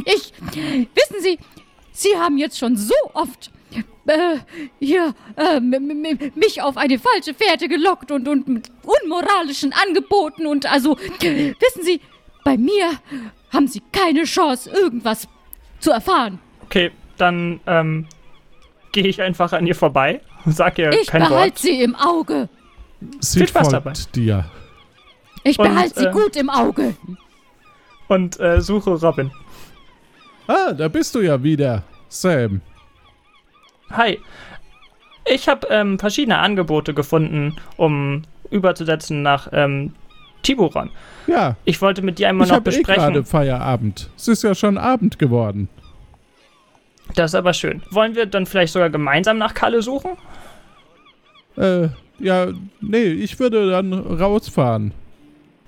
Ich, 0.03 0.33
wissen 0.41 1.21
Sie, 1.21 1.39
Sie 1.93 2.17
haben 2.17 2.37
jetzt 2.37 2.59
schon 2.59 2.75
so 2.75 2.93
oft 3.13 3.49
äh, 4.05 4.39
hier 4.79 5.15
äh, 5.37 5.61
mich 5.61 6.61
auf 6.61 6.75
eine 6.75 6.99
falsche 6.99 7.33
Fährte 7.33 7.69
gelockt 7.69 8.11
und, 8.11 8.27
und 8.27 8.49
mit 8.49 8.69
unmoralischen 8.83 9.73
Angeboten 9.87 10.45
und 10.45 10.69
also, 10.69 10.97
wissen 10.97 11.83
Sie, 11.83 12.01
bei 12.43 12.57
mir 12.57 12.99
haben 13.53 13.69
Sie 13.69 13.81
keine 13.93 14.25
Chance, 14.25 14.69
irgendwas 14.71 15.25
zu 15.79 15.91
erfahren. 15.91 16.39
Okay, 16.65 16.91
dann 17.17 17.61
ähm, 17.65 18.07
gehe 18.91 19.07
ich 19.07 19.21
einfach 19.21 19.53
an 19.53 19.65
ihr 19.65 19.75
vorbei 19.75 20.19
und 20.43 20.53
sage 20.53 20.81
ihr 20.81 20.91
Ich 20.91 21.07
kein 21.07 21.21
behalte 21.21 21.53
Wort. 21.53 21.57
Sie 21.59 21.81
im 21.81 21.95
Auge. 21.95 22.49
Sie 23.19 23.39
Viel 23.39 23.47
Spaß 23.47 23.69
dabei. 23.69 23.93
dir. 24.15 24.45
Ich 25.43 25.57
Und, 25.59 25.69
behalte 25.69 25.99
Sie 25.99 26.05
äh, 26.07 26.11
gut 26.11 26.35
im 26.35 26.49
Auge. 26.49 26.95
Und 28.07 28.39
äh, 28.39 28.61
suche 28.61 28.91
Robin. 28.91 29.31
Ah, 30.47 30.71
da 30.73 30.87
bist 30.87 31.13
du 31.15 31.19
ja 31.21 31.41
wieder, 31.43 31.83
Sam. 32.09 32.61
Hi. 33.91 34.19
Ich 35.29 35.47
habe 35.49 35.67
ähm, 35.69 35.99
verschiedene 35.99 36.37
Angebote 36.39 36.93
gefunden, 36.93 37.55
um 37.75 38.23
überzusetzen 38.49 39.21
nach 39.23 39.49
ähm, 39.51 39.93
Tiburon. 40.41 40.89
Ja, 41.27 41.57
Ich 41.65 41.81
wollte 41.81 42.01
mit 42.01 42.17
dir 42.17 42.29
einmal 42.29 42.45
ich 42.45 42.51
noch 42.51 42.57
habe 42.57 42.71
eh 42.71 42.81
gerade 42.81 42.95
besprechen. 43.01 43.25
Feierabend. 43.25 44.09
Es 44.15 44.27
ist 44.29 44.43
ja 44.43 44.55
schon 44.55 44.77
Abend 44.77 45.19
geworden. 45.19 45.67
das 47.15 47.31
ist 47.31 47.35
aber 47.35 47.53
schön. 47.53 47.83
Wollen 47.91 48.15
wir 48.15 48.25
dann 48.25 48.45
vielleicht 48.45 48.71
sogar 48.71 48.89
gemeinsam 48.89 49.37
nach 49.37 49.53
Kalle 49.53 49.81
suchen? 49.81 50.11
Äh, 51.58 51.89
ja, 52.20 52.47
nee, 52.82 53.03
ich 53.03 53.39
würde 53.39 53.70
dann 53.70 53.93
rausfahren. 53.93 54.93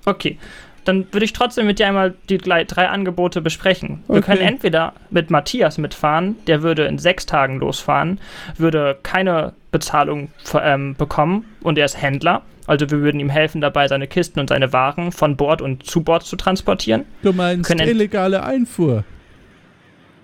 Okay. 0.06 0.38
Dann 0.86 1.06
würde 1.12 1.26
ich 1.26 1.34
trotzdem 1.34 1.68
mit 1.68 1.78
dir 1.78 1.88
einmal 1.88 2.16
die 2.30 2.38
drei 2.40 2.66
Angebote 2.90 3.42
besprechen. 3.42 4.04
Wir 4.08 4.18
Okay. 4.18 4.22
können 4.26 4.42
entweder 4.42 4.94
mit 5.12 5.30
Matthias 5.30 5.78
mitfahren, 5.78 6.36
der 6.48 6.64
würde 6.64 6.86
in 6.86 6.98
sechs 6.98 7.26
Tagen 7.26 7.60
losfahren, 7.60 8.20
würde 8.58 8.98
keine 9.04 9.54
Bezahlung 9.72 10.30
ähm, 10.60 10.96
bekommen 10.96 11.46
und 11.62 11.78
er 11.78 11.86
ist 11.86 12.02
Händler. 12.02 12.42
Also 12.66 12.90
wir 12.90 13.02
würden 13.02 13.20
ihm 13.20 13.30
helfen 13.30 13.62
dabei, 13.62 13.88
seine 13.88 14.08
Kisten 14.08 14.40
und 14.40 14.50
seine 14.50 14.74
Waren 14.74 15.12
von 15.12 15.36
Bord 15.36 15.62
und 15.62 15.86
zu 15.86 16.02
Bord 16.02 16.24
zu 16.24 16.36
transportieren. 16.38 17.06
Du 17.24 17.34
meinst 17.34 17.70
illegale 17.70 18.44
Einfuhr. 18.44 19.04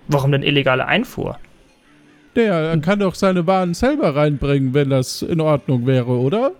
Warum 0.08 0.32
denn 0.32 0.44
illegale 0.44 0.86
Einfuhr? 0.88 1.38
Der 2.36 2.54
er 2.54 2.78
kann 2.80 3.00
doch 3.00 3.16
seine 3.16 3.48
Waren 3.48 3.74
selber 3.74 4.16
reinbringen, 4.16 4.74
wenn 4.74 4.90
das 4.90 5.22
in 5.22 5.40
Ordnung 5.40 5.86
wäre, 5.88 6.12
oder? 6.12 6.52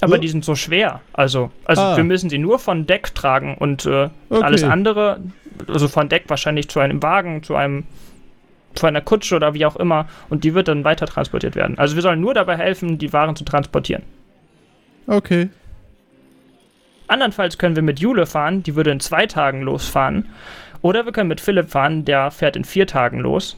Aber 0.00 0.18
die 0.18 0.28
sind 0.28 0.44
so 0.44 0.54
schwer. 0.54 1.00
Also, 1.12 1.50
also 1.64 1.82
Ah. 1.82 1.96
wir 1.96 2.04
müssen 2.04 2.30
sie 2.30 2.38
nur 2.38 2.58
von 2.58 2.86
Deck 2.86 3.14
tragen 3.14 3.56
und 3.58 3.84
äh, 3.86 4.08
Okay. 4.30 4.42
alles 4.42 4.62
andere, 4.64 5.20
also 5.68 5.88
von 5.88 6.08
Deck 6.08 6.24
wahrscheinlich 6.28 6.68
zu 6.68 6.80
einem 6.80 7.02
Wagen, 7.02 7.42
zu 7.42 7.54
einem 7.54 7.84
zu 8.74 8.86
einer 8.86 9.00
Kutsche 9.00 9.36
oder 9.36 9.54
wie 9.54 9.64
auch 9.66 9.76
immer 9.76 10.08
und 10.30 10.42
die 10.42 10.52
wird 10.54 10.66
dann 10.66 10.82
weiter 10.84 11.06
transportiert 11.06 11.54
werden. 11.54 11.78
Also 11.78 11.94
wir 11.94 12.02
sollen 12.02 12.20
nur 12.20 12.34
dabei 12.34 12.56
helfen, 12.56 12.98
die 12.98 13.12
Waren 13.12 13.36
zu 13.36 13.44
transportieren. 13.44 14.02
Okay. 15.06 15.48
Andernfalls 17.06 17.58
können 17.58 17.76
wir 17.76 17.82
mit 17.84 18.00
Jule 18.00 18.26
fahren, 18.26 18.62
die 18.62 18.74
würde 18.74 18.90
in 18.90 18.98
zwei 19.00 19.26
Tagen 19.26 19.62
losfahren. 19.62 20.26
Oder 20.82 21.04
wir 21.04 21.12
können 21.12 21.28
mit 21.28 21.40
Philipp 21.40 21.70
fahren, 21.70 22.04
der 22.04 22.30
fährt 22.30 22.56
in 22.56 22.64
vier 22.64 22.86
Tagen 22.86 23.20
los. 23.20 23.56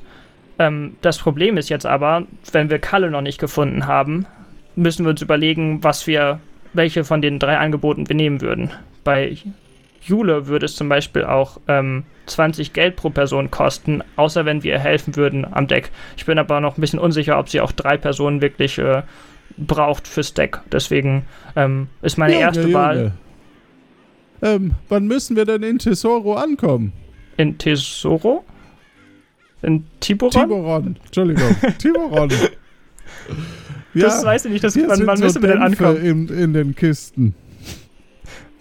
Ähm, 0.59 0.97
das 1.03 1.19
Problem 1.19 1.57
ist 1.57 1.69
jetzt 1.69 1.87
aber, 1.87 2.25
wenn 2.53 2.71
wir 2.71 2.79
Kalle 2.79 3.11
noch 3.11 3.21
nicht 3.21 3.39
gefunden 3.39 3.87
haben, 3.87 4.27
müssen 4.75 5.05
wir 5.05 5.11
uns 5.11 5.23
überlegen, 5.23 5.83
was 5.83 6.07
wir, 6.07 6.41
welche 6.73 7.05
von 7.05 7.23
den 7.23 7.39
drei 7.39 7.59
Angeboten 7.59 8.09
wir 8.09 8.17
nehmen 8.17 8.41
würden. 8.41 8.71
Bei 9.05 9.37
Jule 10.03 10.47
würde 10.47 10.67
es 10.67 10.77
zum 10.77 10.89
Beispiel 10.89 11.25
auch 11.25 11.59
ähm, 11.69 12.05
20 12.27 12.73
Geld 12.73 12.97
pro 12.97 13.11
Person 13.11 13.51
kosten, 13.51 14.03
außer 14.17 14.45
wenn 14.45 14.63
wir 14.63 14.75
ihr 14.75 14.79
helfen 14.79 15.17
würden 15.17 15.47
am 15.51 15.67
Deck. 15.67 15.91
Ich 16.17 16.27
bin 16.27 16.39
aber 16.39 16.61
noch 16.61 16.77
ein 16.77 16.81
bisschen 16.81 16.99
unsicher, 16.99 17.39
ob 17.39 17.49
sie 17.49 17.61
auch 17.61 17.73
drei 17.73 17.97
Personen 17.97 18.41
wirklich 18.41 18.79
äh, 18.79 19.03
braucht 19.57 20.07
fürs 20.07 20.35
Deck. 20.35 20.61
Deswegen 20.71 21.25
ähm, 21.57 21.89
ist 22.03 22.19
meine 22.19 22.35
Junge, 22.35 22.45
erste 22.45 22.73
Wahl. 22.73 22.97
Junge. 22.97 23.13
Ähm, 24.43 24.75
wann 24.89 25.07
müssen 25.07 25.37
wir 25.37 25.45
denn 25.45 25.63
in 25.63 25.79
Tesoro 25.79 26.35
ankommen? 26.35 26.93
In 27.37 27.59
Tesoro? 27.59 28.45
In 29.63 29.85
Tiburon? 30.01 30.31
Tiburon. 30.43 30.97
Entschuldigung. 31.05 31.57
Tiburon. 31.79 32.31
Das 33.95 34.25
weiß 34.25 34.45
ich 34.47 34.53
nicht. 34.53 34.65
Das, 34.65 34.77
wann 34.77 35.07
wann 35.07 35.17
so 35.17 35.25
müssen 35.25 35.43
wir 35.43 35.49
denn 35.49 35.63
ankommen? 35.63 35.97
in, 35.97 36.29
in 36.29 36.53
den 36.53 36.75
Kisten. 36.75 37.35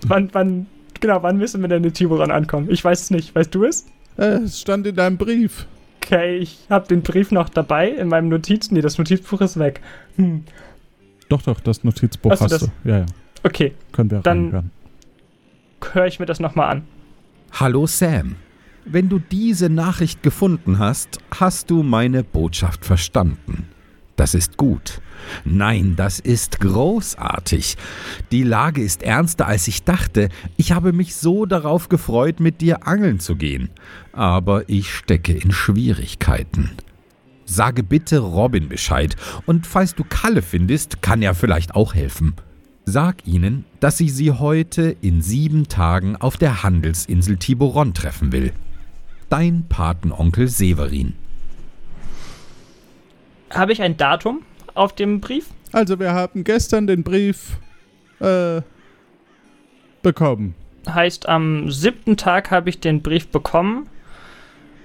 Wann, 0.08 0.30
wann, 0.34 0.68
genau, 1.00 1.22
wann 1.24 1.38
müssen 1.38 1.62
wir 1.62 1.68
denn 1.68 1.84
in 1.84 1.94
Tiburon 1.94 2.32
ankommen? 2.32 2.68
Ich 2.70 2.84
weiß 2.84 3.02
es 3.02 3.12
nicht. 3.12 3.36
Weißt 3.36 3.54
du 3.54 3.66
es? 3.66 3.86
Äh, 4.18 4.44
es 4.44 4.62
stand 4.62 4.88
in 4.88 4.96
deinem 4.96 5.18
Brief. 5.18 5.68
Okay, 6.04 6.38
ich 6.38 6.60
habe 6.70 6.88
den 6.88 7.02
Brief 7.02 7.32
noch 7.32 7.50
dabei 7.50 7.90
in 7.90 8.08
meinem 8.08 8.30
Notiz. 8.30 8.72
Nee, 8.72 8.82
das 8.82 8.98
Notizbuch 8.98 9.42
ist 9.42 9.58
weg. 9.60 9.82
Hm. 10.18 10.44
Doch, 11.28 11.42
doch, 11.42 11.60
das 11.60 11.84
Notizbuch 11.84 12.32
Hast 12.32 12.40
du 12.42 12.46
hast, 12.46 12.52
das? 12.54 12.60
du. 12.84 12.90
Ja, 12.90 12.98
ja. 13.00 13.06
Okay, 13.44 13.74
Können 13.92 14.12
wir 14.12 14.20
Dann- 14.20 14.46
reinhören. 14.46 14.72
höre 15.94 16.06
ich 16.06 16.20
mir 16.20 16.26
das 16.28 16.40
nochmal 16.40 16.70
an. 16.70 16.84
Hallo 17.52 17.86
Sam. 17.88 18.36
Wenn 18.88 19.10
du 19.10 19.18
diese 19.18 19.68
Nachricht 19.68 20.22
gefunden 20.22 20.78
hast, 20.78 21.18
hast 21.32 21.72
du 21.72 21.82
meine 21.82 22.24
Botschaft 22.24 22.86
verstanden. 22.86 23.68
Das 24.16 24.36
ist 24.36 24.58
gut. 24.58 25.02
Nein, 25.44 25.96
das 25.96 26.20
ist 26.20 26.60
großartig. 26.60 27.78
Die 28.32 28.44
Lage 28.44 28.84
ist 28.84 29.02
ernster, 29.02 29.48
als 29.48 29.68
ich 29.68 29.84
dachte. 29.84 30.30
Ich 30.56 30.72
habe 30.72 30.94
mich 30.94 31.16
so 31.16 31.48
darauf 31.48 31.90
gefreut, 31.90 32.40
mit 32.40 32.62
dir 32.62 32.88
angeln 32.88 33.20
zu 33.20 33.36
gehen. 33.36 33.72
Aber 34.14 34.70
ich 34.70 34.94
stecke 34.94 35.34
in 35.34 35.52
Schwierigkeiten. 35.52 36.70
Sage 37.44 37.82
bitte 37.82 38.20
Robin 38.20 38.70
Bescheid. 38.70 39.16
Und 39.48 39.66
falls 39.66 39.96
du 39.96 40.04
Kalle 40.08 40.44
findest, 40.44 41.02
kann 41.02 41.24
er 41.24 41.34
vielleicht 41.34 41.74
auch 41.74 41.96
helfen. 41.96 42.36
Sag 42.86 43.26
ihnen, 43.26 43.66
dass 43.80 43.98
sie 43.98 44.10
sie 44.10 44.32
heute 44.32 44.96
in 45.02 45.24
sieben 45.24 45.68
Tagen 45.68 46.16
auf 46.16 46.38
der 46.38 46.62
Handelsinsel 46.62 47.38
Tiburon 47.38 47.96
treffen 47.96 48.32
will. 48.32 48.54
Dein 49.38 49.66
Patenonkel 49.68 50.48
Severin. 50.48 51.14
Habe 53.50 53.74
ich 53.74 53.82
ein 53.82 53.98
Datum 53.98 54.44
auf 54.76 54.96
dem 54.96 55.20
Brief? 55.20 55.48
Also, 55.74 56.00
wir 56.00 56.14
haben 56.14 56.46
gestern 56.46 56.88
den 56.88 57.04
Brief 57.04 57.58
äh, 58.22 58.62
bekommen. 60.02 60.56
Heißt, 60.88 61.28
am 61.28 61.70
siebten 61.70 62.16
Tag 62.16 62.50
habe 62.50 62.70
ich 62.70 62.80
den 62.80 63.02
Brief 63.02 63.28
bekommen. 63.28 63.90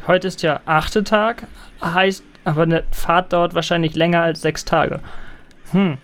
Heute 0.08 0.26
ist 0.26 0.42
der 0.42 0.62
achte 0.66 1.04
Tag. 1.04 1.46
Heißt, 1.80 2.24
aber 2.44 2.62
eine 2.62 2.82
Fahrt 2.90 3.32
dauert 3.32 3.54
wahrscheinlich 3.54 3.94
länger 3.94 4.22
als 4.22 4.40
sechs 4.42 4.64
Tage. 4.64 4.98
Hm. 5.70 5.96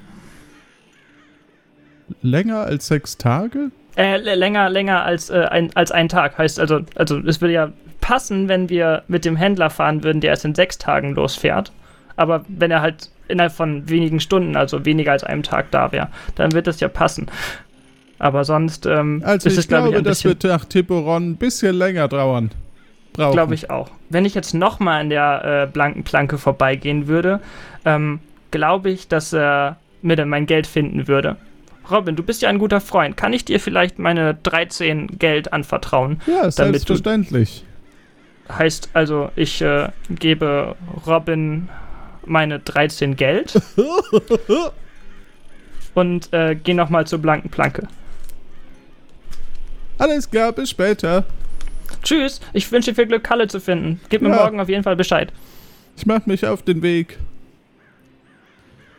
Länger 2.23 2.61
als 2.61 2.87
sechs 2.87 3.19
Tage? 3.19 3.73
Äh, 3.97 4.19
länger, 4.19 4.69
länger 4.69 5.05
als, 5.05 5.31
äh, 5.31 5.47
ein, 5.51 5.71
als 5.75 5.91
ein 5.91 6.09
Tag. 6.09 6.37
Heißt 6.37 6.61
also, 6.61 6.81
also 6.97 7.19
es 7.21 7.41
würde 7.41 7.55
ja 7.55 7.73
passen, 8.01 8.49
wenn 8.49 8.69
wir 8.69 9.03
mit 9.09 9.25
dem 9.25 9.37
Händler 9.37 9.71
fahren 9.71 10.05
würden, 10.05 10.21
der 10.21 10.31
erst 10.31 10.45
in 10.45 10.55
sechs 10.55 10.79
Tagen 10.79 11.15
losfährt. 11.15 11.73
Aber 12.17 12.45
wenn 12.49 12.71
er 12.71 12.83
halt 12.83 13.11
innerhalb 13.29 13.53
von 13.53 13.89
wenigen 13.89 14.21
Stunden, 14.21 14.57
also 14.57 14.85
weniger 14.85 15.13
als 15.13 15.25
einem 15.25 15.43
Tag 15.43 15.71
da 15.71 15.93
wäre, 15.93 16.09
dann 16.35 16.53
wird 16.53 16.67
das 16.67 16.81
ja 16.81 16.89
passen. 16.89 17.27
Aber 18.19 18.45
sonst 18.45 18.87
ähm, 18.87 19.23
Also, 19.25 19.49
ist 19.49 19.55
ich 19.55 19.59
es, 19.61 19.69
glaube 19.69 19.91
ich, 19.91 19.97
ein 19.97 20.05
das 20.05 20.23
bisschen, 20.23 20.31
wird 20.31 20.45
nach 20.45 20.65
Tiburon 20.65 21.31
ein 21.31 21.37
bisschen 21.37 21.77
länger 21.77 22.09
dauern. 22.09 22.51
Glaube 23.15 23.55
ich 23.55 23.71
auch. 23.71 23.91
Wenn 24.11 24.27
ich 24.27 24.35
jetzt 24.35 24.53
nochmal 24.53 25.01
an 25.01 25.11
der 25.11 25.65
äh, 25.65 25.73
blanken 25.73 26.05
Planke 26.05 26.37
vorbeigehen 26.37 27.09
würde, 27.09 27.41
ähm, 27.87 28.21
glaube 28.51 28.91
ich, 28.91 29.09
dass 29.09 29.33
er 29.33 29.77
mir 30.03 30.17
dann 30.17 30.29
mein 30.29 30.45
Geld 30.47 30.67
finden 30.67 31.09
würde. 31.09 31.37
Robin, 31.91 32.16
du 32.16 32.22
bist 32.22 32.43
ja 32.43 32.49
ein 32.49 32.59
guter 32.59 32.80
Freund. 32.80 33.16
Kann 33.16 33.32
ich 33.32 33.45
dir 33.45 33.61
vielleicht 33.61 33.99
meine 33.99 34.34
13 34.34 35.18
Geld 35.18 35.53
anvertrauen? 35.53 36.20
Ja, 36.26 36.51
selbstverständlich. 36.51 37.64
Heißt 38.51 38.91
also, 38.93 39.30
ich 39.37 39.61
äh, 39.62 39.89
gebe 40.11 40.76
Robin 41.07 41.68
meine 42.24 42.59
13 42.61 43.16
Geld 43.16 43.61
und 45.95 46.32
äh, 46.32 46.55
gehe 46.55 46.74
nochmal 46.74 47.07
zur 47.07 47.20
blanken 47.20 47.51
Planke. 47.51 47.89
Alles 49.99 50.30
klar, 50.30 50.53
bis 50.53 50.70
später. 50.70 51.24
Tschüss, 52.03 52.41
ich 52.53 52.70
wünsche 52.70 52.91
dir 52.91 52.95
viel 52.97 53.07
Glück, 53.07 53.24
Kalle 53.24 53.47
zu 53.49 53.61
finden. 53.61 54.01
Gib 54.09 54.22
mir 54.22 54.28
Ja. 54.30 54.37
morgen 54.37 54.61
auf 54.61 54.68
jeden 54.68 54.82
Fall 54.82 54.97
Bescheid. 54.97 55.32
Ich 55.97 56.07
mach 56.07 56.26
mich 56.26 56.47
auf 56.47 56.62
den 56.62 56.82
Weg. 56.82 57.18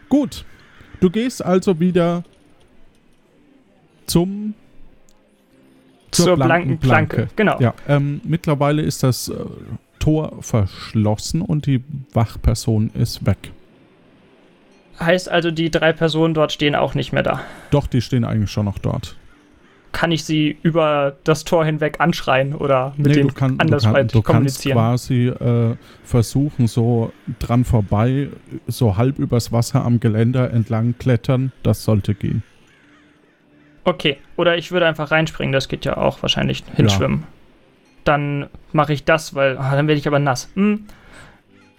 Gut. 0.10 0.46
Du 1.00 1.10
gehst 1.12 1.46
also 1.46 1.80
wieder 1.80 2.24
zum 4.08 4.56
Zur, 6.12 6.36
blanken, 6.36 6.80
Planke. 6.80 7.28
Genau. 7.36 7.60
Ja, 7.60 7.74
ähm, 7.88 8.22
mittlerweile 8.24 8.82
ist 8.82 9.04
das 9.04 9.30
äh, 9.30 9.36
Tor 10.00 10.38
verschlossen 10.42 11.42
und 11.42 11.66
die 11.66 11.84
Wachperson 12.14 12.90
ist 12.94 13.26
weg. 13.26 13.52
Heißt 15.00 15.30
also, 15.30 15.52
die 15.52 15.70
drei 15.70 15.94
Personen 15.94 16.34
dort 16.34 16.52
stehen 16.52 16.74
auch 16.74 16.96
nicht 16.96 17.14
mehr 17.14 17.24
da. 17.24 17.42
Doch, 17.70 17.86
die 17.86 18.02
stehen 18.02 18.24
eigentlich 18.26 18.50
schon 18.50 18.66
noch 18.66 18.80
dort. 18.80 19.16
Kann 19.92 20.12
ich 20.12 20.24
sie 20.24 20.58
über 20.64 21.16
das 21.24 21.44
Tor 21.44 21.66
hinweg 21.66 22.00
anschreien 22.00 22.54
oder 22.54 22.94
mit 22.98 23.08
Nee, 23.08 23.14
denen 23.14 23.28
du, 23.30 23.34
kann, 23.34 23.52
du, 23.52 23.58
kann, 23.58 23.68
andersweitig 23.68 24.12
du 24.12 24.22
kannst 24.22 24.26
kommunizieren? 24.26 24.78
quasi 24.78 25.28
äh, 25.28 25.76
versuchen, 26.04 26.68
so 26.68 27.12
dran 27.40 27.64
vorbei, 27.64 28.30
so 28.68 28.98
halb 28.98 29.20
übers 29.20 29.52
Wasser 29.52 29.84
am 29.86 30.00
Geländer 30.00 30.52
entlang 30.52 30.96
klettern. 30.98 31.52
Das 31.64 31.84
sollte 31.84 32.16
gehen. 32.16 32.44
Okay, 33.88 34.18
oder 34.36 34.58
ich 34.58 34.74
würde 34.74 34.86
einfach 34.86 35.12
reinspringen, 35.12 35.54
das 35.54 35.70
geht 35.70 35.86
ja 35.86 35.96
auch 35.96 36.22
wahrscheinlich 36.22 36.62
hinschwimmen. 36.76 37.24
Dann 38.04 38.50
mache 38.74 38.92
ich 38.92 39.06
das, 39.06 39.34
weil 39.34 39.58
ah, 39.58 39.78
dann 39.78 39.88
werde 39.88 39.98
ich 39.98 40.06
aber 40.10 40.20
nass. 40.20 40.50
Hm. 40.56 40.88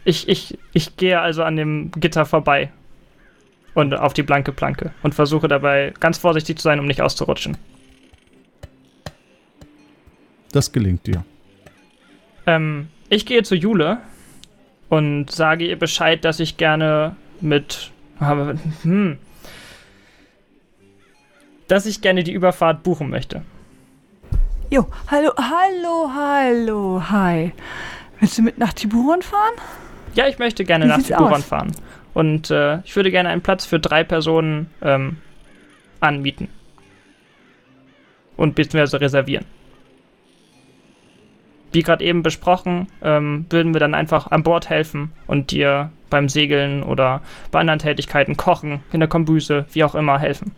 Ich, 0.06 0.26
ich, 0.26 0.58
ich 0.72 0.96
gehe 0.96 1.20
also 1.20 1.42
an 1.42 1.56
dem 1.56 1.90
Gitter 1.90 2.24
vorbei 2.24 2.70
und 3.74 3.92
auf 3.92 4.14
die 4.14 4.22
blanke 4.22 4.52
Planke 4.52 4.92
und 5.02 5.14
versuche 5.14 5.48
dabei 5.48 5.92
ganz 6.00 6.16
vorsichtig 6.16 6.56
zu 6.56 6.62
sein, 6.62 6.80
um 6.80 6.86
nicht 6.86 7.02
auszurutschen. 7.02 7.58
Das 10.52 10.72
gelingt 10.72 11.06
dir. 11.06 11.26
Ähm, 12.46 12.88
ich 13.10 13.26
gehe 13.26 13.42
zu 13.42 13.54
Jule 13.54 13.98
und 14.88 15.30
sage 15.30 15.66
ihr 15.66 15.78
Bescheid, 15.78 16.24
dass 16.24 16.40
ich 16.40 16.56
gerne 16.56 17.16
mit. 17.42 17.90
Hm, 18.82 19.18
dass 21.68 21.86
ich 21.86 22.00
gerne 22.00 22.24
die 22.24 22.32
Überfahrt 22.32 22.82
buchen 22.82 23.10
möchte. 23.10 23.42
Jo, 24.70 24.86
hallo, 25.06 25.30
hallo, 25.38 26.10
hallo, 26.14 27.02
hi. 27.10 27.52
Willst 28.20 28.36
du 28.36 28.42
mit 28.42 28.58
nach 28.58 28.72
Tiburon 28.72 29.22
fahren? 29.22 29.54
Ja, 30.14 30.26
ich 30.26 30.38
möchte 30.38 30.64
gerne 30.64 30.84
Wie 30.84 30.88
nach 30.88 31.02
Tiburon 31.02 31.34
aus? 31.34 31.44
fahren. 31.44 31.72
Und 32.12 32.50
äh, 32.50 32.80
ich 32.80 32.96
würde 32.96 33.10
gerne 33.10 33.28
einen 33.28 33.42
Platz 33.42 33.64
für 33.64 33.78
drei 33.78 34.02
Personen 34.02 34.68
ähm, 34.82 35.18
anmieten. 36.00 36.48
Und 38.36 38.54
beziehungsweise 38.54 39.00
reservieren. 39.00 39.44
Wie 41.72 41.82
gerade 41.82 42.04
eben 42.04 42.22
besprochen, 42.22 42.88
ähm, 43.02 43.46
würden 43.50 43.74
wir 43.74 43.80
dann 43.80 43.94
einfach 43.94 44.30
an 44.30 44.42
Bord 44.42 44.70
helfen 44.70 45.12
und 45.26 45.50
dir 45.50 45.90
beim 46.08 46.28
Segeln 46.28 46.82
oder 46.82 47.20
bei 47.50 47.60
anderen 47.60 47.78
Tätigkeiten 47.78 48.36
kochen, 48.36 48.80
in 48.92 49.00
der 49.00 49.08
Kombüse, 49.08 49.66
wie 49.72 49.84
auch 49.84 49.94
immer 49.94 50.18
helfen. 50.18 50.52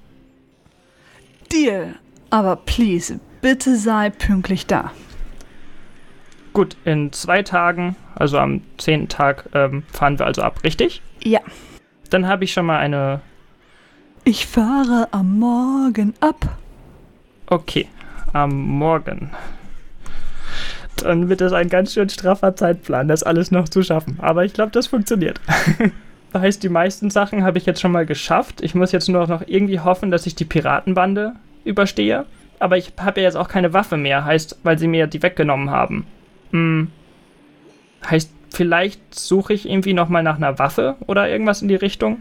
Deal. 1.53 1.95
Aber 2.31 2.57
please, 2.57 3.21
bitte 3.41 3.77
sei 3.77 4.11
pünktlich 4.11 4.67
da. 4.67 4.93
Gut, 6.53 6.77
in 6.85 7.13
zwei 7.13 7.43
Tagen, 7.43 7.97
also 8.15 8.39
am 8.39 8.63
zehnten 8.77 9.09
Tag, 9.09 9.49
ähm, 9.55 9.85
fahren 9.93 10.19
wir 10.19 10.27
also 10.27 10.43
ab, 10.43 10.65
richtig? 10.65 11.03
Ja. 11.23 11.41
Dann 12.11 12.27
habe 12.27 12.45
ich 12.45 12.53
schon 12.53 12.67
mal 12.67 12.79
eine. 12.79 13.21
Ich 14.25 14.47
fahre 14.47 15.09
am 15.13 15.39
Morgen 15.39 16.15
ab. 16.21 16.59
Okay, 17.47 17.89
am 18.33 18.51
Morgen. 18.51 19.31
Dann 20.97 21.29
wird 21.29 21.41
das 21.41 21.53
ein 21.53 21.69
ganz 21.69 21.95
schön 21.95 22.09
straffer 22.09 22.55
Zeitplan, 22.57 23.09
das 23.09 23.23
alles 23.23 23.51
noch 23.51 23.69
zu 23.69 23.83
schaffen. 23.83 24.19
Aber 24.21 24.45
ich 24.45 24.53
glaube, 24.53 24.73
das 24.73 24.89
funktioniert. 24.89 25.41
Heißt, 26.33 26.63
die 26.63 26.69
meisten 26.69 27.11
Sachen 27.11 27.43
habe 27.43 27.59
ich 27.59 27.67
jetzt 27.67 27.81
schon 27.81 27.93
mal 27.93 28.07
geschafft. 28.07 28.61
Ich 28.61 28.75
muss 28.75 28.93
jetzt 28.93 29.09
nur 29.09 29.27
noch 29.27 29.43
irgendwie 29.47 29.81
hoffen, 29.81 30.11
dass 30.11 30.27
ich 30.27 30.37
die 30.37 30.45
Piratenbande 30.45 31.33
überstehe. 31.65 32.25
Aber 32.61 32.77
ich 32.77 32.93
habe 32.99 33.21
ja 33.21 33.27
jetzt 33.27 33.37
auch 33.37 33.49
keine 33.49 33.73
Waffe 33.73 33.97
mehr, 33.97 34.25
heißt, 34.25 34.59
weil 34.63 34.79
sie 34.79 34.87
mir 34.87 35.07
die 35.07 35.23
weggenommen 35.23 35.71
haben. 35.71 36.07
Hm. 36.53 36.89
Heißt, 38.09 38.31
vielleicht 38.51 39.15
suche 39.15 39.55
ich 39.55 39.69
irgendwie 39.69 39.95
nochmal 39.95 40.23
nach 40.23 40.37
einer 40.37 40.59
Waffe 40.59 40.97
oder 41.07 41.29
irgendwas 41.29 41.63
in 41.63 41.69
die 41.69 41.75
Richtung, 41.75 42.19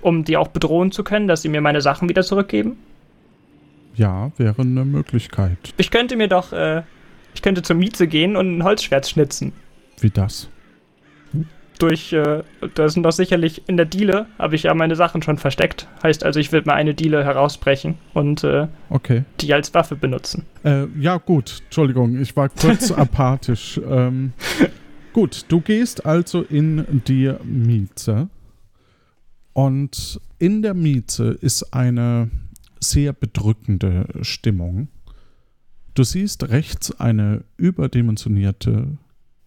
um 0.00 0.24
die 0.24 0.36
auch 0.36 0.48
bedrohen 0.48 0.92
zu 0.92 1.04
können, 1.04 1.28
dass 1.28 1.42
sie 1.42 1.48
mir 1.48 1.60
meine 1.60 1.82
Sachen 1.82 2.08
wieder 2.08 2.22
zurückgeben. 2.22 2.78
Ja, 3.94 4.30
wäre 4.36 4.62
eine 4.62 4.84
Möglichkeit. 4.84 5.58
Ich 5.76 5.90
könnte 5.90 6.16
mir 6.16 6.28
doch, 6.28 6.52
äh, 6.52 6.82
ich 7.34 7.42
könnte 7.42 7.62
zur 7.62 7.76
Mieze 7.76 8.06
gehen 8.06 8.36
und 8.36 8.58
ein 8.58 8.64
Holzschwert 8.64 9.08
schnitzen. 9.08 9.52
Wie 10.00 10.10
das? 10.10 10.48
Durch, 11.78 12.12
äh, 12.12 12.42
da 12.74 12.88
sind 12.88 13.04
doch 13.04 13.12
sicherlich 13.12 13.62
in 13.68 13.76
der 13.76 13.86
Diele, 13.86 14.26
habe 14.38 14.56
ich 14.56 14.64
ja 14.64 14.74
meine 14.74 14.96
Sachen 14.96 15.22
schon 15.22 15.38
versteckt. 15.38 15.86
Heißt 16.02 16.24
also, 16.24 16.40
ich 16.40 16.50
würde 16.50 16.66
mal 16.66 16.74
eine 16.74 16.94
Diele 16.94 17.24
herausbrechen 17.24 17.94
und 18.14 18.42
äh, 18.44 18.66
Okay. 18.90 19.24
die 19.40 19.54
als 19.54 19.72
Waffe 19.74 19.94
benutzen. 19.94 20.44
Äh, 20.64 20.86
ja, 20.98 21.18
gut. 21.18 21.62
Entschuldigung, 21.66 22.20
ich 22.20 22.34
war 22.36 22.48
kurz 22.48 22.90
apathisch. 22.92 23.80
Ähm, 23.88 24.32
gut, 25.12 25.44
du 25.48 25.60
gehst 25.60 26.04
also 26.04 26.42
in 26.42 27.02
die 27.06 27.32
Mieze. 27.44 28.28
Und 29.52 30.20
in 30.38 30.62
der 30.62 30.74
Mieze 30.74 31.30
ist 31.40 31.72
eine 31.74 32.30
sehr 32.80 33.12
bedrückende 33.12 34.06
Stimmung. 34.22 34.88
Du 35.94 36.04
siehst 36.04 36.48
rechts 36.50 37.00
eine 37.00 37.42
überdimensionierte 37.56 38.98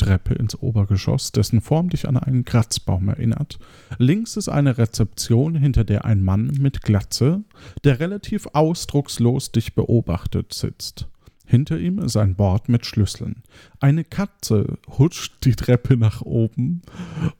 Treppe 0.02 0.34
ins 0.34 0.60
Obergeschoss, 0.60 1.32
dessen 1.32 1.62
Form 1.62 1.89
dich 1.89 2.08
an 2.08 2.18
einen 2.18 2.43
Kratzbaum 2.43 3.10
erinnert. 3.10 3.60
Links 3.99 4.36
ist 4.36 4.49
eine 4.49 4.80
Rezeption, 4.80 5.56
hinter 5.56 5.84
der 5.84 6.06
ein 6.06 6.24
Mann 6.24 6.47
mit 6.60 6.82
Glatze, 6.82 7.43
der 7.84 7.99
relativ 7.99 8.47
ausdruckslos 8.54 9.52
dich 9.52 9.76
beobachtet, 9.76 10.54
sitzt. 10.54 11.08
Hinter 11.45 11.78
ihm 11.78 11.99
ist 11.99 12.18
ein 12.18 12.36
Bord 12.36 12.68
mit 12.68 12.86
Schlüsseln. 12.86 13.43
Eine 13.80 14.04
Katze 14.04 14.80
hutscht 14.97 15.45
die 15.45 15.56
Treppe 15.56 15.97
nach 15.97 16.22
oben 16.22 16.82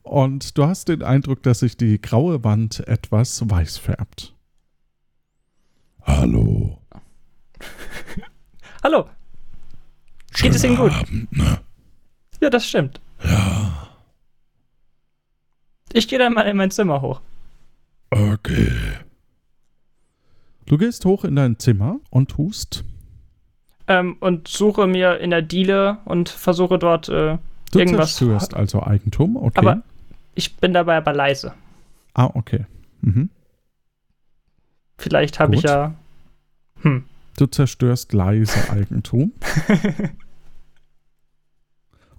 und 0.04 0.58
du 0.58 0.66
hast 0.66 0.90
den 0.90 1.02
Eindruck, 1.02 1.42
dass 1.42 1.62
sich 1.62 1.78
die 1.78 2.00
graue 2.00 2.44
Wand 2.44 2.88
etwas 2.88 3.50
weiß 3.50 3.78
färbt. 3.78 4.36
Hallo. 6.04 6.78
Hallo, 8.84 9.06
Geht 10.34 10.56
es 10.56 10.64
Ihnen 10.64 10.76
gut? 10.76 10.92
Abend, 10.92 11.32
ne? 11.36 11.60
Ja, 12.42 12.50
das 12.50 12.66
stimmt. 12.68 13.00
Ja, 13.24 13.88
Ich 15.94 16.08
gehe 16.08 16.20
dann 16.20 16.34
mal 16.34 16.44
in 16.44 16.58
mein 16.58 16.72
Zimmer 16.72 17.02
hoch. 17.02 17.22
okay. 18.12 18.72
Du 20.66 20.78
gehst 20.78 21.04
hoch 21.06 21.24
in 21.26 21.36
dein 21.36 21.60
Zimmer 21.60 22.00
und 22.12 22.32
tust. 22.32 22.84
Ähm, 23.88 24.16
und 24.22 24.48
suche 24.48 24.88
mir 24.88 25.20
in 25.20 25.32
der 25.32 25.42
Diele 25.42 25.98
und 26.06 26.30
versuche 26.30 26.80
dort 26.80 27.10
äh, 27.10 27.38
Du 27.72 27.80
irgendwas. 27.80 28.16
zerstörst 28.16 28.54
also 28.54 28.82
Eigentum, 28.84 29.36
okay. 29.36 29.60
Aber 29.60 29.82
ich 30.36 30.56
bin 30.58 30.74
dabei 30.74 30.98
aber 30.98 31.14
leise. 31.14 31.54
ah, 32.14 32.30
okay. 32.34 32.66
Mhm. 33.02 33.30
Vielleicht 34.98 35.40
habe 35.40 35.56
ich 35.56 35.64
ja. 35.64 35.96
Hm. 36.82 37.06
Du 37.38 37.48
zerstörst 37.48 38.14
leise 38.14 38.70
Eigentum 38.72 39.32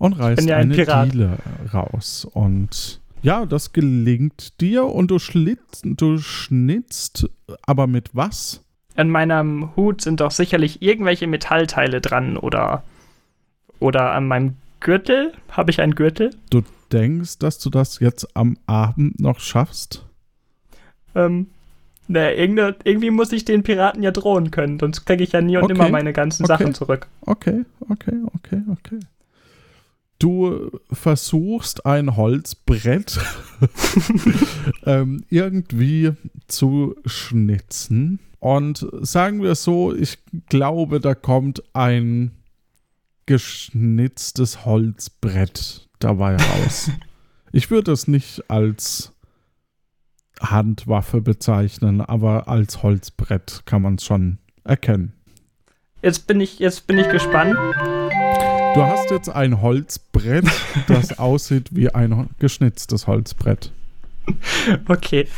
und 0.03 0.15
reißt 0.15 0.49
ja 0.49 0.57
ein 0.57 0.63
eine 0.63 0.75
Pirat. 0.75 1.13
Diele 1.13 1.39
raus. 1.73 2.27
Und 2.33 3.01
ja, 3.23 3.47
das 3.47 3.73
gelingt 3.73 4.61
dir 4.61 4.85
und 4.85 5.13
du, 5.13 5.19
du 5.85 6.19
schnitzt, 6.19 7.31
aber 7.63 7.87
mit 7.87 8.11
was? 8.13 8.65
An 8.97 9.09
meinem 9.09 9.75
Hut 9.77 10.01
sind 10.01 10.21
doch 10.21 10.33
sicherlich 10.33 10.83
irgendwelche 10.83 11.29
Metallteile 11.29 12.01
dran 12.01 12.37
oder. 12.37 12.83
Oder 13.79 14.13
an 14.13 14.27
meinem 14.27 14.57
Gürtel. 14.81 15.33
Habe 15.51 15.71
ich 15.71 15.81
einen 15.81 15.95
Gürtel? 15.95 16.31
Du 16.51 16.63
denkst, 16.93 17.39
dass 17.39 17.59
du 17.61 17.71
das 17.71 18.01
jetzt 18.01 18.37
am 18.37 18.57
Abend 18.67 19.21
noch 19.21 19.39
schaffst? 19.39 20.05
Ähm. 21.15 21.47
Naja, 22.09 22.37
irgendwie 22.85 23.11
muss 23.11 23.31
ich 23.31 23.45
den 23.45 23.63
Piraten 23.63 24.03
ja 24.03 24.11
drohen 24.11 24.51
können, 24.51 24.81
sonst 24.81 25.05
kriege 25.05 25.23
ich 25.23 25.31
ja 25.31 25.41
nie 25.41 25.57
und 25.57 25.65
Okay, 25.65 25.75
immer 25.75 25.89
meine 25.89 26.13
ganzen 26.13 26.45
okay. 26.45 26.53
Sachen 26.53 26.75
zurück. 26.75 27.07
Okay, 27.23 27.65
okay, 27.89 28.17
okay, 28.35 28.63
okay. 28.69 28.99
Du 30.23 30.71
versuchst 30.93 31.85
ein 31.85 32.17
Holzbrett 32.17 33.19
ähm, 34.87 35.25
irgendwie 35.31 36.13
zu 36.47 36.95
schnitzen. 37.05 38.21
Und 38.39 38.87
sagen 39.01 39.43
wir 39.43 39.57
so, 39.57 39.93
ich 39.93 40.19
glaube, 40.49 41.01
da 41.01 41.17
kommt 41.17 41.65
ein 41.75 42.31
geschnitztes 43.27 44.65
Holzbrett 44.65 45.89
dabei 45.99 46.37
raus. 46.37 46.93
ich 47.53 47.73
würde 47.73 47.91
es 47.91 48.07
nicht 48.07 48.49
als 48.49 49.13
Handwaffe 50.41 51.21
bezeichnen, 51.21 52.01
aber 52.01 52.47
als 52.47 52.85
Holzbrett 52.85 53.63
kann 53.65 53.83
man 53.83 53.97
es 53.97 54.05
schon 54.05 54.39
erkennen. 54.63 55.15
Jetzt 56.01 56.29
bin 56.29 56.41
ich, 56.41 56.61
jetzt 56.61 56.87
bin 56.87 56.99
ich 56.99 57.09
gespannt. 57.09 57.57
Du 58.75 58.83
hast 58.83 59.11
jetzt 59.11 59.29
ein 59.29 59.61
Holzbrett, 59.61 60.47
das 60.89 61.19
aussieht 61.19 61.69
wie 61.73 61.91
ein 61.91 62.31
geschnitztes 62.39 63.07
Holzbrett. 63.07 63.71
Okay. 64.89 65.29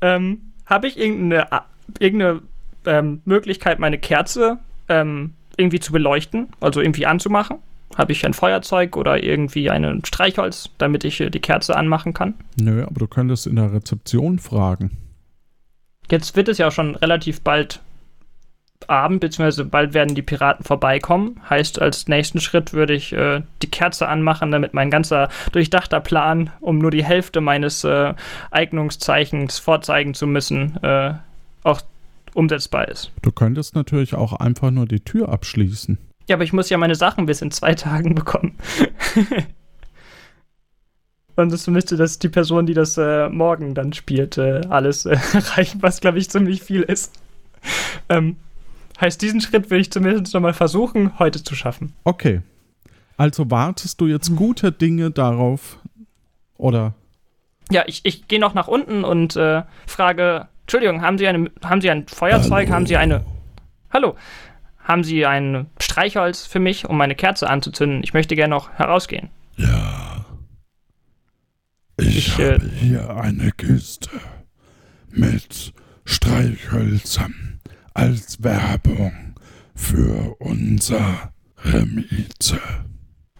Ähm, 0.00 0.52
Habe 0.66 0.86
ich 0.86 0.96
irgendeine, 0.96 1.48
irgendeine 1.98 2.42
ähm, 2.84 3.22
Möglichkeit, 3.24 3.80
meine 3.80 3.98
Kerze 3.98 4.58
ähm, 4.88 5.32
irgendwie 5.56 5.80
zu 5.80 5.90
beleuchten, 5.90 6.48
also 6.60 6.80
irgendwie 6.80 7.06
anzumachen? 7.06 7.56
Habe 7.96 8.12
ich 8.12 8.24
ein 8.24 8.34
Feuerzeug 8.34 8.96
oder 8.96 9.22
irgendwie 9.22 9.68
ein 9.68 10.04
Streichholz, 10.04 10.70
damit 10.78 11.02
ich 11.02 11.20
äh, 11.20 11.30
die 11.30 11.40
Kerze 11.40 11.76
anmachen 11.76 12.14
kann? 12.14 12.34
Nö, 12.56 12.84
aber 12.84 13.00
du 13.00 13.08
könntest 13.08 13.48
in 13.48 13.56
der 13.56 13.72
Rezeption 13.72 14.38
fragen. 14.38 14.96
Jetzt 16.08 16.36
wird 16.36 16.48
es 16.48 16.58
ja 16.58 16.70
schon 16.70 16.94
relativ 16.94 17.40
bald 17.40 17.80
Abend, 18.88 19.20
beziehungsweise 19.20 19.64
bald 19.64 19.94
werden 19.94 20.14
die 20.14 20.22
Piraten 20.22 20.64
vorbeikommen. 20.64 21.40
Heißt, 21.48 21.80
als 21.80 22.08
nächsten 22.08 22.40
Schritt 22.40 22.72
würde 22.72 22.94
ich 22.94 23.12
äh, 23.12 23.42
die 23.62 23.70
Kerze 23.70 24.08
anmachen, 24.08 24.50
damit 24.50 24.74
mein 24.74 24.90
ganzer 24.90 25.28
durchdachter 25.52 26.00
Plan, 26.00 26.50
um 26.60 26.78
nur 26.78 26.90
die 26.90 27.04
Hälfte 27.04 27.40
meines 27.40 27.84
äh, 27.84 28.14
Eignungszeichens 28.50 29.58
vorzeigen 29.58 30.14
zu 30.14 30.26
müssen, 30.26 30.82
äh, 30.82 31.14
auch 31.62 31.80
umsetzbar 32.34 32.88
ist. 32.88 33.12
Du 33.22 33.32
könntest 33.32 33.74
natürlich 33.74 34.14
auch 34.14 34.34
einfach 34.34 34.70
nur 34.70 34.86
die 34.86 35.00
Tür 35.00 35.30
abschließen. 35.30 35.98
Ja, 36.28 36.36
aber 36.36 36.44
ich 36.44 36.52
muss 36.52 36.70
ja 36.70 36.78
meine 36.78 36.94
Sachen 36.94 37.26
bis 37.26 37.40
in 37.40 37.50
zwei 37.50 37.74
Tagen 37.74 38.14
bekommen. 38.14 38.56
Und 41.36 41.52
es 41.52 41.66
müsste 41.66 41.96
das 41.96 42.18
die 42.18 42.30
Person, 42.30 42.64
die 42.66 42.72
das 42.74 42.96
äh, 42.96 43.28
morgen 43.28 43.74
dann 43.74 43.92
spielt, 43.92 44.38
äh, 44.38 44.62
alles 44.70 45.04
äh, 45.04 45.18
reichen, 45.34 45.82
was 45.82 46.00
glaube 46.00 46.18
ich 46.18 46.30
ziemlich 46.30 46.62
viel 46.62 46.82
ist. 46.82 47.12
Ähm, 48.08 48.36
heißt, 49.00 49.20
diesen 49.20 49.40
Schritt 49.40 49.70
will 49.70 49.80
ich 49.80 49.90
zumindest 49.90 50.32
nochmal 50.34 50.54
versuchen, 50.54 51.18
heute 51.18 51.42
zu 51.42 51.54
schaffen. 51.54 51.92
Okay. 52.04 52.42
Also 53.16 53.50
wartest 53.50 54.00
du 54.00 54.06
jetzt 54.06 54.34
gute 54.36 54.72
Dinge 54.72 55.10
darauf, 55.10 55.78
oder? 56.56 56.94
Ja, 57.70 57.84
ich, 57.86 58.02
ich 58.04 58.28
gehe 58.28 58.40
noch 58.40 58.54
nach 58.54 58.68
unten 58.68 59.04
und 59.04 59.36
äh, 59.36 59.62
frage, 59.86 60.48
Entschuldigung, 60.62 61.02
haben 61.02 61.18
Sie, 61.18 61.26
eine, 61.26 61.50
haben 61.64 61.80
Sie 61.80 61.90
ein 61.90 62.06
Feuerzeug? 62.06 62.66
Hallo. 62.66 62.74
Haben 62.74 62.86
Sie 62.86 62.96
eine. 62.96 63.24
Hallo. 63.90 64.16
Haben 64.82 65.04
Sie 65.04 65.26
ein 65.26 65.66
Streichholz 65.80 66.46
für 66.46 66.60
mich, 66.60 66.88
um 66.88 66.96
meine 66.96 67.14
Kerze 67.14 67.48
anzuzünden? 67.48 68.02
Ich 68.04 68.14
möchte 68.14 68.36
gerne 68.36 68.54
noch 68.54 68.70
herausgehen. 68.70 69.30
Ja. 69.56 70.24
Ich, 71.98 72.18
ich 72.18 72.34
habe 72.34 72.54
äh, 72.54 72.60
hier 72.78 73.16
eine 73.16 73.50
Kiste 73.52 74.10
mit 75.10 75.72
Streichhölzern 76.04 77.55
als 77.96 78.42
Werbung 78.42 79.34
für 79.74 80.36
unsere 80.38 81.30
Miete. 81.64 82.60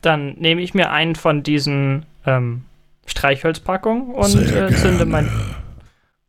Dann 0.00 0.34
nehme 0.34 0.62
ich 0.62 0.72
mir 0.72 0.90
einen 0.90 1.14
von 1.14 1.42
diesen 1.42 2.06
ähm, 2.24 2.64
Streichholzpackungen 3.06 4.14
und 4.14 4.34
äh, 4.34 4.74
zünde, 4.74 5.04
mein, 5.04 5.30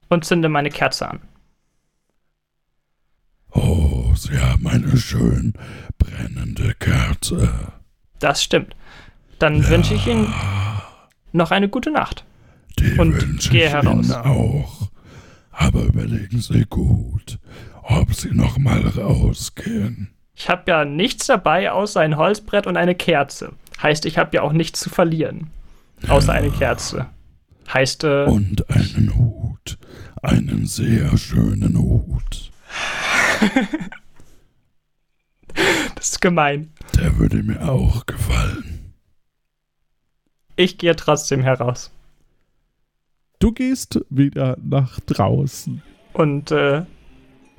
und 0.10 0.26
zünde 0.26 0.50
meine 0.50 0.70
Kerze 0.70 1.10
an. 1.10 1.20
Oh, 3.52 4.14
Sie 4.16 4.38
haben 4.38 4.68
eine 4.68 4.98
schön 4.98 5.54
brennende 5.98 6.74
Kerze. 6.80 7.50
Das 8.20 8.44
stimmt. 8.44 8.76
Dann 9.40 9.62
ja. 9.62 9.70
wünsche 9.70 9.94
ich 9.94 10.06
Ihnen 10.06 10.34
noch 11.32 11.52
eine 11.52 11.70
gute 11.70 11.92
Nacht. 11.92 12.26
Die 12.80 12.98
und 13.00 13.50
gehe 13.50 13.70
heraus. 13.70 14.08
Ihnen 14.08 14.14
auch. 14.14 14.90
Aber 15.52 15.84
überlegen 15.84 16.40
Sie 16.40 16.66
gut, 16.70 17.40
ob 17.88 18.14
Sie 18.14 18.32
noch 18.32 18.58
mal 18.58 18.82
rausgehen. 18.82 20.10
Ich 20.36 20.50
habe 20.50 20.64
ja 20.68 20.86
nichts 20.86 21.28
dabei 21.28 21.72
außer 21.72 22.02
ein 22.02 22.18
Holzbrett 22.18 22.68
und 22.68 22.78
eine 22.78 22.96
Kerze. 22.96 23.54
Heißt, 23.82 24.06
ich 24.06 24.18
habe 24.18 24.36
ja 24.36 24.44
auch 24.44 24.54
nichts 24.54 24.80
zu 24.80 24.90
verlieren. 24.90 25.50
Außer 26.08 26.34
ja. 26.34 26.40
eine 26.40 26.52
Kerze. 26.52 27.08
Heißt, 27.74 28.04
äh, 28.04 28.26
Und 28.26 28.70
einen 28.70 29.16
Hut. 29.16 29.78
Einen 30.22 30.66
sehr 30.68 31.18
schönen 31.18 31.78
Hut. 31.78 32.52
das 35.96 36.10
ist 36.10 36.22
gemein. 36.22 36.72
Der 36.96 37.18
würde 37.18 37.42
mir 37.44 37.68
auch 37.68 38.06
gefallen. 38.06 38.94
Ich 40.56 40.78
gehe 40.78 40.96
trotzdem 40.96 41.42
heraus. 41.42 41.92
Du 43.40 43.52
gehst 43.52 44.00
wieder 44.10 44.58
nach 44.62 45.00
draußen. 45.02 45.84
Und 46.14 46.52
äh, 46.52 46.84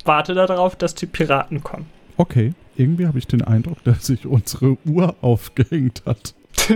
warte 0.07 0.35
darauf, 0.35 0.77
dass 0.77 0.95
die 0.95 1.07
Piraten 1.07 1.63
kommen. 1.63 1.87
Okay, 2.17 2.55
irgendwie 2.77 3.07
habe 3.07 3.19
ich 3.19 3.27
den 3.27 3.43
Eindruck, 3.43 3.83
dass 3.85 4.07
sich 4.07 4.27
unsere 4.27 4.77
Uhr 4.85 5.17
aufgehängt 5.21 6.03
hat. 6.07 6.35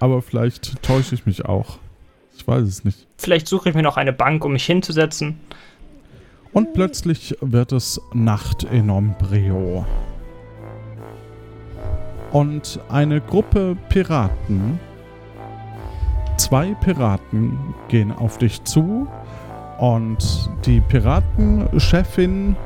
Aber 0.00 0.22
vielleicht 0.22 0.82
täusche 0.82 1.14
ich 1.14 1.26
mich 1.26 1.44
auch. 1.44 1.78
Ich 2.36 2.46
weiß 2.46 2.62
es 2.62 2.84
nicht. 2.84 3.06
Vielleicht 3.18 3.46
suche 3.46 3.68
ich 3.68 3.74
mir 3.74 3.82
noch 3.82 3.96
eine 3.96 4.12
Bank, 4.12 4.44
um 4.44 4.52
mich 4.52 4.64
hinzusetzen. 4.64 5.38
Und 6.52 6.72
plötzlich 6.72 7.36
wird 7.40 7.72
es 7.72 8.00
Nacht 8.12 8.64
in 8.64 8.90
Ombrio. 8.90 9.86
Und 12.32 12.80
eine 12.88 13.20
Gruppe 13.20 13.76
Piraten 13.88 14.78
Zwei 16.36 16.74
Piraten 16.74 17.56
gehen 17.88 18.10
auf 18.10 18.38
dich 18.38 18.64
zu 18.64 19.08
und 19.78 20.50
die 20.64 20.80
Piratenchefin 20.80 22.56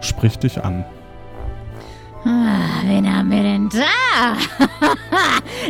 spricht 0.00 0.42
dich 0.42 0.62
an. 0.62 0.84
Ah, 2.24 2.84
wen 2.86 3.12
haben 3.12 3.30
wir 3.30 3.42
denn 3.42 3.68
da? 3.68 4.36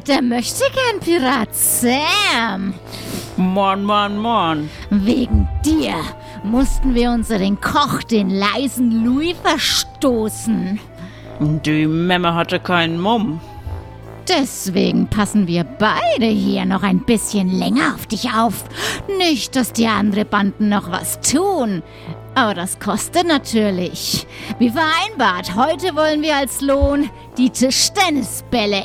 Der 0.07 0.20
möchte 0.20 0.64
gern 0.74 1.01
Pirat 1.01 1.55
Sam. 1.55 2.74
Mon, 3.36 3.84
mon, 3.84 4.18
mon. 4.18 4.70
Wegen 4.90 5.49
dir 5.64 5.95
mussten 6.45 6.95
wir 6.95 7.11
unseren 7.11 7.59
Koch, 7.61 8.03
den 8.03 8.28
leisen 8.28 9.05
Louis, 9.05 9.34
verstoßen. 9.43 10.78
Die 11.64 11.86
Memme 11.86 12.34
hatte 12.34 12.61
keinen 12.61 13.01
Mumm. 13.01 13.40
Deswegen 14.41 15.09
passen 15.09 15.47
wir 15.47 15.64
beide 15.64 16.26
hier 16.26 16.64
noch 16.64 16.83
ein 16.83 17.01
bisschen 17.01 17.49
länger 17.51 17.95
auf 17.95 18.07
dich 18.07 18.33
auf. 18.33 18.64
Nicht, 19.18 19.57
dass 19.57 19.72
die 19.72 19.87
anderen 19.87 20.26
Banden 20.26 20.68
noch 20.70 20.91
was 20.91 21.20
tun. 21.20 21.83
Aber 22.35 22.55
das 22.55 22.78
kostet 22.78 23.26
natürlich. 23.26 24.26
Wie 24.59 24.70
vereinbart, 24.70 25.55
heute 25.55 25.95
wollen 25.95 26.22
wir 26.22 26.37
als 26.37 26.62
Lohn 26.62 27.11
die 27.37 27.51
Tischtennisbälle. 27.51 28.83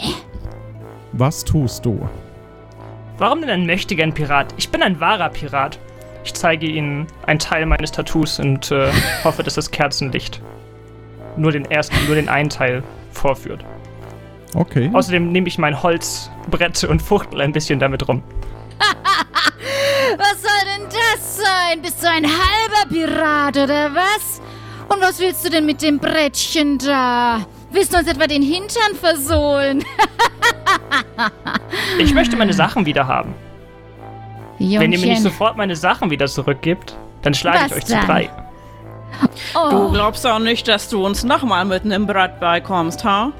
Was 1.14 1.46
tust 1.46 1.86
du? 1.86 2.08
Warum 3.18 3.42
denn 3.42 3.50
ein 3.50 3.66
mächtiger 3.66 4.06
Pirat? 4.12 4.54
Ich 4.58 4.70
bin 4.70 4.84
ein 4.84 5.00
wahrer 5.00 5.30
Pirat. 5.30 5.80
Ich 6.26 6.34
zeige 6.34 6.68
Ihnen 6.68 7.08
einen 7.26 7.40
Teil 7.40 7.66
meines 7.66 7.94
Tattoos 7.94 8.40
und 8.40 8.70
äh, 8.72 8.92
hoffe, 9.24 9.44
dass 9.44 9.56
das 9.56 9.72
Kerzenlicht 9.72 10.42
nur 11.38 11.54
den 11.54 11.66
ersten, 11.66 11.96
nur 12.06 12.16
den 12.16 12.28
einen 12.28 12.50
Teil 12.50 12.84
vorführt. 13.12 13.64
Okay. 14.54 14.90
Außerdem 14.94 15.32
nehme 15.32 15.48
ich 15.48 15.58
mein 15.58 15.82
Holzbrett 15.82 16.84
und 16.86 17.02
fuchtel 17.02 17.42
ein 17.42 17.52
bisschen 17.52 17.80
damit 17.80 18.08
rum. 18.08 18.24
was 20.18 20.42
soll 20.42 20.62
denn 20.78 20.88
das 20.90 21.38
sein? 21.38 21.82
Bist 21.82 22.04
du 22.04 22.10
ein 22.10 22.26
halber 22.26 22.90
Pirat 22.90 23.58
oder 23.58 23.94
was? 23.94 24.42
Und 24.90 25.02
was 25.02 25.20
willst 25.20 25.46
du 25.46 25.50
denn 25.50 25.66
mit 25.66 25.82
dem 25.82 26.00
Brettchen 26.00 26.78
da? 26.78 27.46
Willst 27.72 27.94
du 27.94 27.98
uns 27.98 28.08
etwa 28.08 28.28
den 28.28 28.42
Hintern 28.42 28.96
versohlen? 29.00 29.84
ich 32.00 32.14
möchte 32.14 32.38
meine 32.38 32.54
Sachen 32.54 32.86
wieder 32.86 33.06
haben. 33.06 33.36
Jungchen. 34.60 34.80
Wenn 34.82 34.92
ihr 34.94 35.00
mir 35.00 35.08
nicht 35.08 35.22
sofort 35.22 35.58
meine 35.58 35.76
Sachen 35.76 36.10
wieder 36.10 36.28
zurückgibt, 36.28 36.96
dann 37.22 37.34
schlage 37.34 37.60
was 37.60 37.72
ich 37.72 37.78
euch 37.78 37.86
dann? 37.86 38.02
zu 38.02 38.08
drei. 38.08 38.30
Oh. 39.56 39.70
Du 39.70 39.92
glaubst 39.92 40.26
auch 40.26 40.40
nicht, 40.40 40.68
dass 40.68 40.90
du 40.90 41.06
uns 41.06 41.24
nochmal 41.24 41.66
mit 41.66 41.84
einem 41.84 42.08
Brett 42.08 42.40
beikommst, 42.40 43.04
ha? 43.04 43.32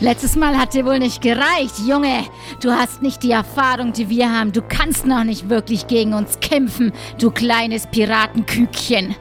Letztes 0.00 0.36
Mal 0.36 0.58
hat 0.58 0.74
dir 0.74 0.84
wohl 0.84 0.98
nicht 0.98 1.22
gereicht, 1.22 1.78
Junge. 1.86 2.24
Du 2.60 2.70
hast 2.70 3.02
nicht 3.02 3.22
die 3.22 3.30
Erfahrung, 3.30 3.92
die 3.92 4.08
wir 4.08 4.30
haben. 4.30 4.52
Du 4.52 4.62
kannst 4.62 5.06
noch 5.06 5.24
nicht 5.24 5.48
wirklich 5.48 5.86
gegen 5.86 6.14
uns 6.14 6.40
kämpfen, 6.40 6.92
du 7.18 7.30
kleines 7.30 7.86
Piratenkükchen. 7.86 9.14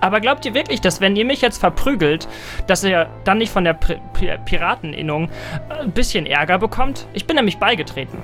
Aber 0.00 0.20
glaubt 0.20 0.46
ihr 0.46 0.54
wirklich, 0.54 0.80
dass 0.80 1.00
wenn 1.00 1.16
ihr 1.16 1.24
mich 1.24 1.40
jetzt 1.40 1.58
verprügelt, 1.58 2.28
dass 2.68 2.84
ihr 2.84 3.08
dann 3.24 3.38
nicht 3.38 3.52
von 3.52 3.64
der 3.64 3.74
P 3.74 3.98
P 4.12 4.38
Pirateninnung 4.44 5.28
ein 5.68 5.90
bisschen 5.90 6.24
Ärger 6.26 6.58
bekommt? 6.58 7.06
Ich 7.14 7.26
bin 7.26 7.34
nämlich 7.34 7.58
beigetreten. 7.58 8.18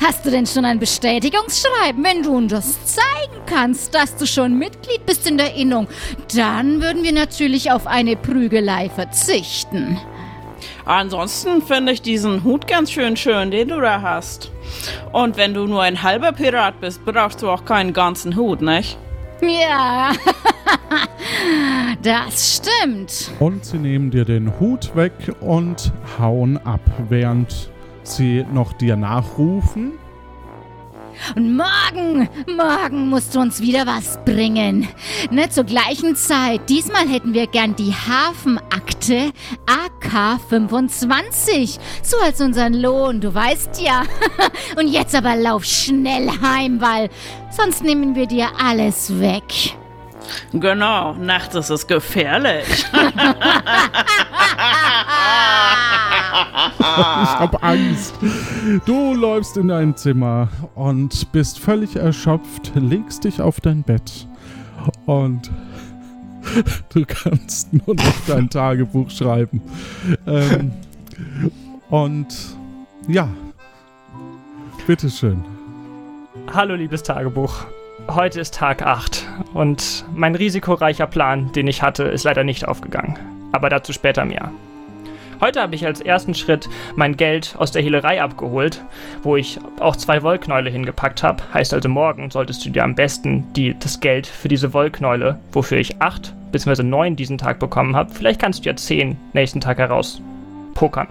Hast 0.00 0.26
du 0.26 0.30
denn 0.30 0.46
schon 0.46 0.64
ein 0.64 0.78
Bestätigungsschreiben? 0.78 2.02
Wenn 2.02 2.22
du 2.22 2.36
uns 2.36 2.52
das 2.52 2.94
zeigen 2.94 3.40
kannst, 3.46 3.94
dass 3.94 4.16
du 4.16 4.26
schon 4.26 4.58
Mitglied 4.58 5.06
bist 5.06 5.28
in 5.28 5.38
der 5.38 5.54
Innung, 5.54 5.86
dann 6.34 6.82
würden 6.82 7.02
wir 7.02 7.12
natürlich 7.12 7.70
auf 7.70 7.86
eine 7.86 8.16
Prügelei 8.16 8.90
verzichten. 8.90 9.98
Ansonsten 10.84 11.62
finde 11.62 11.92
ich 11.92 12.02
diesen 12.02 12.44
Hut 12.44 12.66
ganz 12.66 12.90
schön 12.90 13.16
schön, 13.16 13.50
den 13.50 13.68
du 13.68 13.80
da 13.80 14.02
hast. 14.02 14.50
Und 15.12 15.36
wenn 15.36 15.54
du 15.54 15.66
nur 15.66 15.82
ein 15.82 16.02
halber 16.02 16.32
Pirat 16.32 16.80
bist, 16.80 17.04
brauchst 17.04 17.42
du 17.42 17.48
auch 17.48 17.64
keinen 17.64 17.92
ganzen 17.92 18.36
Hut, 18.36 18.60
nicht? 18.60 18.98
Ja, 19.40 20.12
das 22.02 22.56
stimmt. 22.56 23.30
Und 23.38 23.64
sie 23.64 23.78
nehmen 23.78 24.10
dir 24.10 24.24
den 24.24 24.58
Hut 24.60 24.94
weg 24.94 25.12
und 25.40 25.92
hauen 26.18 26.58
ab, 26.58 26.80
während 27.08 27.70
sie 28.04 28.44
noch 28.52 28.72
dir 28.72 28.96
nachrufen. 28.96 29.92
Und 31.36 31.56
morgen, 31.56 32.28
morgen 32.56 33.08
musst 33.08 33.34
du 33.34 33.40
uns 33.40 33.60
wieder 33.60 33.86
was 33.86 34.18
bringen. 34.24 34.88
Ne, 35.30 35.48
zur 35.48 35.64
gleichen 35.64 36.16
Zeit. 36.16 36.68
Diesmal 36.68 37.08
hätten 37.08 37.34
wir 37.34 37.46
gern 37.46 37.76
die 37.76 37.92
Hafenakte 37.92 39.32
AK 39.66 40.40
25. 40.48 41.78
So 42.02 42.16
als 42.18 42.40
unseren 42.40 42.74
Lohn, 42.74 43.20
du 43.20 43.34
weißt 43.34 43.80
ja. 43.80 44.02
Und 44.78 44.88
jetzt 44.88 45.14
aber 45.14 45.36
lauf 45.36 45.64
schnell 45.64 46.28
heim, 46.42 46.80
weil 46.80 47.08
sonst 47.50 47.84
nehmen 47.84 48.14
wir 48.14 48.26
dir 48.26 48.48
alles 48.58 49.20
weg. 49.20 49.76
Genau, 50.52 51.14
nachts 51.14 51.54
ist 51.54 51.70
es 51.70 51.86
gefährlich. 51.86 52.66
ich 52.68 52.86
hab 56.86 57.64
Angst. 57.64 58.14
Du 58.86 59.14
läufst 59.14 59.56
in 59.56 59.68
dein 59.68 59.96
Zimmer 59.96 60.48
und 60.74 61.32
bist 61.32 61.58
völlig 61.58 61.96
erschöpft, 61.96 62.72
legst 62.74 63.24
dich 63.24 63.40
auf 63.40 63.60
dein 63.60 63.82
Bett 63.82 64.28
und 65.06 65.50
du 66.94 67.04
kannst 67.06 67.72
nur 67.72 67.94
noch 67.94 68.26
dein 68.26 68.50
Tagebuch 68.50 69.10
schreiben. 69.10 69.62
Ähm, 70.26 70.72
und 71.90 72.26
ja, 73.08 73.28
bitteschön. 74.86 75.44
Hallo, 76.52 76.74
liebes 76.74 77.02
Tagebuch. 77.02 77.64
Heute 78.08 78.38
ist 78.38 78.54
Tag 78.54 78.82
8 78.82 79.26
und 79.54 80.04
mein 80.14 80.34
risikoreicher 80.34 81.06
Plan, 81.06 81.50
den 81.52 81.66
ich 81.66 81.82
hatte, 81.82 82.04
ist 82.04 82.24
leider 82.24 82.44
nicht 82.44 82.68
aufgegangen. 82.68 83.18
Aber 83.50 83.70
dazu 83.70 83.94
später 83.94 84.26
mehr. 84.26 84.52
Heute 85.40 85.62
habe 85.62 85.74
ich 85.74 85.86
als 85.86 86.02
ersten 86.02 86.34
Schritt 86.34 86.68
mein 86.96 87.16
Geld 87.16 87.56
aus 87.58 87.72
der 87.72 87.82
Hehlerei 87.82 88.22
abgeholt, 88.22 88.84
wo 89.22 89.36
ich 89.36 89.58
auch 89.80 89.96
zwei 89.96 90.22
Wollknäule 90.22 90.70
hingepackt 90.70 91.22
habe. 91.22 91.42
Heißt 91.54 91.72
also, 91.72 91.88
morgen 91.88 92.30
solltest 92.30 92.64
du 92.64 92.70
dir 92.70 92.84
am 92.84 92.94
besten 92.94 93.52
die, 93.54 93.74
das 93.78 94.00
Geld 94.00 94.26
für 94.26 94.48
diese 94.48 94.74
Wollknäule, 94.74 95.38
wofür 95.52 95.78
ich 95.78 96.00
acht 96.02 96.34
bzw. 96.52 96.82
neun 96.82 97.16
diesen 97.16 97.38
Tag 97.38 97.58
bekommen 97.58 97.96
habe, 97.96 98.12
vielleicht 98.12 98.40
kannst 98.40 98.64
du 98.64 98.68
ja 98.68 98.76
zehn 98.76 99.16
nächsten 99.32 99.60
Tag 99.60 99.78
heraus 99.78 100.20
pokern. 100.74 101.08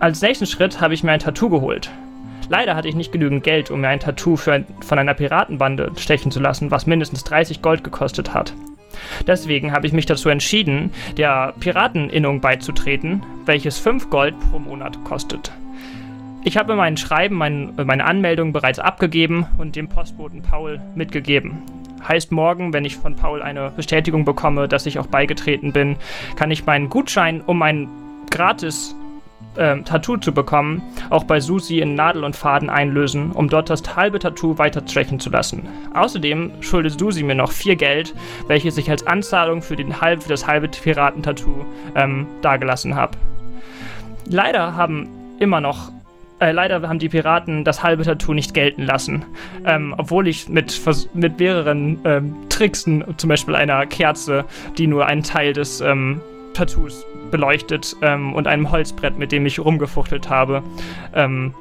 Als 0.00 0.22
nächsten 0.22 0.46
Schritt 0.46 0.80
habe 0.80 0.94
ich 0.94 1.02
mir 1.04 1.12
ein 1.12 1.20
Tattoo 1.20 1.48
geholt. 1.48 1.90
Leider 2.48 2.74
hatte 2.74 2.88
ich 2.88 2.94
nicht 2.94 3.12
genügend 3.12 3.44
Geld, 3.44 3.70
um 3.70 3.80
mir 3.80 3.88
ein 3.88 4.00
Tattoo 4.00 4.36
für, 4.36 4.64
von 4.80 4.98
einer 4.98 5.14
Piratenbande 5.14 5.92
stechen 5.96 6.30
zu 6.30 6.40
lassen, 6.40 6.70
was 6.70 6.86
mindestens 6.86 7.24
30 7.24 7.60
Gold 7.62 7.84
gekostet 7.84 8.32
hat. 8.32 8.54
Deswegen 9.26 9.72
habe 9.72 9.86
ich 9.86 9.92
mich 9.92 10.06
dazu 10.06 10.28
entschieden, 10.28 10.90
der 11.16 11.54
Pirateninnung 11.60 12.40
beizutreten, 12.40 13.22
welches 13.44 13.78
5 13.78 14.10
Gold 14.10 14.34
pro 14.50 14.58
Monat 14.58 15.02
kostet. 15.04 15.52
Ich 16.44 16.56
habe 16.56 16.76
mein 16.76 16.96
Schreiben, 16.96 17.36
mein, 17.36 17.74
meine 17.76 18.04
Anmeldung 18.04 18.52
bereits 18.52 18.78
abgegeben 18.78 19.46
und 19.58 19.76
dem 19.76 19.88
Postboten 19.88 20.42
Paul 20.42 20.80
mitgegeben. 20.94 21.62
Heißt 22.06 22.32
morgen, 22.32 22.72
wenn 22.72 22.84
ich 22.84 22.96
von 22.96 23.16
Paul 23.16 23.42
eine 23.42 23.70
Bestätigung 23.70 24.24
bekomme, 24.24 24.68
dass 24.68 24.86
ich 24.86 24.98
auch 24.98 25.08
beigetreten 25.08 25.72
bin, 25.72 25.96
kann 26.36 26.50
ich 26.50 26.64
meinen 26.64 26.88
Gutschein 26.88 27.42
um 27.42 27.60
ein 27.60 27.88
gratis 28.30 28.94
ähm, 29.58 29.84
Tattoo 29.84 30.16
zu 30.16 30.32
bekommen, 30.32 30.82
auch 31.10 31.24
bei 31.24 31.40
Susi 31.40 31.80
in 31.80 31.94
Nadel 31.94 32.24
und 32.24 32.36
Faden 32.36 32.70
einlösen, 32.70 33.32
um 33.32 33.48
dort 33.48 33.70
das 33.70 33.82
halbe 33.96 34.18
Tattoo 34.18 34.58
weiter 34.58 34.82
stechen 34.86 35.20
zu 35.20 35.30
lassen. 35.30 35.68
Außerdem 35.94 36.50
schuldet 36.60 36.98
Susi 36.98 37.22
mir 37.22 37.34
noch 37.34 37.52
vier 37.52 37.76
Geld, 37.76 38.14
welches 38.46 38.78
ich 38.78 38.90
als 38.90 39.06
Anzahlung 39.06 39.62
für, 39.62 39.76
den 39.76 40.00
halb, 40.00 40.22
für 40.22 40.28
das 40.28 40.46
halbe 40.46 40.68
Piratentattoo 40.68 41.64
ähm, 41.94 42.26
dagelassen 42.42 42.94
habe. 42.94 43.18
Leider 44.26 44.74
haben 44.74 45.08
immer 45.38 45.60
noch 45.60 45.90
äh, 46.40 46.52
leider 46.52 46.86
haben 46.88 46.98
die 47.00 47.08
Piraten 47.08 47.64
das 47.64 47.82
halbe 47.82 48.04
Tattoo 48.04 48.32
nicht 48.32 48.54
gelten 48.54 48.82
lassen. 48.82 49.24
Ähm, 49.64 49.94
obwohl 49.96 50.28
ich 50.28 50.48
mit, 50.48 50.80
mit 51.14 51.38
mehreren 51.38 51.98
ähm, 52.04 52.36
Tricksen, 52.48 53.04
zum 53.16 53.28
Beispiel 53.28 53.56
einer 53.56 53.86
Kerze, 53.86 54.44
die 54.76 54.86
nur 54.86 55.06
einen 55.06 55.24
Teil 55.24 55.52
des 55.52 55.80
ähm, 55.80 56.20
Tattoos 56.54 57.04
beleuchtet 57.30 57.96
ähm, 58.02 58.34
und 58.34 58.46
einem 58.46 58.70
Holzbrett, 58.70 59.18
mit 59.18 59.32
dem 59.32 59.46
ich 59.46 59.58
rumgefuchtelt 59.60 60.28
habe, 60.28 60.62
ähm, 61.14 61.54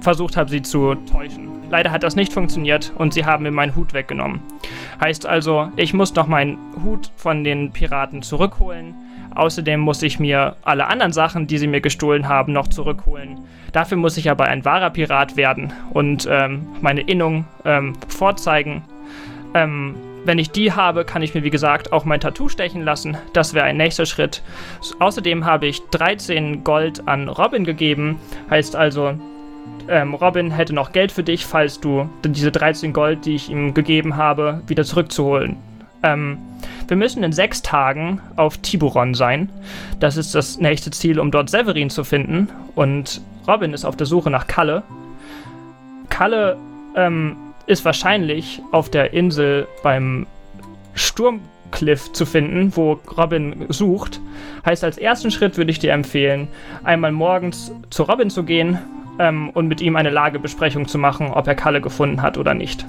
versucht 0.00 0.36
habe, 0.36 0.50
sie 0.50 0.62
zu 0.62 0.94
täuschen. 0.94 1.48
Leider 1.70 1.90
hat 1.90 2.02
das 2.02 2.14
nicht 2.14 2.32
funktioniert 2.32 2.92
und 2.96 3.12
sie 3.12 3.24
haben 3.24 3.42
mir 3.42 3.50
meinen 3.50 3.74
Hut 3.74 3.92
weggenommen. 3.92 4.40
Heißt 5.00 5.26
also, 5.26 5.70
ich 5.76 5.94
muss 5.94 6.14
noch 6.14 6.28
meinen 6.28 6.58
Hut 6.84 7.10
von 7.16 7.42
den 7.42 7.72
Piraten 7.72 8.22
zurückholen. 8.22 8.94
Außerdem 9.34 9.80
muss 9.80 10.02
ich 10.02 10.18
mir 10.18 10.56
alle 10.62 10.86
anderen 10.86 11.12
Sachen, 11.12 11.46
die 11.46 11.58
sie 11.58 11.66
mir 11.66 11.80
gestohlen 11.80 12.28
haben, 12.28 12.52
noch 12.52 12.68
zurückholen. 12.68 13.40
Dafür 13.72 13.98
muss 13.98 14.16
ich 14.16 14.30
aber 14.30 14.44
ein 14.44 14.64
wahrer 14.64 14.90
Pirat 14.90 15.36
werden 15.36 15.72
und 15.90 16.26
ähm, 16.30 16.66
meine 16.80 17.02
Innung 17.02 17.44
ähm, 17.64 17.94
vorzeigen. 18.08 18.82
Ähm, 19.54 19.94
wenn 20.26 20.38
ich 20.38 20.50
die 20.50 20.72
habe, 20.72 21.04
kann 21.04 21.22
ich 21.22 21.34
mir 21.34 21.44
wie 21.44 21.50
gesagt 21.50 21.92
auch 21.92 22.04
mein 22.04 22.20
Tattoo 22.20 22.48
stechen 22.48 22.82
lassen. 22.82 23.16
Das 23.32 23.54
wäre 23.54 23.64
ein 23.64 23.76
nächster 23.76 24.06
Schritt. 24.06 24.42
Außerdem 24.98 25.44
habe 25.44 25.66
ich 25.66 25.82
13 25.90 26.64
Gold 26.64 27.06
an 27.06 27.28
Robin 27.28 27.64
gegeben. 27.64 28.18
Heißt 28.50 28.76
also, 28.76 29.14
ähm, 29.88 30.14
Robin 30.14 30.50
hätte 30.50 30.74
noch 30.74 30.92
Geld 30.92 31.12
für 31.12 31.22
dich, 31.22 31.46
falls 31.46 31.80
du 31.80 32.08
diese 32.24 32.50
13 32.50 32.92
Gold, 32.92 33.24
die 33.24 33.36
ich 33.36 33.50
ihm 33.50 33.74
gegeben 33.74 34.16
habe, 34.16 34.62
wieder 34.66 34.84
zurückzuholen. 34.84 35.56
Ähm, 36.02 36.38
wir 36.88 36.96
müssen 36.96 37.22
in 37.22 37.32
sechs 37.32 37.62
Tagen 37.62 38.20
auf 38.36 38.58
Tiburon 38.58 39.14
sein. 39.14 39.50
Das 40.00 40.16
ist 40.16 40.34
das 40.34 40.58
nächste 40.58 40.90
Ziel, 40.90 41.18
um 41.18 41.30
dort 41.30 41.50
Severin 41.50 41.90
zu 41.90 42.04
finden. 42.04 42.48
Und 42.74 43.20
Robin 43.46 43.72
ist 43.72 43.84
auf 43.84 43.96
der 43.96 44.06
Suche 44.06 44.30
nach 44.30 44.46
Kalle. 44.46 44.82
Kalle 46.08 46.56
ähm, 46.94 47.36
ist 47.66 47.84
wahrscheinlich 47.84 48.62
auf 48.72 48.90
der 48.90 49.12
Insel 49.12 49.66
beim 49.82 50.26
Sturmcliff 50.94 52.12
zu 52.12 52.26
finden, 52.26 52.74
wo 52.76 53.00
Robin 53.16 53.66
sucht. 53.68 54.20
Heißt, 54.64 54.84
als 54.84 54.98
ersten 54.98 55.30
Schritt 55.30 55.56
würde 55.56 55.70
ich 55.70 55.78
dir 55.78 55.92
empfehlen, 55.92 56.48
einmal 56.84 57.12
morgens 57.12 57.72
zu 57.90 58.04
Robin 58.04 58.30
zu 58.30 58.44
gehen 58.44 58.78
ähm, 59.18 59.50
und 59.50 59.68
mit 59.68 59.80
ihm 59.80 59.96
eine 59.96 60.10
Lagebesprechung 60.10 60.88
zu 60.88 60.98
machen, 60.98 61.28
ob 61.28 61.46
er 61.46 61.54
Kalle 61.54 61.80
gefunden 61.80 62.22
hat 62.22 62.38
oder 62.38 62.54
nicht. 62.54 62.86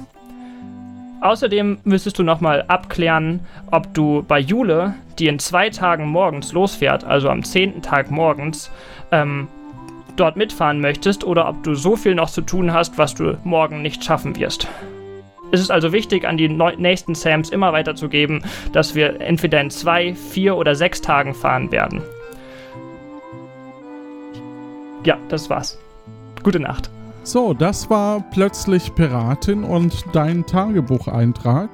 Außerdem 1.19 1.79
müsstest 1.83 2.19
du 2.19 2.23
nochmal 2.23 2.65
abklären, 2.67 3.39
ob 3.71 3.91
du 3.93 4.23
bei 4.27 4.39
Jule, 4.39 4.93
die 5.17 5.27
in 5.27 5.39
zwei 5.39 5.69
Tagen 5.69 6.07
morgens 6.07 6.53
losfährt, 6.53 7.03
also 7.03 7.29
am 7.29 7.43
zehnten 7.43 7.81
Tag 7.81 8.11
morgens, 8.11 8.71
ähm, 9.11 9.47
dort 10.19 10.35
mitfahren 10.35 10.81
möchtest 10.81 11.23
oder 11.23 11.47
ob 11.47 11.63
du 11.63 11.75
so 11.75 11.95
viel 11.95 12.15
noch 12.15 12.29
zu 12.29 12.41
tun 12.41 12.73
hast, 12.73 12.97
was 12.97 13.15
du 13.15 13.37
morgen 13.43 13.81
nicht 13.81 14.03
schaffen 14.03 14.35
wirst. 14.35 14.67
Es 15.51 15.61
ist 15.61 15.71
also 15.71 15.93
wichtig, 15.93 16.27
an 16.27 16.37
die 16.37 16.49
nächsten 16.49 17.15
Sams 17.15 17.49
immer 17.49 17.71
weiterzugeben, 17.71 18.43
dass 18.73 18.95
wir 18.95 19.21
entweder 19.21 19.61
in 19.61 19.69
zwei, 19.69 20.13
vier 20.13 20.57
oder 20.57 20.75
sechs 20.75 21.01
Tagen 21.01 21.33
fahren 21.33 21.71
werden. 21.71 22.01
Ja, 25.05 25.17
das 25.29 25.49
war's. 25.49 25.79
Gute 26.43 26.59
Nacht. 26.59 26.89
So, 27.23 27.53
das 27.53 27.89
war 27.89 28.23
plötzlich 28.31 28.93
Piratin 28.95 29.63
und 29.63 30.05
dein 30.13 30.45
Tagebucheintrag. 30.45 31.69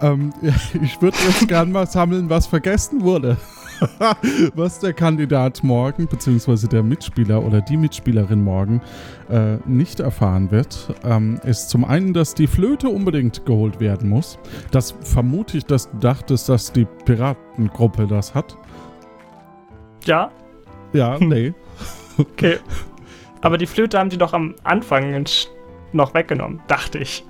Ähm, 0.00 0.32
ich 0.82 1.00
würde 1.00 1.16
jetzt 1.26 1.48
gern 1.48 1.72
mal 1.72 1.86
sammeln, 1.86 2.28
was 2.30 2.46
vergessen 2.46 3.02
wurde. 3.02 3.36
was 4.54 4.78
der 4.78 4.92
Kandidat 4.92 5.62
morgen, 5.62 6.06
beziehungsweise 6.06 6.68
der 6.68 6.82
Mitspieler 6.82 7.42
oder 7.42 7.60
die 7.60 7.76
Mitspielerin 7.76 8.42
morgen 8.42 8.82
äh, 9.30 9.56
nicht 9.66 10.00
erfahren 10.00 10.50
wird, 10.50 10.94
ähm, 11.04 11.40
ist 11.44 11.70
zum 11.70 11.84
einen, 11.84 12.12
dass 12.12 12.34
die 12.34 12.46
Flöte 12.46 12.88
unbedingt 12.88 13.46
geholt 13.46 13.80
werden 13.80 14.08
muss. 14.08 14.38
Das 14.70 14.94
vermute 15.02 15.58
ich, 15.58 15.64
dass 15.64 15.90
du 15.90 15.96
dachtest, 15.98 16.48
dass 16.48 16.72
die 16.72 16.86
Piratengruppe 17.04 18.06
das 18.06 18.34
hat. 18.34 18.56
Ja? 20.04 20.30
Ja, 20.92 21.18
nee. 21.18 21.54
okay. 22.18 22.58
Aber 23.42 23.56
die 23.56 23.66
Flöte 23.66 23.98
haben 23.98 24.10
die 24.10 24.18
doch 24.18 24.34
am 24.34 24.54
Anfang 24.64 25.24
noch 25.92 26.12
weggenommen, 26.12 26.60
dachte 26.68 26.98
ich. 26.98 27.24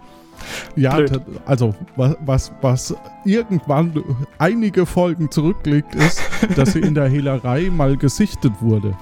Ja, 0.77 0.99
also 1.47 1.75
was, 1.97 2.17
was, 2.25 2.53
was 2.61 2.95
irgendwann 3.25 3.93
einige 4.39 4.87
Folgen 4.87 5.31
zurückliegt, 5.31 5.95
ist, 5.95 6.21
dass 6.57 6.73
sie 6.73 6.81
in 6.81 6.95
der 6.95 7.09
Hehlerei 7.09 7.71
mal 7.71 7.97
gesichtet 7.97 8.53
wurde. 8.61 8.97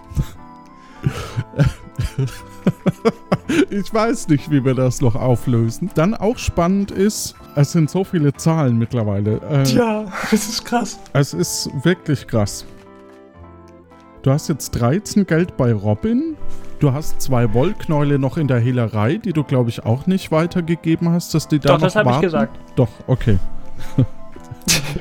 ich 3.70 3.92
weiß 3.92 4.28
nicht, 4.28 4.50
wie 4.50 4.64
wir 4.64 4.74
das 4.74 5.00
noch 5.00 5.14
auflösen. 5.14 5.90
Dann 5.94 6.14
auch 6.14 6.38
spannend 6.38 6.90
ist, 6.90 7.34
es 7.54 7.72
sind 7.72 7.90
so 7.90 8.04
viele 8.04 8.32
Zahlen 8.34 8.78
mittlerweile. 8.78 9.40
Äh, 9.48 9.62
Tja, 9.64 10.06
das 10.30 10.48
ist 10.48 10.64
krass. 10.64 10.98
Es 11.12 11.34
ist 11.34 11.70
wirklich 11.82 12.26
krass. 12.26 12.64
Du 14.22 14.30
hast 14.30 14.48
jetzt 14.48 14.70
13 14.72 15.26
Geld 15.26 15.56
bei 15.56 15.72
Robin. 15.72 16.36
Du 16.78 16.92
hast 16.92 17.20
zwei 17.20 17.52
Wollknäule 17.54 18.20
noch 18.20 18.36
in 18.36 18.46
der 18.46 18.60
Hehlerei, 18.60 19.16
die 19.16 19.32
du, 19.32 19.42
glaube 19.42 19.68
ich, 19.68 19.84
auch 19.84 20.06
nicht 20.06 20.30
weitergegeben 20.30 21.10
hast, 21.10 21.34
dass 21.34 21.48
die 21.48 21.58
da 21.58 21.70
Doch, 21.70 21.78
noch 21.78 21.86
das 21.86 21.96
habe 21.96 22.10
ich 22.12 22.20
gesagt. 22.20 22.56
Doch, 22.76 22.88
okay. 23.08 23.38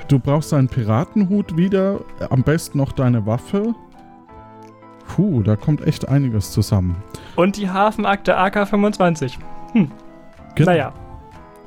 du 0.07 0.17
brauchst 0.17 0.53
einen 0.53 0.69
Piratenhut 0.69 1.55
wieder, 1.55 1.99
am 2.31 2.41
besten 2.41 2.79
noch 2.79 2.91
deine 2.93 3.27
Waffe. 3.27 3.75
Puh, 5.07 5.43
da 5.43 5.55
kommt 5.55 5.85
echt 5.85 6.07
einiges 6.07 6.51
zusammen. 6.51 6.95
Und 7.35 7.57
die 7.57 7.69
Hafenakte 7.69 8.35
AK-25. 8.35 9.37
Genau. 10.55 10.71
Naja. 10.71 10.93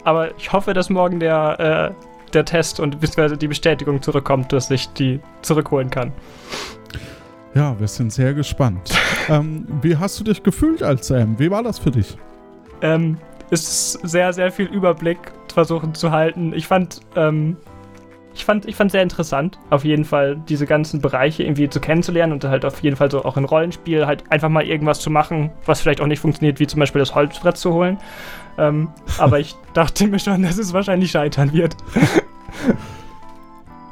Aber 0.03 0.37
ich 0.37 0.53
hoffe, 0.53 0.75
dass 0.75 0.91
morgen 0.91 1.21
der, 1.21 1.95
äh, 1.95 2.31
der 2.33 2.45
Test 2.45 2.81
und 2.81 3.01
beziehungsweise 3.01 3.37
die 3.37 3.49
Bestätigung 3.49 4.03
zurückkommt, 4.03 4.53
dass 4.53 4.71
ich 4.71 4.93
die 4.93 5.21
zurückholen 5.43 5.91
kann. 5.91 6.11
Ja, 7.55 7.79
wir 7.79 7.89
sind 7.89 8.13
sehr 8.13 8.33
gespannt. 8.33 8.91
ähm, 9.29 9.67
wie 9.83 9.97
hast 9.97 10.21
du 10.21 10.25
dich 10.25 10.43
gefühlt 10.43 10.83
als 10.83 11.09
Sam? 11.09 11.39
Wie 11.39 11.51
war 11.51 11.63
das 11.63 11.79
für 11.79 11.91
dich? 11.91 12.17
Ähm, 12.81 13.19
es 13.51 13.63
ist 13.63 14.09
sehr, 14.09 14.33
sehr 14.33 14.53
viel 14.53 14.67
Überblick 14.67 15.19
versuchen 15.53 15.95
zu 15.95 16.13
halten. 16.13 16.53
Ich 16.55 16.69
fand, 16.69 17.01
ähm, 17.17 17.57
ich 18.33 18.45
fand, 18.45 18.67
ich 18.67 18.77
fand 18.77 18.93
sehr 18.93 19.03
interessant, 19.03 19.59
auf 19.71 19.85
jeden 19.85 20.05
Fall 20.05 20.41
diese 20.49 20.65
ganzen 20.65 21.01
Bereiche 21.01 21.43
irgendwie 21.43 21.69
zu 21.69 21.81
kennenzulernen 21.81 22.33
und 22.33 22.45
halt 22.45 22.65
auf 22.65 22.81
jeden 22.81 22.95
Fall 22.95 23.11
so 23.11 23.25
auch 23.25 23.37
in 23.37 23.45
Rollenspiel 23.45 24.07
halt 24.07 24.23
einfach 24.31 24.49
mal 24.49 24.65
irgendwas 24.65 25.01
zu 25.01 25.11
machen, 25.11 25.51
was 25.67 25.81
vielleicht 25.81 26.01
auch 26.01 26.07
nicht 26.07 26.21
funktioniert, 26.21 26.61
wie 26.61 26.69
zum 26.69 26.79
Beispiel 26.79 27.01
das 27.01 27.17
Holzbrett 27.17 27.57
zu 27.57 27.75
holen. 27.75 27.99
Ähm, 28.59 28.89
aber 29.19 29.41
ich 29.41 29.57
dachte 29.75 30.07
mir 30.07 30.21
schon, 30.21 30.43
dass 30.45 30.57
es 30.57 30.73
wahrscheinlich 30.73 31.11
scheitern 31.11 31.53
wird. 31.53 31.77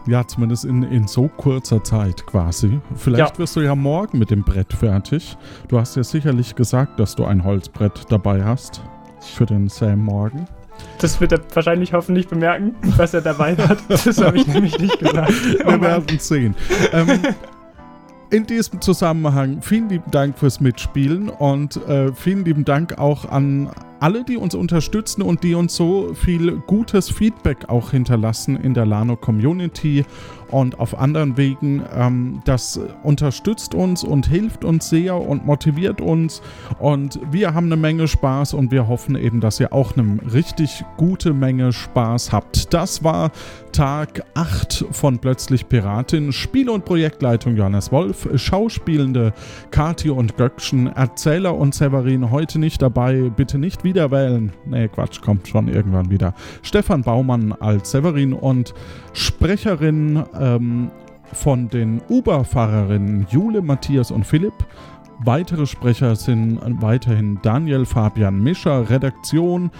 Ja, 0.09 0.27
zumindest 0.27 0.65
in, 0.65 0.83
in 0.85 1.07
so 1.07 1.29
kurzer 1.29 1.85
Zeit 1.85 2.27
quasi. 2.27 2.81
Vielleicht 2.97 3.35
Ja. 3.35 3.39
wirst 3.39 3.57
du 3.57 3.61
ja 3.61 3.75
morgen 3.75 4.19
mit 4.19 4.31
dem 4.31 4.43
Brett 4.43 4.73
fertig. 4.73 5.37
Du 5.69 5.79
hast 5.79 5.97
ja 5.97 6.03
sicherlich 6.03 6.55
gesagt, 6.55 6.99
dass 6.99 7.15
du 7.15 7.25
ein 7.25 7.45
Holzbrett 7.45 8.05
dabei 8.09 8.43
hast. 8.45 8.81
Für 9.21 9.45
den 9.47 9.69
Sam 9.69 9.99
morgen. 10.01 10.47
Das 11.01 11.21
wird 11.21 11.33
er 11.33 11.41
wahrscheinlich 11.55 11.93
hoffentlich 11.93 12.29
bemerken, 12.29 12.75
was 12.97 13.13
er 13.13 13.21
dabei 13.21 13.57
hat. 13.57 13.79
Das 13.89 14.23
habe 14.23 14.37
ich 14.39 14.47
nämlich 14.47 14.79
nicht 14.79 14.99
gesagt. 14.99 15.33
Oh 15.65 15.71
Wir 15.71 15.73
Mann. 15.73 15.81
werden 15.83 16.19
sehen. 16.19 16.55
ähm, 16.93 17.09
in 18.31 18.47
diesem 18.47 18.81
Zusammenhang 18.81 19.61
vielen 19.63 19.89
lieben 19.89 20.11
Dank 20.11 20.39
fürs 20.39 20.61
Mitspielen 20.61 21.29
und 21.31 21.77
äh, 21.89 22.13
vielen 22.13 22.45
lieben 22.45 22.65
Dank 22.65 22.99
auch 22.99 23.25
an 23.31 23.71
alle, 24.01 24.25
die 24.25 24.37
uns 24.37 24.55
unterstützen 24.55 25.23
und 25.23 25.43
die 25.43 25.55
uns 25.55 25.75
so 25.75 26.15
viel 26.15 26.57
gutes 26.67 27.11
Feedback 27.11 27.69
auch 27.69 27.91
hinterlassen 27.91 28.57
in 28.57 28.75
der 28.75 28.87
Lano 28.87 29.17
Community 29.17 30.05
und 30.51 30.79
auf 30.81 30.99
anderen 30.99 31.37
Wegen. 31.37 31.83
Ähm, 31.95 32.41
das 32.45 32.81
unterstützt 33.03 33.75
uns 33.75 34.05
und 34.05 34.27
hilft 34.27 34.65
uns 34.65 34.89
sehr 34.89 35.17
und 35.17 35.47
motiviert 35.47 36.01
uns 36.01 36.43
und 36.79 37.21
wir 37.31 37.55
haben 37.55 37.67
eine 37.67 37.77
Menge 37.77 38.09
Spaß 38.09 38.55
und 38.55 38.71
wir 38.71 38.89
hoffen 38.89 39.17
eben, 39.17 39.41
dass 39.41 39.61
ihr 39.61 39.73
auch 39.73 39.97
eine 39.97 40.19
richtig 40.33 40.85
gute 40.97 41.35
Menge 41.35 41.73
Spaß 41.73 42.33
habt. 42.33 42.73
Das 42.73 43.05
war 43.05 43.31
Tag 43.73 44.23
8 44.35 44.87
von 44.91 45.19
Plötzlich 45.19 45.69
Piratin. 45.69 46.33
Spiel- 46.33 46.71
und 46.71 46.85
Projektleitung 46.85 47.57
Johannes 47.57 47.93
Wolf, 47.93 48.29
Schauspielende 48.35 49.33
Kati 49.71 50.11
und 50.11 50.37
Göckchen, 50.37 50.89
Erzähler 50.89 51.55
und 51.57 51.75
Severin 51.75 52.31
heute 52.31 52.59
nicht 52.59 52.81
dabei. 52.83 53.31
Bitte 53.35 53.59
nicht 53.59 53.85
wieder 53.85 53.88
wählen. 54.11 54.53
Nee, 54.67 54.89
Quatsch, 54.89 55.21
kommt 55.21 55.49
schon 55.49 55.69
irgendwann 55.69 56.11
wieder. 56.11 56.35
Stefan 56.63 57.03
Baumann 57.03 57.53
als 57.53 57.91
Severin 57.91 58.33
und 58.33 58.75
Sprecherin 59.13 60.25
ähm, 60.39 60.91
von 61.33 61.69
den 61.69 62.01
Uber-Fahrerinnen 62.09 63.27
Jule, 63.31 63.63
Matthias 63.63 64.11
und 64.11 64.27
Philipp. 64.27 64.55
Weitere 65.25 65.67
Sprecher 65.67 66.15
sind 66.15 66.61
weiterhin 66.81 67.41
Daniel 67.43 67.85
Fabian 67.85 68.41
Mischer, 68.43 68.89
Redaktion 68.89 69.71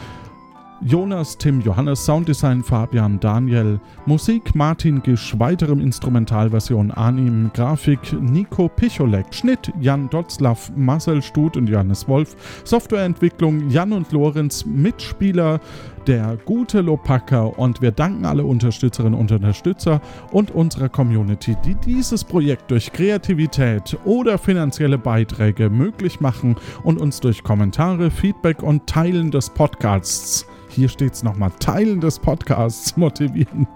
Jonas, 0.81 1.37
Tim, 1.37 1.61
Johannes, 1.61 2.05
Sounddesign 2.05 2.63
Fabian, 2.63 3.19
Daniel, 3.21 3.81
Musik 4.07 4.55
Martin 4.55 5.03
Gisch, 5.03 5.35
weitere 5.39 5.73
Instrumentalversion 5.73 6.91
Anim, 6.93 7.51
Grafik 7.53 8.13
Nico 8.21 8.69
Picholek, 8.69 9.35
Schnitt 9.35 9.73
Jan 9.81 10.09
Dotzlaff, 10.11 10.71
Marcel 10.77 11.21
Stut 11.23 11.57
und 11.57 11.69
Johannes 11.69 12.07
Wolf, 12.09 12.37
Softwareentwicklung 12.65 13.69
Jan 13.71 13.93
und 13.93 14.13
Lorenz, 14.13 14.65
Mitspieler 14.65 15.61
der 16.07 16.39
gute 16.45 16.81
Lopaka 16.81 17.43
und 17.43 17.83
wir 17.83 17.91
danken 17.91 18.25
alle 18.25 18.45
Unterstützerinnen 18.45 19.19
und 19.19 19.31
Unterstützer 19.31 20.01
und 20.33 20.51
unserer 20.51 20.89
Community, 20.89 21.55
die 21.65 21.75
dieses 21.75 22.25
Projekt 22.25 22.71
durch 22.71 22.93
Kreativität 22.93 23.97
oder 24.05 24.39
finanzielle 24.39 24.97
Beiträge 24.97 25.69
möglich 25.69 26.21
machen 26.21 26.57
und 26.83 26.99
uns 26.99 27.21
durch 27.21 27.43
Kommentare, 27.43 28.11
Feedback 28.11 28.63
und 28.63 28.87
Teilen 28.87 29.31
des 29.31 29.51
Podcasts 29.51 30.47
hier 30.79 30.89
steht 30.89 31.13
es 31.13 31.23
nochmal, 31.25 31.51
Teilen 31.59 32.01
des 32.01 32.19
Podcasts 32.21 32.97
motivieren. 32.97 33.67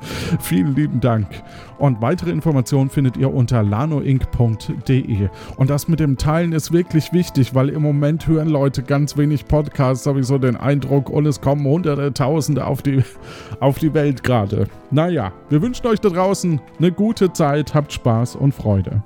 Vielen 0.40 0.74
lieben 0.76 1.00
Dank. 1.00 1.26
Und 1.78 2.00
weitere 2.00 2.30
Informationen 2.30 2.90
findet 2.90 3.16
ihr 3.16 3.34
unter 3.34 3.62
lanoinc.de. 3.62 5.28
Und 5.56 5.68
das 5.68 5.88
mit 5.88 5.98
dem 5.98 6.16
Teilen 6.16 6.52
ist 6.52 6.72
wirklich 6.72 7.12
wichtig, 7.12 7.54
weil 7.54 7.70
im 7.70 7.82
Moment 7.82 8.26
hören 8.28 8.48
Leute 8.48 8.84
ganz 8.84 9.16
wenig 9.16 9.46
Podcasts, 9.46 10.06
habe 10.06 10.20
ich 10.20 10.26
so 10.26 10.38
den 10.38 10.56
Eindruck, 10.56 11.10
und 11.10 11.26
es 11.26 11.40
kommen 11.40 11.64
hunderte, 11.64 12.14
tausende 12.14 12.66
auf 12.66 12.82
die, 12.82 13.02
auf 13.60 13.78
die 13.80 13.92
Welt 13.94 14.22
gerade. 14.22 14.68
Naja, 14.92 15.32
wir 15.48 15.60
wünschen 15.60 15.86
euch 15.88 16.00
da 16.00 16.08
draußen 16.08 16.60
eine 16.78 16.92
gute 16.92 17.32
Zeit, 17.32 17.74
habt 17.74 17.92
Spaß 17.92 18.36
und 18.36 18.54
Freude. 18.54 19.02